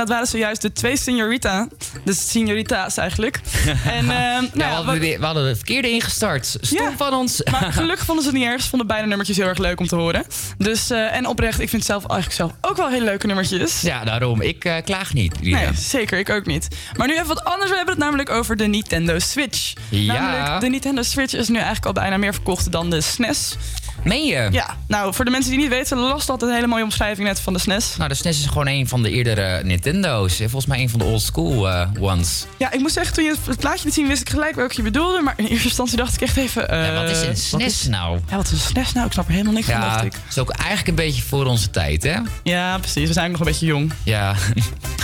dat 0.01 0.09
waren 0.09 0.27
zojuist 0.27 0.61
de 0.61 0.71
twee 0.73 0.97
Signorita. 0.97 1.67
De 2.05 2.13
Signorita's 2.13 2.97
eigenlijk. 2.97 3.39
En, 3.85 4.09
ehm, 4.09 4.09
nou 4.09 4.43
Ja, 4.43 4.49
we, 4.53 4.59
ja, 4.59 4.69
hadden, 4.69 4.99
weer- 4.99 5.19
we 5.19 5.25
hadden 5.25 5.45
het 5.47 5.55
verkeerde 5.57 5.89
ingestart. 5.89 6.57
Stom 6.61 6.97
van 6.97 7.13
ons. 7.13 7.43
Maar 7.51 7.73
gelukkig 7.79 8.05
vonden 8.05 8.23
ze 8.23 8.29
het 8.29 8.39
niet 8.39 8.47
erg. 8.47 8.61
Ze 8.61 8.69
vonden 8.69 8.87
beide 8.87 9.07
nummertjes 9.07 9.37
heel 9.37 9.47
erg 9.47 9.57
leuk 9.57 9.79
om 9.79 9.87
te 9.87 9.95
horen. 9.95 10.25
Dus, 10.57 10.89
eh, 10.89 11.15
en 11.15 11.25
oprecht, 11.25 11.59
ik 11.59 11.69
vind 11.69 11.85
zelf 11.85 12.05
eigenlijk 12.07 12.39
zelf 12.39 12.51
ook 12.61 12.77
wel 12.77 12.89
hele 12.89 13.05
leuke 13.05 13.27
nummertjes. 13.27 13.81
Ja, 13.81 14.03
daarom. 14.03 14.41
Ik 14.41 14.65
eh, 14.65 14.75
klaag 14.83 15.13
niet. 15.13 15.35
Lina. 15.41 15.59
Nee, 15.59 15.69
zeker. 15.75 16.19
Ik 16.19 16.29
ook 16.29 16.45
niet. 16.45 16.67
Maar 16.97 17.07
nu 17.07 17.13
even 17.13 17.27
wat 17.27 17.43
anders. 17.43 17.69
We 17.69 17.75
hebben 17.75 17.93
het 17.95 18.03
namelijk 18.03 18.29
over 18.29 18.55
de 18.55 18.65
Nintendo 18.67 19.19
Switch. 19.19 19.73
Ja. 19.89 20.13
Namelijk, 20.13 20.61
de 20.61 20.67
Nintendo 20.69 21.01
Switch 21.01 21.33
is 21.33 21.47
nu 21.47 21.55
eigenlijk 21.55 21.85
al 21.85 21.93
bijna 21.93 22.17
meer 22.17 22.33
verkocht 22.33 22.71
dan 22.71 22.89
de 22.89 23.01
SNES. 23.01 23.55
Meen 24.03 24.25
je? 24.25 24.47
Ja, 24.51 24.75
nou, 24.87 25.13
voor 25.13 25.25
de 25.25 25.31
mensen 25.31 25.51
die 25.51 25.59
niet 25.59 25.69
weten, 25.69 25.97
Last 25.97 26.27
had 26.27 26.41
een 26.41 26.53
hele 26.53 26.67
mooie 26.67 26.83
omschrijving 26.83 27.27
net 27.27 27.39
van 27.39 27.53
de 27.53 27.59
SNES. 27.59 27.95
Nou, 27.97 28.09
de 28.09 28.15
SNES 28.15 28.39
is 28.39 28.45
gewoon 28.45 28.67
een 28.67 28.87
van 28.87 29.03
de 29.03 29.09
eerdere 29.11 29.63
Nintendo's. 29.63 30.39
En 30.39 30.49
Volgens 30.49 30.65
mij 30.71 30.79
een 30.81 30.89
van 30.89 30.99
de 30.99 31.05
old 31.05 31.21
school 31.21 31.69
eh, 31.69 31.87
ones. 31.99 32.45
Ja, 32.57 32.71
ik 32.71 32.79
moet 32.79 32.91
zeggen, 32.91 33.13
toen 33.13 33.23
je 33.23 33.35
het 33.47 33.59
plaatje 33.59 33.85
liet 33.85 33.93
zien, 33.93 34.07
wist 34.07 34.21
ik 34.21 34.29
gelijk 34.29 34.55
welke 34.55 34.73
je 34.75 34.81
bedoelde. 34.81 35.21
Maar 35.21 35.33
in 35.37 35.45
eerste 35.45 35.67
instantie 35.67 35.97
dacht 35.97 36.13
ik 36.13 36.21
echt 36.21 36.37
even... 36.37 36.69
eh, 36.69 36.93
wat 37.01 37.09
is 37.09 37.21
een 37.21 37.27
wat 37.27 37.37
SNES 37.37 37.65
is- 37.81 37.87
nou? 37.87 38.19
Ja, 38.29 38.35
wat 38.35 38.45
is 38.45 38.51
een 38.51 38.57
SNES 38.59 38.93
nou? 38.93 39.05
Ik 39.05 39.11
snap 39.13 39.25
er 39.25 39.31
helemaal 39.31 39.53
niks 39.53 39.65
van, 39.65 39.81
dacht 39.81 39.99
Ja, 39.99 40.05
ik. 40.05 40.13
is 40.29 40.37
ook 40.37 40.49
eigenlijk 40.49 40.87
een 40.87 40.95
beetje 41.05 41.21
voor 41.21 41.45
onze 41.45 41.69
tijd, 41.69 42.03
hè? 42.03 42.17
Ja, 42.43 42.77
precies. 42.77 43.07
We 43.07 43.13
zijn 43.13 43.31
nog 43.31 43.39
een 43.39 43.45
beetje 43.45 43.65
jong. 43.65 43.93
Ja. 44.03 44.35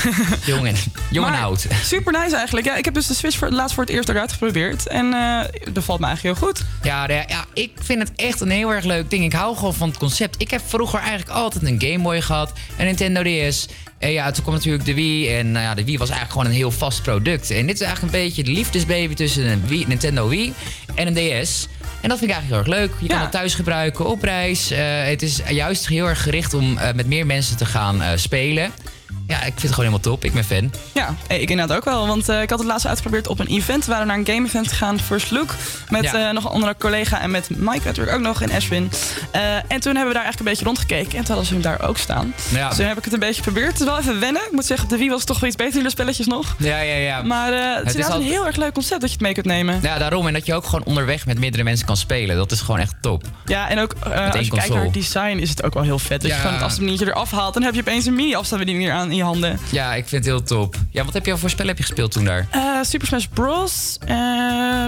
jong 0.46 0.68
en, 0.68 0.76
jong 1.12 1.28
en 1.28 1.34
oud. 1.34 1.68
Super 1.84 2.12
nice 2.12 2.36
eigenlijk. 2.36 2.66
Ja, 2.66 2.76
ik 2.76 2.86
heb 2.86 2.94
dus 2.94 3.08
de 3.08 3.14
Switch 3.14 3.38
voor, 3.38 3.50
laatst 3.50 3.76
voor 3.76 3.84
het 3.84 3.94
eerst 3.94 4.10
eruit 4.10 4.32
geprobeerd. 4.32 4.88
En 4.88 5.14
eh, 5.14 5.40
het 5.40 5.74
bevalt 5.74 6.00
me 6.00 6.06
eigenlijk 6.06 6.40
heel 6.40 6.48
goed. 6.48 6.66
Ja, 6.84 7.10
ja, 7.10 7.24
ja, 7.28 7.46
ik 7.54 7.72
vind 7.82 8.00
het 8.00 8.12
echt 8.16 8.42
een 8.42 8.50
heel 8.50 8.74
erg 8.74 8.86
leuk 8.86 9.10
ding. 9.10 9.24
Ik 9.24 9.34
hou 9.34 9.56
gewoon 9.56 9.74
van 9.74 9.90
het 9.90 9.98
concept. 9.98 10.42
Ik 10.42 10.52
heb 10.52 10.62
vroeger 10.66 11.00
eigenlijk 11.00 11.30
altijd 11.30 11.64
een 11.64 11.82
Game 11.82 12.00
Boy 12.04 12.22
gehad, 12.22 12.52
een 12.78 12.86
Nintendo 12.86 13.22
DS. 13.24 13.68
En 13.98 14.12
ja, 14.12 14.32
toen 14.32 14.44
kwam 14.44 14.56
natuurlijk 14.56 14.86
de 14.86 14.94
Wii. 14.94 15.36
En 15.36 15.52
nou 15.52 15.66
ja, 15.66 15.74
de 15.74 15.84
Wii 15.84 15.98
was 15.98 16.10
eigenlijk 16.10 16.32
gewoon 16.32 16.48
een 16.48 16.58
heel 16.58 16.72
vast 16.72 17.02
product. 17.02 17.52
En 17.52 17.66
dit 17.66 17.76
is 17.76 17.82
eigenlijk 17.82 18.14
een 18.14 18.22
beetje 18.24 18.44
de 18.44 18.52
liefdesbaby 18.52 19.14
tussen 19.14 19.46
een 19.46 19.68
Wii, 19.68 19.86
Nintendo 19.88 20.28
Wii 20.28 20.54
en 20.96 21.08
een 21.08 21.44
DS. 21.44 21.68
En 22.02 22.10
dat 22.10 22.18
vind 22.20 22.32
ik 22.32 22.38
eigenlijk 22.38 22.50
heel 22.50 22.58
erg 22.58 22.68
leuk. 22.68 22.92
Je 23.00 23.08
kan 23.08 23.22
het 23.22 23.32
thuis 23.32 23.54
gebruiken, 23.56 24.06
op 24.06 24.24
reis. 24.24 24.72
Eh, 24.72 24.80
het 25.04 25.22
is 25.22 25.42
juist 25.50 25.88
heel 25.88 26.08
erg 26.08 26.24
gericht 26.24 26.54
om 26.54 26.78
eh, 26.78 26.94
met 26.94 27.08
meer 27.08 27.26
mensen 27.26 27.58
te 27.58 27.66
gaan 27.66 28.20
spelen. 28.20 28.72
Ja, 29.28 29.36
ik 29.38 29.44
vind 29.44 29.62
het 29.62 29.74
gewoon 29.74 29.76
helemaal 29.86 30.00
top. 30.00 30.24
Ik 30.24 30.34
ben 30.34 30.44
fan. 30.44 30.72
Ja, 30.94 31.16
ik 31.28 31.50
inderdaad 31.50 31.78
ook 31.78 31.86
wel. 31.86 32.08
Want 32.08 32.30
eh, 32.30 32.42
ik 32.42 32.50
had 32.50 32.60
het 32.60 32.68
laatst 32.68 32.88
uitgeprobeerd 32.88 33.28
op 33.28 33.40
een 33.40 33.48
event. 33.48 33.86
We 33.86 33.92
waren 33.92 34.08
naar 34.08 34.18
een 34.18 34.26
game-event 34.26 34.68
gegaan, 34.68 35.00
First 35.00 35.32
Look. 35.32 35.56
Met 35.90 36.04
Ja. 36.04 36.28
eh, 36.28 36.34
nog 36.34 36.44
een 36.44 36.50
andere 36.52 36.76
collega 36.80 37.22
en 37.22 37.32
met 37.32 37.50
Mike 37.50 37.82
natuurlijk 37.86 38.16
ook 38.18 38.24
nog 38.24 38.42
en 38.42 38.52
Ashwin. 38.52 38.92
Eh, 39.32 39.42
en 39.56 39.80
toen 39.80 39.96
hebben 39.96 40.08
we 40.08 40.14
daar 40.14 40.24
eigenlijk 40.24 40.40
een 40.40 40.46
beetje 40.46 40.66
rondgekeken. 40.66 41.12
En 41.12 41.18
toen 41.18 41.26
hadden 41.36 41.46
ze 41.46 41.54
hem 41.54 41.62
daar 41.62 41.82
ook 41.88 41.98
staan. 41.98 42.34
Ja. 42.50 42.68
Dus 42.68 42.78
toen 42.78 42.86
heb 42.86 42.98
ik 42.98 43.04
het 43.04 43.14
een 43.14 43.20
beetje 43.20 43.44
geprobeerd. 43.44 43.72
Het 43.72 43.80
is 43.80 43.86
wel 43.86 43.98
even 44.00 44.20
wennen. 44.20 44.42
Ik 44.46 44.52
moet 44.52 44.66
zeggen, 44.66 44.86
op 44.86 44.92
de 44.92 44.98
Wii 44.98 45.10
was 45.10 45.18
het 45.20 45.28
toch 45.28 45.40
wel 45.40 45.50
iets 45.50 45.58
beter 45.58 45.78
in 45.78 45.84
de 45.84 45.90
spelletjes 45.90 46.26
nog. 46.28 46.56
Ja, 46.60 46.80
ja, 46.80 46.96
ja. 46.96 47.22
Maar 47.22 47.54
het, 47.54 47.76
Het 47.78 47.78
is 47.78 47.84
is 47.86 47.94
inderdaad 47.94 48.12
al- 48.18 48.22
een 48.22 48.28
heel 48.32 48.46
erg 48.46 48.56
leuk 48.56 48.74
concept 48.74 49.02
dat 49.02 49.10
je 49.10 49.16
het 49.16 49.24
mee 49.26 49.34
kunt 49.34 49.46
nemen. 49.46 49.80
Ja, 49.82 49.98
daarom. 49.98 50.28
En 50.28 50.34
dat 50.34 50.46
je 50.46 50.54
ook 50.54 50.66
gewoon 50.66 50.84
onderweg 50.86 51.26
met 51.26 51.40
meerdere 51.40 51.64
mensen 51.64 51.86
kan 51.86 51.98
spelen. 51.98 52.36
Dat 52.36 52.52
is 52.52 52.60
gewoon 52.62 52.80
echt 52.80 52.94
top. 53.02 53.24
Ja, 53.46 53.70
en 53.70 53.80
ook 53.80 53.94
als 54.04 54.14
je 54.14 54.30
kijkt 54.30 54.50
console. 54.50 54.74
naar 54.76 54.84
het 54.84 54.94
design 54.94 55.38
is 55.38 55.50
het 55.50 55.64
ook 55.64 55.74
wel 55.74 55.84
heel 55.84 56.00
vet. 56.00 56.22
Dat 56.22 56.30
Ja. 56.30 56.36
je 56.36 56.42
gewoon 56.42 56.54
het 56.56 56.64
afstandsbedienertje 56.64 57.22
eraf 57.22 57.32
haalt. 57.40 57.54
Dan 57.54 57.64
heb 57.64 57.74
je 57.74 57.80
opeens 57.80 58.06
een 58.06 58.16
mini-afstandsbediening 58.16 58.92
aan 58.92 59.12
je 59.18 59.24
handen. 59.24 59.60
Ja, 59.72 59.94
ik 59.94 60.08
vind 60.08 60.26
het 60.26 60.34
heel 60.34 60.44
top. 60.44 60.76
Ja, 60.92 61.04
wat 61.06 61.14
heb 61.14 61.26
je 61.26 61.38
voor 61.38 61.50
spel 61.50 61.68
heb 61.68 61.78
je 61.78 61.84
gespeeld 61.84 62.12
toen 62.12 62.26
daar? 62.26 62.48
Eh, 62.52 62.62
Super 62.82 63.08
Smash 63.08 63.26
Bros. 63.34 63.98
eh, 64.06 64.16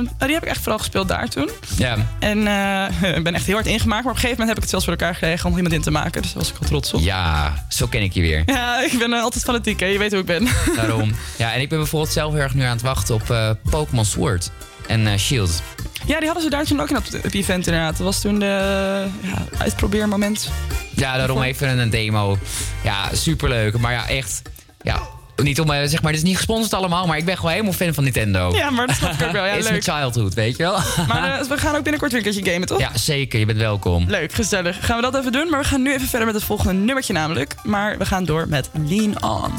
oh, 0.01 0.25
die 0.25 0.33
heb 0.33 0.43
ik 0.43 0.49
echt 0.49 0.61
vooral 0.61 0.77
gespeeld 0.77 1.07
daar 1.07 1.27
toen. 1.27 1.49
Ja. 1.77 1.95
En 2.19 2.47
eh, 2.47 3.15
ik 3.17 3.23
ben 3.23 3.33
echt 3.33 3.45
heel 3.45 3.55
hard 3.55 3.67
ingemaakt. 3.67 4.03
Maar 4.03 4.11
op 4.13 4.17
een 4.17 4.21
gegeven 4.21 4.29
moment 4.29 4.47
heb 4.47 4.57
ik 4.57 4.61
het 4.61 4.69
zelfs 4.69 4.85
voor 4.85 4.93
elkaar 4.93 5.13
gekregen 5.13 5.49
om 5.49 5.55
iemand 5.55 5.73
in 5.73 5.81
te 5.81 5.91
maken. 5.91 6.21
Dus 6.21 6.31
daar 6.33 6.41
was 6.41 6.51
ik 6.51 6.57
wel 6.59 6.69
trots 6.69 6.93
op. 6.93 7.01
Ja, 7.01 7.65
zo 7.69 7.87
ken 7.87 8.01
ik 8.01 8.13
je 8.13 8.21
weer. 8.21 8.43
Ja, 8.45 8.83
ik 8.83 8.99
ben 8.99 9.13
altijd 9.13 9.43
fanatiek. 9.43 9.79
Hè? 9.79 9.85
Je 9.85 9.97
weet 9.97 10.11
hoe 10.11 10.19
ik 10.19 10.25
ben. 10.25 10.47
Daarom. 10.75 11.15
Ja, 11.37 11.53
en 11.53 11.61
ik 11.61 11.69
ben 11.69 11.77
bijvoorbeeld 11.77 12.13
zelf 12.13 12.33
heel 12.33 12.41
erg 12.41 12.53
nu 12.53 12.63
aan 12.63 12.71
het 12.71 12.81
wachten 12.81 13.15
op 13.15 13.57
Pokémon 13.69 14.05
Sword 14.05 14.51
en 14.87 15.19
Shield. 15.19 15.61
Ja, 16.09 16.17
die 16.17 16.25
hadden 16.25 16.43
ze 16.43 16.49
daar 16.49 16.65
toen 16.65 16.81
ook 16.81 16.89
in 16.89 16.97
op 16.97 17.03
het 17.03 17.23
het 17.23 17.33
event 17.33 17.67
inderdaad. 17.67 17.97
Dat 17.97 18.05
was 18.05 18.21
toen 18.21 18.39
de 18.39 19.05
ja, 19.21 19.45
uitprobeermoment. 19.57 20.51
Ja, 20.95 21.17
daarom 21.17 21.41
even 21.41 21.77
een 21.79 21.89
demo. 21.89 22.37
Ja, 22.83 23.09
superleuk. 23.13 23.77
Maar 23.77 23.91
ja, 23.91 24.07
echt. 24.07 24.41
Ja, 24.81 24.99
niet 25.35 25.59
om, 25.59 25.71
eh, 25.71 25.87
zeg 25.87 26.01
maar, 26.01 26.11
dit 26.11 26.21
is 26.21 26.27
niet 26.27 26.35
gesponsord 26.37 26.73
allemaal, 26.73 27.07
maar 27.07 27.17
ik 27.17 27.25
ben 27.25 27.35
gewoon 27.35 27.51
helemaal 27.51 27.73
fan 27.73 27.93
van 27.93 28.03
Nintendo. 28.03 28.55
Ja, 28.55 28.69
maar 28.69 28.87
dat 28.87 28.95
snap 28.95 29.11
ik 29.13 29.21
ook 29.25 29.31
wel. 29.31 29.45
Ja, 29.45 29.49
Het 29.49 29.59
is 29.65 29.69
leuk. 29.69 29.85
mijn 29.85 29.99
childhood, 30.01 30.33
weet 30.33 30.57
je 30.57 30.63
wel. 30.63 30.79
Maar 31.07 31.39
eh, 31.39 31.45
we 31.47 31.57
gaan 31.57 31.75
ook 31.75 31.83
binnenkort 31.83 32.11
weer 32.11 32.25
een 32.25 32.31
keertje 32.31 32.51
gamen, 32.51 32.67
toch? 32.67 32.79
Ja, 32.79 32.97
zeker. 32.97 33.39
Je 33.39 33.45
bent 33.45 33.57
welkom. 33.57 34.05
Leuk, 34.07 34.33
gezellig. 34.33 34.85
Gaan 34.85 34.95
we 34.95 35.01
dat 35.01 35.15
even 35.15 35.31
doen. 35.31 35.49
Maar 35.49 35.59
we 35.59 35.65
gaan 35.67 35.81
nu 35.81 35.93
even 35.93 36.07
verder 36.07 36.25
met 36.27 36.35
het 36.35 36.43
volgende 36.43 36.73
nummertje 36.73 37.13
namelijk. 37.13 37.55
Maar 37.63 37.97
we 37.97 38.05
gaan 38.05 38.25
door 38.25 38.47
met 38.47 38.69
Lean 38.87 39.23
On. 39.23 39.51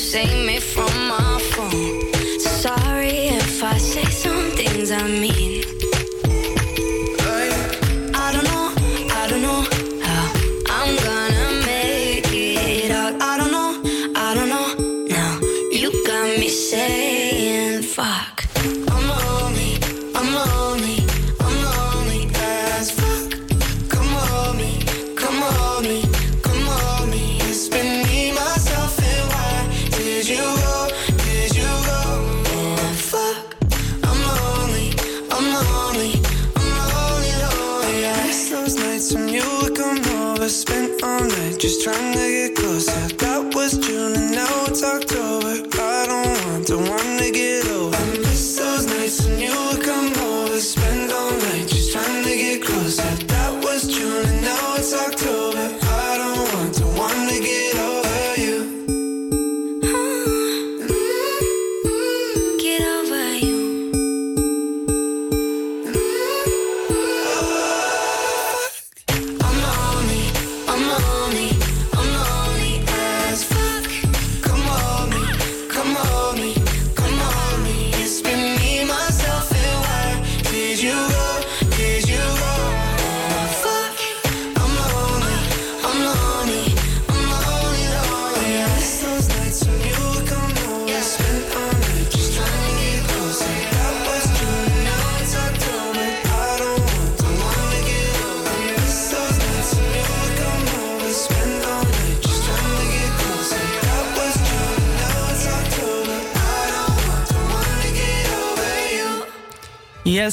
same 0.00 0.49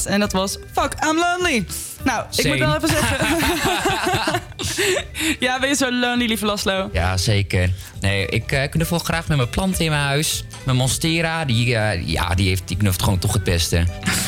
En 0.06 0.20
dat 0.20 0.32
was 0.32 0.58
Fuck, 0.72 0.94
I'm 1.06 1.18
lonely. 1.18 1.66
Nou, 2.04 2.26
ik 2.36 2.48
moet 2.48 2.58
wel 2.58 2.76
even 2.76 2.90
zeggen. 2.90 4.42
ja, 5.46 5.60
ben 5.60 5.70
je 5.70 5.76
zo 5.76 5.92
lonely, 5.92 6.26
lieve 6.26 6.46
Laslo? 6.46 6.90
Ja, 6.94 7.18
zeker. 7.18 7.70
Nee, 8.02 8.28
ik 8.28 8.52
uh, 8.52 8.64
knuffel 8.70 9.00
graag 9.00 9.28
met 9.28 9.38
mijn 9.38 9.50
planten 9.50 9.86
in 9.86 9.92
mijn 9.92 10.04
huis. 10.04 10.44
Mijn 10.64 10.78
Monstera, 10.78 11.46
die, 11.46 11.76
eh, 11.76 12.08
ja, 12.08 12.36
die, 12.36 12.48
heeft, 12.48 12.68
die 12.68 12.78
knuffelt 12.78 13.04
gewoon 13.04 13.20
toch 13.20 13.34
het 13.34 13.44
beste. 13.44 13.86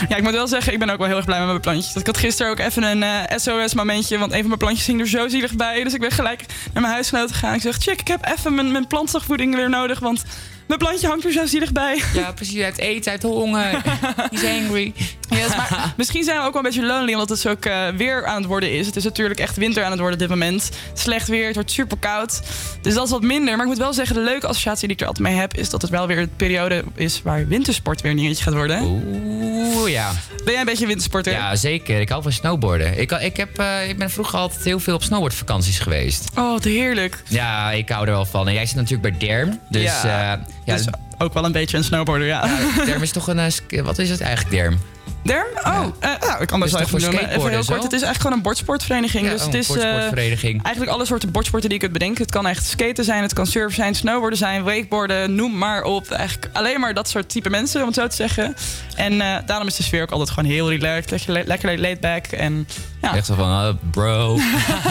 Ja, 0.10 0.16
ik 0.16 0.24
moet 0.24 0.32
wel 0.32 0.48
zeggen, 0.48 0.74
ik 0.74 0.80
ben 0.80 0.90
ook 0.90 0.98
wel 0.98 1.08
heel 1.08 1.16
erg 1.16 1.26
blij 1.26 1.38
met 1.38 1.48
mijn 1.48 1.60
plantjes. 1.60 1.96
Ik 1.96 2.06
had 2.06 2.18
gisteren 2.18 2.52
ook 2.52 2.60
even 2.60 2.84
een 2.84 3.04
eh, 3.04 3.38
SOS-momentje, 3.38 4.18
want 4.18 4.32
een 4.32 4.40
van 4.40 4.48
mijn 4.48 4.60
plantjes 4.60 4.86
hing 4.86 5.00
er 5.00 5.08
zo 5.08 5.28
zielig 5.28 5.56
bij. 5.56 5.84
Dus 5.84 5.94
ik 5.94 6.00
ben 6.00 6.12
gelijk 6.12 6.46
naar 6.74 6.82
mijn 6.82 6.94
huisgenoot 6.94 7.32
gegaan. 7.32 7.54
Ik 7.54 7.62
zeg, 7.62 7.78
check, 7.78 8.00
ik 8.00 8.08
heb 8.08 8.26
even 8.38 8.56
mijn, 8.56 8.72
mijn 8.72 8.88
plantvoeding 8.88 9.56
weer 9.56 9.70
nodig, 9.70 10.00
want 10.00 10.24
mijn 10.68 10.80
plantje 10.80 11.08
hangt 11.08 11.26
er 11.26 11.32
zo 11.32 11.46
zielig 11.46 11.72
bij. 11.72 12.02
Ja, 12.14 12.32
precies. 12.32 12.56
Hij 12.56 12.64
heeft 12.64 12.78
eten, 12.78 13.12
uit 13.12 13.24
honger. 13.24 13.82
He's 14.32 14.44
angry. 14.44 14.94
Yes, 15.30 15.56
maar 15.56 15.94
misschien 15.98 16.24
zijn 16.24 16.38
we 16.40 16.44
ook 16.46 16.54
wel 16.54 16.64
een 16.66 16.70
beetje 16.70 16.86
lonely, 16.86 17.14
omdat 17.14 17.30
het 17.30 17.40
zo 17.40 17.50
ook 17.50 17.66
eh, 17.66 17.88
weer 17.88 18.26
aan 18.26 18.36
het 18.36 18.46
worden 18.46 18.72
is. 18.74 18.86
Het 18.86 18.96
is 18.96 19.04
natuurlijk 19.04 19.40
echt 19.40 19.58
winter 19.58 19.84
aan 19.84 19.90
het 19.92 20.00
worden 20.00 20.16
op 20.22 20.28
dit 20.28 20.38
moment. 20.40 20.70
Slecht 20.94 21.28
weer, 21.28 21.46
het 21.46 21.56
wordt 21.56 21.72
super 21.72 21.98
koud. 21.98 22.42
Dus 22.82 22.94
dat 22.94 23.06
is 23.06 23.12
wat 23.12 23.22
minder. 23.22 23.54
Maar 23.56 23.66
ik 23.66 23.72
moet 23.72 23.78
wel 23.82 23.94
zeggen, 23.94 24.16
de 24.16 24.22
leuke 24.22 24.48
associatie 24.48 24.88
die 24.88 24.96
ik 24.96 25.02
er 25.02 25.08
altijd 25.08 25.28
mee 25.28 25.36
heb... 25.38 25.54
is 25.58 25.70
dat 25.70 25.82
het 25.82 25.92
wel 25.92 26.08
weer 26.08 26.18
een 26.18 26.36
periode 26.36 26.84
is 26.96 27.22
waar 27.24 27.48
wintersport 27.48 28.02
weer 28.02 28.12
een 28.12 28.18
dingetje 28.18 28.44
gaat 28.44 28.54
worden. 28.54 28.82
Oeh, 28.84 29.90
ja. 29.92 30.12
Ben 30.44 30.52
jij 30.52 30.60
een 30.60 30.66
beetje 30.66 30.86
wintersporter? 30.88 31.34
Ja, 31.34 31.56
zeker. 31.56 32.00
Ik 32.00 32.10
hou 32.10 32.22
van 32.24 32.32
snowboarden. 32.32 33.00
Ik, 33.00 33.12
ik, 33.12 33.38
heb, 33.38 33.60
eh, 33.60 33.90
ik 33.90 33.98
ben 33.98 34.10
vroeger 34.10 34.40
altijd 34.40 34.64
heel 34.64 34.80
veel 34.80 34.96
op 34.96 35.04
snowboardvakanties 35.04 35.80
geweest. 35.80 36.30
Oh, 36.36 36.52
wat 36.52 36.64
heerlijk. 36.64 37.24
Ja, 37.28 37.72
ik 37.72 37.90
hou 37.90 38.06
er 38.06 38.12
wel 38.12 38.26
van. 38.26 38.48
En 38.48 38.54
jij 38.54 38.66
zit 38.66 38.76
natuurlijk 38.76 39.02
bij 39.20 39.28
Derm. 39.28 39.60
Dus 39.70 39.82
Ja, 39.84 40.02
ja, 40.06 40.46
ja 40.66 40.76
dus 40.76 40.86
ook 41.18 41.34
wel 41.34 41.46
een 41.46 41.52
beetje 41.52 41.78
een 41.78 41.84
snowboarder, 41.84 42.28
ja. 42.28 42.50
Derm 42.86 43.02
is 43.02 43.12
toch 43.12 43.28
een... 43.28 43.40
eh, 43.40 43.82
Wat 43.84 43.98
is 44.00 44.10
het 44.10 44.22
eigenlijk, 44.22 44.56
Derm? 44.56 44.80
Derm? 45.24 45.48
Oh, 45.64 45.86
eh, 46.00 46.10
nou, 46.20 46.42
ik 46.42 46.50
wel 46.50 46.68
toch 46.68 46.82
even 46.82 47.02
noemen. 47.02 47.30
Even 47.30 47.50
heel 47.50 47.64
kort. 47.66 47.84
Het 47.84 47.94
is 47.94 48.02
eigenlijk 48.02 48.22
gewoon 48.22 48.34
een 48.34 48.42
bordsportvereniging. 48.42 49.26
Ja, 49.26 49.32
dus 49.32 49.44
het 49.44 49.54
is 49.54 49.68
bordsportvereniging. 49.68 50.64
eigenlijk 50.64 50.96
alle 50.96 51.06
soorten 51.06 51.32
bordsporten 51.32 51.70
die 51.70 51.78
je 51.78 51.84
kunt 51.84 51.98
bedenken. 52.00 52.22
Het 52.22 52.32
kan 52.32 52.48
echt 52.48 52.66
skaten 52.66 53.04
zijn, 53.04 53.22
het 53.22 53.34
kan 53.34 53.48
surfen 53.48 53.76
zijn, 53.76 53.96
snowboarden 53.96 54.38
zijn, 54.38 54.64
wakeboarden, 54.64 55.36
noem 55.36 55.58
maar 55.58 55.84
op. 55.84 56.12
Eigenlijk 56.12 56.50
alleen 56.54 56.80
maar 56.80 56.94
dat 56.94 57.10
soort 57.10 57.30
type 57.30 57.50
mensen, 57.50 57.82
om 57.82 57.88
het 57.88 57.96
zo 57.96 58.08
te 58.08 58.16
zeggen. 58.16 58.56
En 58.96 59.22
eh, 59.22 59.38
daarom 59.46 59.68
is 59.68 59.76
de 59.76 59.84
sfeer 59.84 60.02
ook 60.02 60.12
altijd 60.12 60.30
gewoon 60.30 60.50
heel 60.50 60.70
relaxed, 60.70 61.28
lekker, 61.28 61.48
lekker 61.48 61.80
laid 61.80 62.00
back. 62.00 62.26
En 62.26 62.68
ja, 63.02 63.16
Echt 63.16 63.26
zo 63.26 63.34
van, 63.36 63.50
oh, 63.50 63.70
bro. 63.92 64.36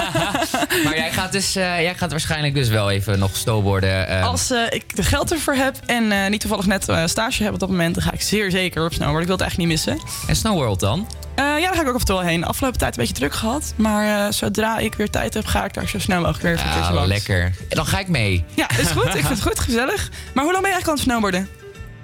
maar 0.84 0.94
jij 0.96 1.12
gaat, 1.12 1.32
dus, 1.32 1.56
eh, 1.56 1.80
jij 1.82 1.94
gaat 1.94 2.10
waarschijnlijk 2.10 2.54
dus 2.54 2.68
wel 2.68 2.90
even 2.90 3.18
nog 3.18 3.36
snowboarden. 3.36 4.08
eh, 4.08 4.26
als 4.26 4.50
eh, 4.50 4.60
ik 4.70 4.84
er 4.96 5.04
geld 5.04 5.32
ervoor 5.32 5.54
heb 5.54 5.76
en 5.86 6.12
eh, 6.12 6.30
niet 6.30 6.40
toevallig 6.40 6.66
net 6.66 6.88
eh, 6.88 7.06
stage 7.06 7.42
heb 7.42 7.52
op 7.52 7.58
dat 7.60 7.68
moment, 7.68 7.94
dan 7.94 8.04
ga 8.04 8.12
ik 8.12 8.20
zeer 8.22 8.50
zeker 8.50 8.84
op 8.84 8.92
snowboarden. 8.92 9.20
Ik 9.22 9.26
wil 9.28 9.36
het 9.36 9.46
echt 9.46 9.56
niet 9.56 9.66
missen. 9.68 10.00
En 10.26 10.36
Snowworld 10.36 10.80
dan? 10.80 11.08
Eh, 11.34 11.44
ja, 11.44 11.60
daar 11.60 11.74
ga 11.74 11.80
ik 11.80 11.88
ook 11.88 11.94
af 11.94 12.00
en 12.00 12.06
toe 12.06 12.16
wel 12.16 12.24
heen. 12.24 12.44
Afgelopen 12.44 12.78
tijd 12.78 12.92
een 12.96 13.00
beetje 13.00 13.14
druk 13.18 13.34
gehad. 13.34 13.72
Maar 13.76 14.26
eh, 14.26 14.32
zodra 14.32 14.78
ik 14.78 14.94
weer 14.94 15.10
tijd 15.10 15.34
heb, 15.34 15.46
ga 15.46 15.64
ik 15.64 15.74
daar 15.74 15.88
zo 15.88 15.98
snel 15.98 16.20
mogelijk 16.20 16.42
weer 16.42 16.52
even 16.52 16.70
Ah, 16.82 16.90
langs. 16.92 17.08
lekker. 17.08 17.40
En 17.44 17.76
dan 17.76 17.86
ga 17.86 17.98
ik 17.98 18.08
mee. 18.08 18.44
Ja, 18.54 18.70
is 18.78 18.88
goed. 18.90 19.04
Ik 19.04 19.10
vind 19.12 19.28
het 19.28 19.42
goed, 19.42 19.58
gezellig. 19.58 20.08
Maar 20.34 20.44
hoe 20.44 20.52
lang 20.52 20.64
ben 20.64 20.72
je 20.72 20.76
eigenlijk 20.76 20.88
aan 20.88 20.94
het 20.94 21.02
snowboarden? 21.04 21.48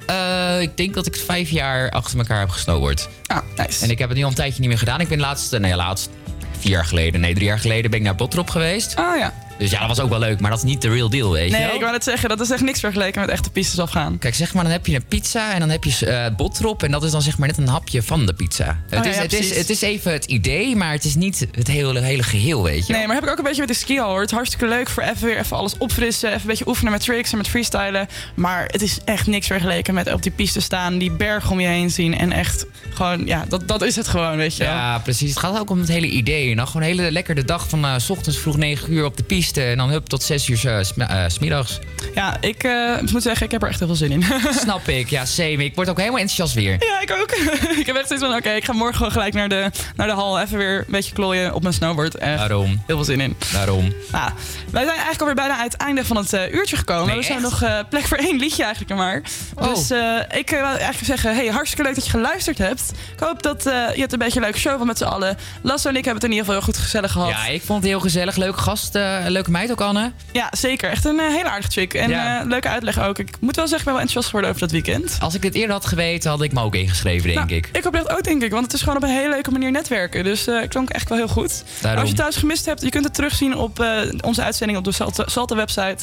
Eh, 0.06 0.60
ik 0.60 0.76
denk 0.76 0.94
dat 0.94 1.06
ik 1.06 1.16
vijf 1.16 1.50
jaar 1.50 1.90
achter 1.90 2.18
elkaar 2.18 2.40
heb 2.40 2.48
gesnowboard. 2.48 3.08
Ah, 3.26 3.38
nice. 3.56 3.84
En 3.84 3.90
ik 3.90 3.98
heb 3.98 4.08
het 4.08 4.18
nu 4.18 4.24
al 4.24 4.30
een 4.30 4.36
tijdje 4.36 4.60
niet 4.60 4.68
meer 4.68 4.78
gedaan. 4.78 5.00
Ik 5.00 5.08
ben 5.08 5.20
laatst, 5.20 5.58
nee, 5.58 5.74
laatst 5.74 6.10
vier 6.58 6.70
jaar 6.70 6.84
geleden, 6.84 7.20
nee, 7.20 7.34
drie 7.34 7.46
jaar 7.46 7.58
geleden 7.58 7.90
ben 7.90 8.00
ik 8.00 8.04
naar 8.04 8.14
Botrop 8.14 8.50
geweest. 8.50 8.98
Oh 8.98 9.16
ja. 9.16 9.34
Dus 9.58 9.70
ja, 9.70 9.78
dat 9.78 9.88
was 9.88 10.00
ook 10.00 10.08
wel 10.08 10.18
leuk, 10.18 10.40
maar 10.40 10.50
dat 10.50 10.58
is 10.58 10.64
niet 10.64 10.82
de 10.82 10.88
real 10.88 11.08
deal, 11.08 11.30
weet 11.30 11.50
je 11.50 11.56
Nee, 11.56 11.72
ik 11.72 11.80
wou 11.80 11.92
net 11.92 12.04
zeggen, 12.04 12.28
dat 12.28 12.40
is 12.40 12.50
echt 12.50 12.62
niks 12.62 12.80
vergeleken 12.80 13.20
met 13.20 13.30
echte 13.30 13.50
pistes 13.50 13.78
afgaan. 13.78 14.18
Kijk, 14.18 14.34
zeg 14.34 14.54
maar, 14.54 14.62
dan 14.62 14.72
heb 14.72 14.86
je 14.86 14.94
een 14.94 15.04
pizza 15.08 15.52
en 15.52 15.60
dan 15.60 15.68
heb 15.70 15.84
je 15.84 16.06
eh 16.06 16.36
botrop. 16.36 16.82
En 16.82 16.90
dat 16.90 17.04
is 17.04 17.10
dan 17.10 17.22
zeg 17.22 17.38
maar 17.38 17.48
net 17.48 17.58
een 17.58 17.68
hapje 17.68 18.02
van 18.02 18.26
de 18.26 18.32
pizza. 18.32 18.80
het, 18.88 19.00
Oh 19.00 19.06
is, 19.06 19.16
ja, 19.16 19.22
het, 19.22 19.32
is, 19.32 19.56
het 19.56 19.70
is 19.70 19.80
even 19.80 20.12
het 20.12 20.24
idee, 20.24 20.76
maar 20.76 20.92
het 20.92 21.04
is 21.04 21.14
niet 21.14 21.46
het 21.50 21.66
hele, 21.66 22.00
hele 22.00 22.22
geheel, 22.22 22.62
weet 22.62 22.86
je 22.86 22.92
Nee, 22.92 23.06
maar 23.06 23.14
heb 23.14 23.24
ik 23.24 23.30
ook 23.30 23.38
een 23.38 23.44
beetje 23.44 23.60
met 23.60 23.68
de 23.68 23.74
ski 23.74 24.00
hoor. 24.00 24.20
Het 24.20 24.30
is 24.30 24.36
hartstikke 24.36 24.66
leuk 24.66 24.88
voor 24.88 25.02
even 25.02 25.26
weer 25.26 25.38
even 25.38 25.56
alles 25.56 25.78
opfrissen. 25.78 26.28
Even 26.28 26.40
een 26.40 26.46
beetje 26.46 26.68
oefenen 26.68 26.92
met 26.92 27.00
tricks 27.00 27.30
en 27.30 27.36
met 27.36 27.48
freestylen. 27.48 28.08
Maar 28.34 28.66
het 28.66 28.82
is 28.82 28.98
echt 29.04 29.26
niks 29.26 29.46
vergeleken 29.46 29.94
met 29.94 30.12
op 30.12 30.22
die 30.22 30.32
piste 30.32 30.60
staan, 30.60 30.98
die 30.98 31.10
berg 31.10 31.50
om 31.50 31.60
je 31.60 31.68
heen 31.68 31.90
zien. 31.90 32.18
En 32.18 32.32
echt 32.32 32.66
gewoon, 32.90 33.26
ja, 33.26 33.44
dat, 33.48 33.68
dat 33.68 33.82
is 33.82 33.96
het 33.96 34.08
gewoon, 34.08 34.36
weet 34.36 34.56
je 34.56 34.64
wel. 34.64 34.72
Ja, 34.72 34.98
precies. 34.98 35.30
Het 35.30 35.38
gaat 35.38 35.58
ook 35.58 35.70
om 35.70 35.78
het 35.78 35.88
hele 35.88 36.06
idee. 36.06 36.50
En 36.50 36.56
dan 36.56 36.66
gewoon 36.66 36.82
een 36.82 36.88
hele 36.96 37.10
lekker 37.10 37.34
de 37.34 37.44
dag 37.44 37.68
van 37.68 37.84
eh, 37.84 37.94
s 37.98 38.10
ochtends 38.10 38.38
vroeg 38.38 38.56
9 38.56 38.92
uur 38.92 39.04
op 39.04 39.16
de 39.16 39.22
piste. 39.22 39.43
En 39.52 39.76
dan 39.76 39.90
hup 39.90 40.06
tot 40.06 40.22
6 40.22 40.48
uur 40.48 40.66
eh, 40.66 40.82
sm- 40.84 41.00
eh, 41.00 41.24
smiddags. 41.26 41.78
Ja, 42.14 42.36
ik 42.40 42.64
eh, 42.64 43.00
moet 43.12 43.22
zeggen, 43.22 43.46
ik 43.46 43.52
heb 43.52 43.62
er 43.62 43.68
echt 43.68 43.78
heel 43.78 43.88
veel 43.88 43.96
zin 43.96 44.10
in. 44.12 44.24
Snap 44.62 44.88
ik. 44.88 45.10
Ja, 45.10 45.24
same. 45.24 45.64
Ik 45.64 45.74
word 45.74 45.88
ook 45.88 45.96
helemaal 45.98 46.20
enthousiast 46.20 46.54
weer. 46.54 46.76
Ja, 46.84 47.00
ik 47.00 47.10
ook. 47.20 47.30
ik 47.80 47.86
heb 47.86 47.96
echt 47.96 48.06
zoiets 48.08 48.26
van, 48.26 48.36
oké, 48.36 48.50
ik 48.50 48.64
ga 48.64 48.72
morgen 48.72 48.96
gewoon 48.96 49.12
gelijk 49.12 49.34
naar 49.34 49.48
de, 49.48 49.70
naar 49.96 50.06
de 50.06 50.12
hal. 50.12 50.40
Even 50.40 50.58
weer 50.58 50.78
een 50.78 50.84
beetje 50.88 51.12
klooien 51.12 51.54
op 51.54 51.62
mijn 51.62 51.74
snowboard. 51.74 52.14
Echt 52.14 52.38
Daarom. 52.38 52.82
Heel 52.86 52.96
veel 52.96 53.04
zin 53.04 53.20
in. 53.20 53.36
Daarom. 53.52 53.92
Nou, 54.12 54.30
wij 54.70 54.82
zijn 54.84 54.86
eigenlijk 54.86 55.20
alweer 55.20 55.34
bijna 55.34 55.56
aan 55.56 55.64
het 55.64 55.76
einde 55.76 56.04
van 56.04 56.16
het 56.16 56.32
eh, 56.32 56.52
uurtje 56.52 56.76
gekomen. 56.76 57.06
Nee, 57.06 57.16
we 57.16 57.22
zijn 57.22 57.42
nog 57.42 57.62
eh, 57.62 57.78
plek 57.88 58.04
voor 58.04 58.16
één 58.16 58.38
liedje 58.38 58.62
eigenlijk 58.64 58.94
maar. 58.94 59.22
Oh. 59.54 59.74
Dus 59.74 59.90
eh, 59.90 60.18
ik 60.38 60.50
eh, 60.50 60.58
wil 60.58 60.66
eigenlijk 60.68 61.04
zeggen, 61.04 61.34
hey, 61.34 61.46
hartstikke 61.46 61.82
leuk 61.84 61.94
dat 61.94 62.04
je 62.04 62.10
geluisterd 62.10 62.58
hebt. 62.58 62.92
Ik 63.14 63.20
hoop 63.20 63.42
dat 63.42 63.66
eh, 63.66 63.94
je 63.94 64.02
het 64.02 64.12
een 64.12 64.18
beetje 64.18 64.36
een 64.36 64.44
leuke 64.44 64.58
show 64.58 64.78
van 64.78 64.86
met 64.86 64.98
z'n 64.98 65.04
allen. 65.04 65.36
Lasso 65.62 65.88
en 65.88 65.96
ik 65.96 66.04
hebben 66.04 66.22
het 66.22 66.32
in 66.32 66.38
ieder 66.38 66.44
geval 66.46 66.54
heel 66.62 66.72
goed 66.72 66.82
gezellig 66.82 67.12
gehad. 67.12 67.28
Ja, 67.30 67.46
ik 67.46 67.62
vond 67.62 67.78
het 67.82 67.90
heel 67.90 68.00
gezellig. 68.00 68.36
Leuke 68.36 68.58
gast. 68.58 68.94
Leuke 69.34 69.50
meid 69.50 69.70
ook, 69.70 69.80
Anne. 69.80 70.12
Ja, 70.32 70.48
zeker. 70.56 70.90
Echt 70.90 71.04
een 71.04 71.20
eh, 71.20 71.26
hele 71.26 71.48
aardige 71.48 71.70
chick. 71.70 71.94
En 71.94 72.08
Ja. 72.10 72.40
eh, 72.40 72.46
leuke 72.46 72.68
uitleg 72.68 72.98
ook. 73.00 73.18
Ik 73.18 73.36
moet 73.40 73.56
wel 73.56 73.68
zeggen, 73.68 73.78
ik 73.78 73.84
ben 73.84 73.92
wel 73.94 74.02
enthousiast 74.02 74.26
geworden 74.26 74.50
over 74.50 74.60
dat 74.62 74.70
weekend. 74.70 75.16
Als 75.20 75.34
ik 75.34 75.42
dit 75.42 75.54
eerder 75.54 75.72
had 75.72 75.86
geweten, 75.86 76.30
had 76.30 76.42
ik 76.42 76.52
me 76.52 76.60
ook 76.60 76.74
ingeschreven, 76.74 77.26
denk 77.26 77.38
Nou, 77.38 77.54
ik. 77.54 77.68
Ik 77.72 77.84
hoop 77.84 77.92
dat 77.92 78.10
ook, 78.10 78.22
denk 78.24 78.42
ik. 78.42 78.50
Want 78.50 78.64
het 78.64 78.72
is 78.74 78.80
gewoon 78.80 78.96
op 78.96 79.02
een 79.02 79.08
hele 79.08 79.28
leuke 79.28 79.50
manier 79.50 79.70
netwerken. 79.70 80.24
Dus 80.24 80.46
eh 80.46 80.68
klonk 80.68 80.90
echt 80.90 81.08
wel 81.08 81.18
heel 81.18 81.28
goed. 81.28 81.64
Daarom. 81.80 82.00
Als 82.00 82.10
je 82.10 82.14
het 82.14 82.24
thuis 82.24 82.36
gemist 82.36 82.66
hebt, 82.66 82.82
je 82.82 82.90
kunt 82.90 83.04
het 83.04 83.14
terugzien 83.14 83.56
op 83.56 83.84
onze 84.20 84.42
uitzending 84.42 84.78
op 84.78 84.84
de 84.84 84.92
Salte, 84.92 85.24
Salte 85.26 85.54
website. 85.54 85.96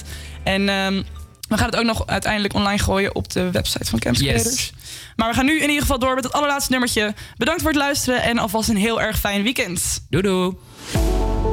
En 0.43 0.69
ehm, 0.69 1.03
we 1.49 1.57
gaan 1.57 1.65
het 1.65 1.75
ook 1.75 1.85
nog 1.85 2.07
uiteindelijk 2.07 2.53
online 2.53 2.79
gooien 2.79 3.15
op 3.15 3.29
de 3.31 3.51
website 3.51 3.89
van 3.89 3.99
Campus 3.99 4.21
Yes. 4.21 4.71
Maar 5.15 5.29
we 5.29 5.35
gaan 5.35 5.45
nu 5.45 5.55
in 5.55 5.67
ieder 5.67 5.81
geval 5.81 5.99
door 5.99 6.15
met 6.15 6.23
het 6.23 6.33
allerlaatste 6.33 6.71
nummertje. 6.71 7.13
Bedankt 7.37 7.61
voor 7.61 7.69
het 7.71 7.79
luisteren 7.79 8.21
en 8.23 8.37
alvast 8.37 8.69
een 8.69 8.77
heel 8.77 9.01
erg 9.01 9.19
fijn 9.19 9.43
weekend. 9.43 10.05
Doei 10.09 10.23
doei. 10.23 11.50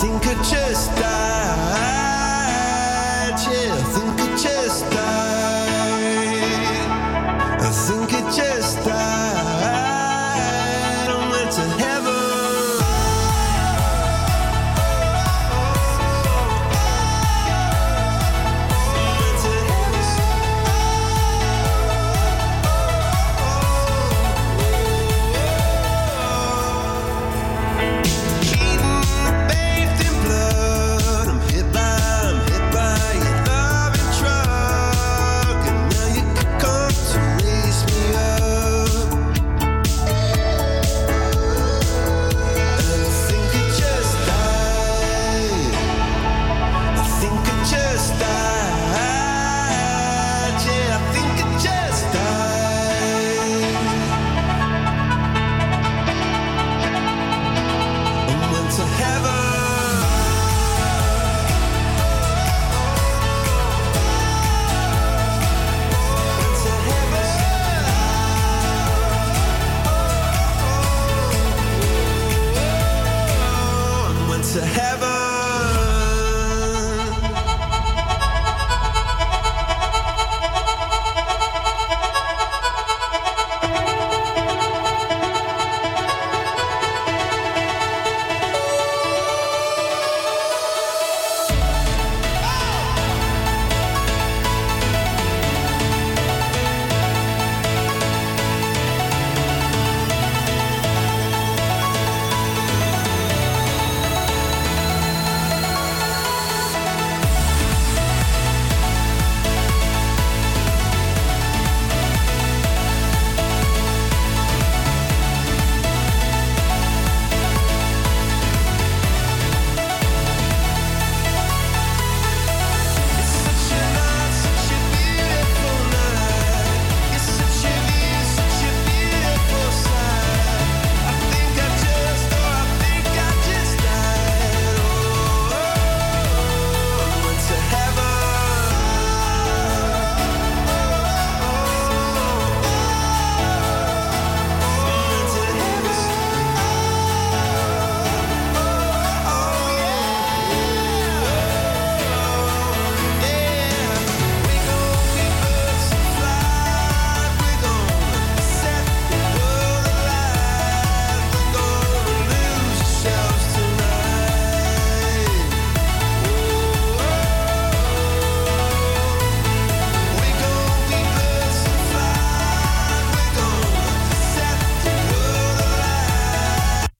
Think 0.00 0.26
I 0.26 0.34
just 0.42 0.88
died. 0.96 1.10
Yeah, 3.52 3.74
I 3.74 3.82
think 3.92 4.18
I 4.18 4.36